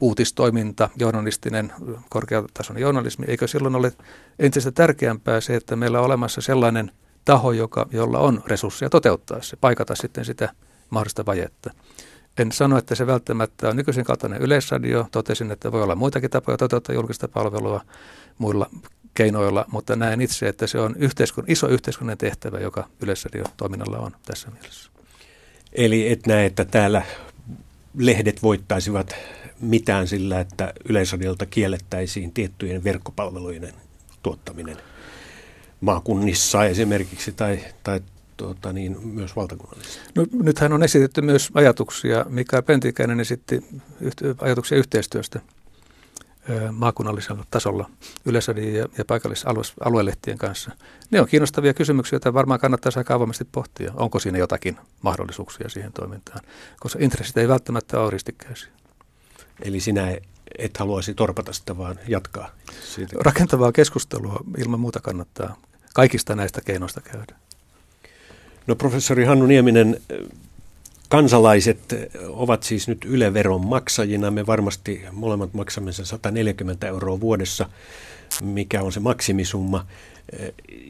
uutistoiminta, 0.00 0.90
journalistinen, 0.96 1.72
korkeatason 2.08 2.78
journalismi, 2.78 3.26
eikö 3.28 3.48
silloin 3.48 3.74
ole 3.74 3.92
entistä 4.38 4.72
tärkeämpää 4.72 5.40
se, 5.40 5.54
että 5.54 5.76
meillä 5.76 5.98
on 5.98 6.06
olemassa 6.06 6.40
sellainen 6.40 6.90
taho, 7.24 7.52
joka, 7.52 7.86
jolla 7.92 8.18
on 8.18 8.42
resursseja 8.46 8.90
toteuttaa 8.90 9.42
se, 9.42 9.56
paikata 9.56 9.94
sitten 9.94 10.24
sitä 10.24 10.52
mahdollista 10.90 11.26
vajetta. 11.26 11.70
En 12.38 12.52
sano, 12.52 12.78
että 12.78 12.94
se 12.94 13.06
välttämättä 13.06 13.68
on 13.68 13.76
nykyisen 13.76 14.04
kaltainen 14.04 14.42
yleisradio. 14.42 15.06
Totesin, 15.12 15.50
että 15.50 15.72
voi 15.72 15.82
olla 15.82 15.94
muitakin 15.94 16.30
tapoja 16.30 16.56
toteuttaa 16.56 16.94
julkista 16.94 17.28
palvelua 17.28 17.80
muilla 18.38 18.70
keinoilla, 19.14 19.64
mutta 19.72 19.96
näen 19.96 20.20
itse, 20.20 20.48
että 20.48 20.66
se 20.66 20.80
on 20.80 20.96
yhteiskun, 20.98 21.44
iso 21.46 21.68
yhteiskunnan 21.68 22.18
tehtävä, 22.18 22.58
joka 22.58 22.88
yleisradio-toiminnalla 23.00 23.98
on 23.98 24.12
tässä 24.26 24.50
mielessä. 24.50 24.90
Eli 25.72 26.12
et 26.12 26.26
näe, 26.26 26.46
että 26.46 26.64
täällä 26.64 27.02
lehdet 27.96 28.42
voittaisivat 28.42 29.14
mitään 29.60 30.08
sillä, 30.08 30.40
että 30.40 30.72
yleisradiolta 30.88 31.46
kiellettäisiin 31.46 32.32
tiettyjen 32.32 32.84
verkkopalveluiden 32.84 33.74
tuottaminen 34.22 34.76
maakunnissa 35.80 36.64
esimerkiksi 36.64 37.32
tai, 37.32 37.60
tai 37.82 38.00
tuota, 38.38 38.72
niin 38.72 39.06
myös 39.06 39.36
valtakunnallisesti? 39.36 40.00
No, 40.14 40.26
nythän 40.32 40.72
on 40.72 40.82
esitetty 40.82 41.22
myös 41.22 41.50
ajatuksia, 41.54 42.26
Mikael 42.28 42.62
Pentikäinen 42.62 43.20
esitti 43.20 43.64
ajatuksia 44.40 44.78
yhteistyöstä 44.78 45.40
maakunnallisella 46.72 47.44
tasolla 47.50 47.90
yleisöiden 48.24 48.74
ja, 48.74 48.88
ja 48.98 49.04
paikallisaluelehtien 49.04 50.38
kanssa. 50.38 50.70
Ne 51.10 51.20
on 51.20 51.28
kiinnostavia 51.28 51.74
kysymyksiä, 51.74 52.16
joita 52.16 52.34
varmaan 52.34 52.60
kannattaa 52.60 52.92
aika 52.96 53.14
avoimesti 53.14 53.44
pohtia. 53.52 53.92
Onko 53.94 54.18
siinä 54.18 54.38
jotakin 54.38 54.76
mahdollisuuksia 55.02 55.68
siihen 55.68 55.92
toimintaan, 55.92 56.40
koska 56.80 56.98
intressit 57.02 57.36
ei 57.36 57.48
välttämättä 57.48 58.00
ole 58.00 58.10
ristikkäisiä. 58.10 58.68
Eli 59.62 59.80
sinä 59.80 60.16
et 60.58 60.76
haluaisi 60.76 61.14
torpata 61.14 61.52
sitä, 61.52 61.78
vaan 61.78 61.98
jatkaa 62.08 62.50
siitä. 62.84 63.16
Rakentavaa 63.20 63.72
keskustelua 63.72 64.40
ilman 64.58 64.80
muuta 64.80 65.00
kannattaa 65.00 65.56
kaikista 65.94 66.36
näistä 66.36 66.60
keinoista 66.60 67.00
käydä. 67.00 67.34
No 68.68 68.76
professori 68.76 69.24
Hannu 69.24 69.46
Nieminen, 69.46 70.00
kansalaiset 71.08 71.94
ovat 72.28 72.62
siis 72.62 72.88
nyt 72.88 73.04
Yle-veron 73.04 73.66
maksajina. 73.66 74.30
Me 74.30 74.46
varmasti 74.46 75.02
molemmat 75.12 75.54
maksamme 75.54 75.92
sen 75.92 76.06
140 76.06 76.88
euroa 76.88 77.20
vuodessa, 77.20 77.70
mikä 78.42 78.82
on 78.82 78.92
se 78.92 79.00
maksimisumma. 79.00 79.86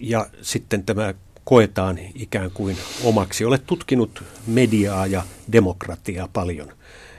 Ja 0.01 0.27
sitten 0.43 0.85
tämä 0.85 1.15
koetaan 1.45 1.99
ikään 2.15 2.51
kuin 2.51 2.77
omaksi. 3.05 3.45
Olet 3.45 3.67
tutkinut 3.67 4.25
mediaa 4.47 5.07
ja 5.07 5.23
demokratiaa 5.53 6.29
paljon 6.33 6.73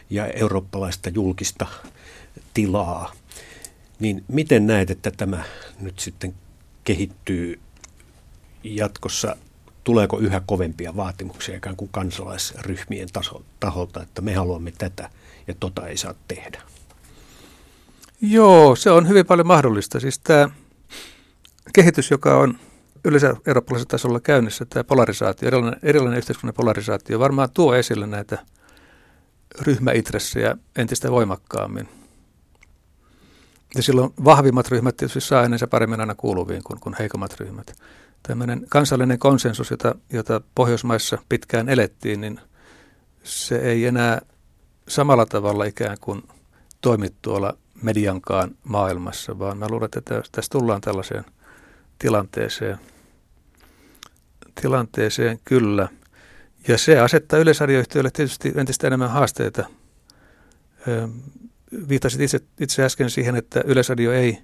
ja 0.10 0.28
eurooppalaista 0.28 1.10
julkista 1.10 1.66
tilaa. 2.53 3.14
Niin 3.99 4.24
miten 4.28 4.68
näet, 4.68 4.89
että 4.89 5.12
tämä 5.12 5.43
nyt 5.82 5.99
sitten 5.99 6.34
kehittyy 6.84 7.60
jatkossa 8.64 9.36
tuleeko 9.90 10.20
yhä 10.20 10.42
kovempia 10.46 10.96
vaatimuksia 10.96 11.58
ikään 11.58 11.76
kuin 11.76 11.90
kansalaisryhmien 11.92 13.08
taso, 13.14 13.42
taholta, 13.60 14.02
että 14.02 14.22
me 14.22 14.34
haluamme 14.34 14.72
tätä 14.78 15.10
ja 15.48 15.54
tota 15.60 15.88
ei 15.88 15.98
saa 15.98 16.14
tehdä? 16.28 16.62
Joo, 18.22 18.76
se 18.76 18.92
on 18.92 19.08
hyvin 19.08 19.26
paljon 19.26 19.48
mahdollista. 19.48 20.00
Siis 20.00 20.20
tämä 20.20 20.50
kehitys, 21.74 22.12
joka 22.12 22.38
on 22.38 22.60
yleensä 23.06 23.36
eurooppalaisella 23.48 23.90
tasolla 23.90 24.20
käynnissä, 24.20 24.66
tämä 24.66 24.84
polarisaatio, 24.84 25.48
erilainen, 25.48 25.80
erilainen 25.84 26.18
yhteiskunnan 26.18 26.54
polarisaatio, 26.54 27.20
varmaan 27.20 27.50
tuo 27.54 27.76
esille 27.76 28.08
näitä 28.08 28.38
ryhmäintressejä 29.62 30.58
entistä 30.76 31.12
voimakkaammin. 31.12 31.90
Ja 33.76 33.84
silloin 33.84 34.14
vahvimmat 34.24 34.68
ryhmät 34.68 34.98
tietysti 34.98 35.22
saa 35.22 35.42
äänensä 35.42 35.68
paremmin 35.68 36.00
aina 36.00 36.16
kuuluviin 36.16 36.64
kuin, 36.64 36.80
kuin 36.80 36.96
heikommat 37.00 37.40
ryhmät. 37.40 37.76
Tämmöinen 38.24 38.65
kansallinen 38.70 39.20
konsensus, 39.20 39.72
jota, 39.72 39.95
jota 40.13 40.41
Pohjoismaissa 40.55 41.17
pitkään 41.30 41.70
elettiin, 41.70 42.22
niin 42.22 42.39
se 43.24 43.57
ei 43.57 43.86
enää 43.86 44.22
samalla 44.88 45.26
tavalla 45.26 45.65
ikään 45.65 45.97
kuin 46.01 46.24
toimi 46.82 47.07
tuolla 47.22 47.57
mediankaan 47.82 48.55
maailmassa, 48.63 49.39
vaan 49.39 49.57
mä 49.57 49.70
luulen, 49.70 49.89
että 49.97 50.22
tässä 50.32 50.49
tullaan 50.51 50.82
tällaiseen 50.82 51.26
tilanteeseen, 51.99 52.78
tilanteeseen 54.61 55.39
kyllä. 55.45 55.88
Ja 56.67 56.78
se 56.78 56.99
asettaa 56.99 57.39
yleisarjoyhtiöille 57.39 58.11
tietysti 58.11 58.53
entistä 58.55 58.88
enemmän 58.88 59.09
haasteita. 59.09 59.65
Viittasit 61.89 62.22
itse, 62.22 62.39
itse 62.59 62.84
äsken 62.84 63.09
siihen, 63.09 63.36
että 63.36 63.63
yleisradio 63.65 64.11
ei 64.11 64.38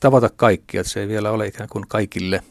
tavata 0.00 0.30
kaikkia, 0.36 0.80
että 0.80 0.92
se 0.92 1.00
ei 1.00 1.08
vielä 1.08 1.30
ole 1.30 1.46
ikään 1.46 1.68
kuin 1.68 1.88
kaikille. 1.88 2.42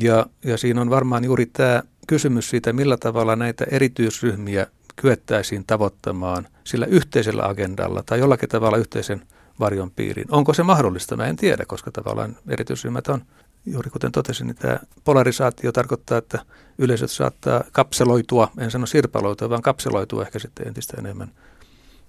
Ja, 0.00 0.26
ja 0.44 0.58
siinä 0.58 0.80
on 0.80 0.90
varmaan 0.90 1.24
juuri 1.24 1.46
tämä 1.46 1.82
kysymys 2.06 2.50
siitä, 2.50 2.72
millä 2.72 2.96
tavalla 2.96 3.36
näitä 3.36 3.64
erityisryhmiä 3.70 4.66
kyettäisiin 4.96 5.64
tavoittamaan 5.66 6.48
sillä 6.64 6.86
yhteisellä 6.86 7.46
agendalla 7.46 8.02
tai 8.06 8.18
jollakin 8.18 8.48
tavalla 8.48 8.76
yhteisen 8.76 9.22
varjon 9.60 9.90
piiriin. 9.90 10.26
Onko 10.30 10.54
se 10.54 10.62
mahdollista? 10.62 11.16
Mä 11.16 11.26
en 11.26 11.36
tiedä, 11.36 11.64
koska 11.66 11.90
tavallaan 11.90 12.36
erityisryhmät 12.48 13.08
on, 13.08 13.22
juuri 13.66 13.90
kuten 13.90 14.12
totesin, 14.12 14.46
niin 14.46 14.56
tämä 14.56 14.78
polarisaatio 15.04 15.72
tarkoittaa, 15.72 16.18
että 16.18 16.38
yleisöt 16.78 17.10
saattaa 17.10 17.64
kapseloitua, 17.72 18.50
en 18.58 18.70
sano 18.70 18.86
sirpaloitua, 18.86 19.50
vaan 19.50 19.62
kapseloitua 19.62 20.22
ehkä 20.22 20.38
sitten 20.38 20.68
entistä 20.68 20.96
enemmän. 20.98 21.30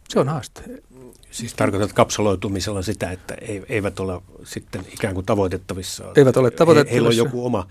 Se 0.09 0.19
on 0.19 0.27
haaste. 0.27 0.61
Siis 1.31 1.53
tarkoitat 1.53 1.93
kapseloitumisella 1.93 2.81
sitä, 2.81 3.11
että 3.11 3.37
eivät 3.69 3.99
ole 3.99 4.21
sitten 4.43 4.85
ikään 4.93 5.13
kuin 5.13 5.25
tavoitettavissa. 5.25 6.03
Eivät 6.15 6.37
ole 6.37 6.51
tavoitettavissa. 6.51 6.89
He, 6.89 6.95
heillä 6.95 7.09
on 7.09 7.17
joku 7.17 7.45
oma, 7.45 7.67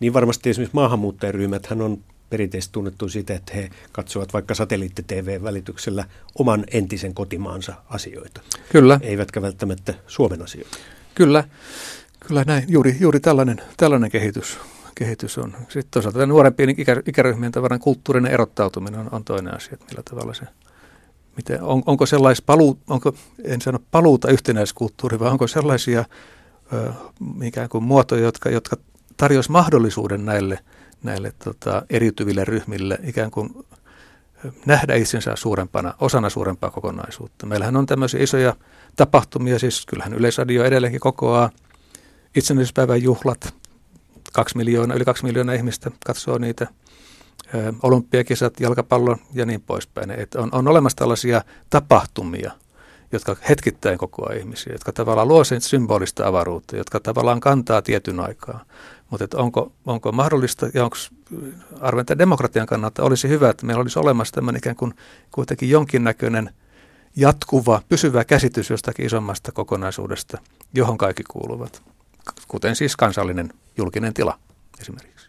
niin 0.00 0.12
varmasti 0.12 0.50
esimerkiksi 0.50 0.74
maahanmuuttajaryhmät 0.74 1.66
hän 1.66 1.82
on 1.82 1.98
perinteisesti 2.30 2.72
tunnettu 2.72 3.08
siitä, 3.08 3.34
että 3.34 3.52
he 3.54 3.70
katsovat 3.92 4.32
vaikka 4.32 4.54
satelliitti-TV-välityksellä 4.54 6.04
oman 6.38 6.64
entisen 6.70 7.14
kotimaansa 7.14 7.74
asioita. 7.88 8.40
Kyllä. 8.72 9.00
Eivätkä 9.02 9.42
välttämättä 9.42 9.94
Suomen 10.06 10.42
asioita. 10.42 10.78
Kyllä, 11.14 11.44
kyllä 12.20 12.44
näin. 12.46 12.64
Juuri, 12.68 12.96
juuri 13.00 13.20
tällainen, 13.20 13.62
tällainen 13.76 14.10
kehitys, 14.10 14.58
kehitys 14.94 15.38
on. 15.38 15.52
Sitten 15.58 15.90
toisaalta 15.90 16.26
nuorempien 16.26 16.70
ikä, 16.70 17.02
ikäryhmien 17.06 17.52
tavallaan 17.52 17.80
kulttuurinen 17.80 18.32
erottautuminen 18.32 19.00
on, 19.00 19.08
on 19.12 19.24
toinen 19.24 19.54
asia, 19.54 19.74
että 19.74 19.86
millä 19.90 20.02
tavalla 20.02 20.34
se 20.34 20.44
miten, 21.40 21.62
on, 21.62 21.82
onko 21.86 22.06
sellais 22.06 22.42
paluu, 22.42 22.78
onko, 22.88 23.14
en 23.44 23.60
sano 23.60 23.78
paluuta 23.90 24.30
yhtenäiskulttuuri, 24.30 25.18
vaan 25.18 25.32
onko 25.32 25.46
sellaisia 25.46 26.04
ö, 26.72 26.92
ikään 27.42 27.68
kuin 27.68 27.84
muotoja, 27.84 28.22
jotka, 28.22 28.50
jotka 28.50 28.76
tarjoaisivat 29.16 29.52
mahdollisuuden 29.52 30.24
näille– 30.24 30.58
näille 31.02 31.32
tota, 31.44 31.82
eriytyville 31.90 32.44
ryhmille 32.44 32.98
ikään 33.02 33.30
kuin 33.30 33.50
nähdä 34.66 34.94
itsensä 34.94 35.36
suurempana, 35.36 35.94
osana 36.00 36.30
suurempaa 36.30 36.70
kokonaisuutta. 36.70 37.46
Meillähän 37.46 37.76
on 37.76 37.86
tämmöisiä 37.86 38.22
isoja 38.22 38.56
tapahtumia, 38.96 39.58
siis 39.58 39.86
kyllähän 39.86 40.14
Yleisradio 40.14 40.64
edelleenkin 40.64 41.00
kokoaa 41.00 41.50
itsenäisyyspäivän 42.36 43.02
juhlat, 43.02 43.54
kaksi 44.32 44.56
miljoonaa, 44.56 44.96
yli 44.96 45.04
kaksi 45.04 45.24
miljoonaa 45.24 45.54
ihmistä 45.54 45.90
katsoo 46.06 46.38
niitä, 46.38 46.66
olympiakisat, 47.82 48.60
jalkapallon 48.60 49.18
ja 49.32 49.46
niin 49.46 49.60
poispäin. 49.60 50.10
Et 50.10 50.34
on, 50.34 50.48
on 50.52 50.68
olemassa 50.68 50.96
tällaisia 50.96 51.44
tapahtumia, 51.70 52.52
jotka 53.12 53.36
hetkittäin 53.48 53.98
kokoaa 53.98 54.32
ihmisiä, 54.32 54.72
jotka 54.72 54.92
tavallaan 54.92 55.28
luo 55.28 55.44
sen 55.44 55.60
symbolista 55.60 56.26
avaruutta, 56.26 56.76
jotka 56.76 57.00
tavallaan 57.00 57.40
kantaa 57.40 57.82
tietyn 57.82 58.20
aikaa. 58.20 58.64
Mutta 59.10 59.38
onko, 59.38 59.72
onko 59.86 60.12
mahdollista 60.12 60.68
ja 60.74 60.84
onko 60.84 60.96
arventa 61.80 62.18
demokratian 62.18 62.66
kannalta 62.66 63.02
olisi 63.02 63.28
hyvä, 63.28 63.50
että 63.50 63.66
meillä 63.66 63.80
olisi 63.82 63.98
olemassa 63.98 64.34
tämmöinen 64.34 64.58
ikään 64.58 64.76
kuin 64.76 64.94
kuitenkin 65.30 65.70
jonkinnäköinen 65.70 66.50
jatkuva, 67.16 67.82
pysyvä 67.88 68.24
käsitys 68.24 68.70
jostakin 68.70 69.06
isommasta 69.06 69.52
kokonaisuudesta, 69.52 70.38
johon 70.74 70.98
kaikki 70.98 71.22
kuuluvat, 71.30 71.82
kuten 72.48 72.76
siis 72.76 72.96
kansallinen 72.96 73.52
julkinen 73.76 74.14
tila 74.14 74.38
esimerkiksi. 74.80 75.19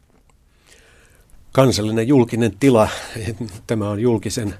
Kansallinen 1.51 2.07
julkinen 2.07 2.57
tila, 2.59 2.89
tämä 3.67 3.89
on 3.89 3.99
julkisen 3.99 4.53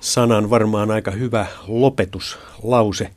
sanan 0.00 0.50
varmaan 0.50 0.90
aika 0.90 1.10
hyvä 1.10 1.46
lopetuslause 1.66 3.10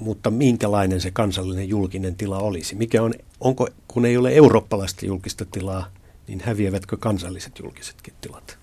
mutta 0.00 0.30
minkälainen 0.30 1.00
se 1.00 1.10
kansallinen 1.10 1.68
julkinen 1.68 2.16
tila 2.16 2.38
olisi? 2.38 2.74
Mikä 2.74 3.02
on, 3.02 3.14
onko, 3.40 3.68
kun 3.88 4.04
ei 4.04 4.16
ole 4.16 4.32
eurooppalaista 4.32 5.06
julkista 5.06 5.44
tilaa, 5.44 5.86
niin 6.28 6.40
häviävätkö 6.44 6.96
kansalliset 6.96 7.58
julkisetkin 7.58 8.14
tilat? 8.20 8.58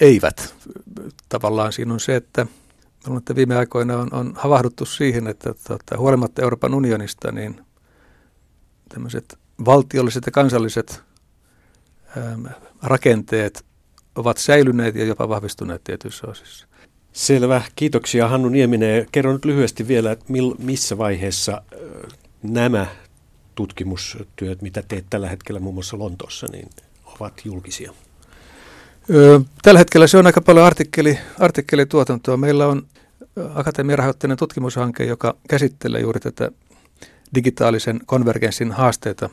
Eivät. 0.00 0.54
Tavallaan 1.28 1.72
siinä 1.72 1.92
on 1.92 2.00
se, 2.00 2.16
että, 2.16 2.46
että 3.18 3.34
viime 3.34 3.56
aikoina 3.56 3.96
on, 3.96 4.14
on 4.14 4.32
havahduttu 4.36 4.84
siihen, 4.84 5.26
että, 5.26 5.50
että 5.50 5.98
huolimatta 5.98 6.42
Euroopan 6.42 6.74
unionista, 6.74 7.32
niin 7.32 7.60
tämmöiset 8.88 9.38
valtiolliset 9.64 10.26
ja 10.26 10.32
kansalliset 10.32 11.02
rakenteet 12.82 13.64
ovat 14.14 14.36
säilyneet 14.36 14.94
ja 14.94 15.04
jopa 15.04 15.28
vahvistuneet 15.28 15.84
tietyissä 15.84 16.26
osissa. 16.26 16.66
Selvä. 17.12 17.62
Kiitoksia 17.76 18.28
Hannu 18.28 18.48
Nieminen. 18.48 19.06
Kerro 19.12 19.32
nyt 19.32 19.44
lyhyesti 19.44 19.88
vielä, 19.88 20.12
että 20.12 20.24
missä 20.58 20.98
vaiheessa 20.98 21.62
nämä 22.42 22.86
tutkimustyöt, 23.54 24.62
mitä 24.62 24.82
teet 24.88 25.04
tällä 25.10 25.28
hetkellä 25.28 25.60
muun 25.60 25.74
muassa 25.74 25.98
Lontoossa, 25.98 26.46
niin 26.52 26.70
ovat 27.04 27.40
julkisia? 27.44 27.92
Tällä 29.62 29.78
hetkellä 29.78 30.06
se 30.06 30.18
on 30.18 30.26
aika 30.26 30.40
paljon 30.40 30.66
artikkeli, 30.66 31.18
artikkelituotantoa. 31.38 32.36
Meillä 32.36 32.66
on 32.66 32.86
akatemiarahoitteinen 33.54 34.38
tutkimushanke, 34.38 35.04
joka 35.04 35.36
käsittelee 35.48 36.00
juuri 36.00 36.20
tätä 36.20 36.50
digitaalisen 37.34 38.00
konvergenssin 38.06 38.72
haasteita. 38.72 39.30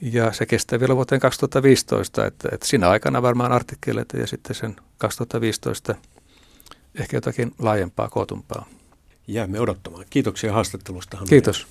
Ja 0.00 0.32
se 0.32 0.46
kestää 0.46 0.80
vielä 0.80 0.96
vuoteen 0.96 1.20
2015, 1.20 2.26
että, 2.26 2.48
että 2.52 2.66
siinä 2.66 2.88
aikana 2.88 3.22
varmaan 3.22 3.52
artikkeleita 3.52 4.16
ja 4.16 4.26
sitten 4.26 4.56
sen 4.56 4.76
2015 4.98 5.94
ehkä 6.94 7.16
jotakin 7.16 7.54
laajempaa, 7.58 8.08
kootumpaa. 8.08 8.66
Jäämme 9.26 9.60
odottamaan. 9.60 10.04
Kiitoksia 10.10 10.52
haastattelusta. 10.52 11.18
Kiitos. 11.28 11.66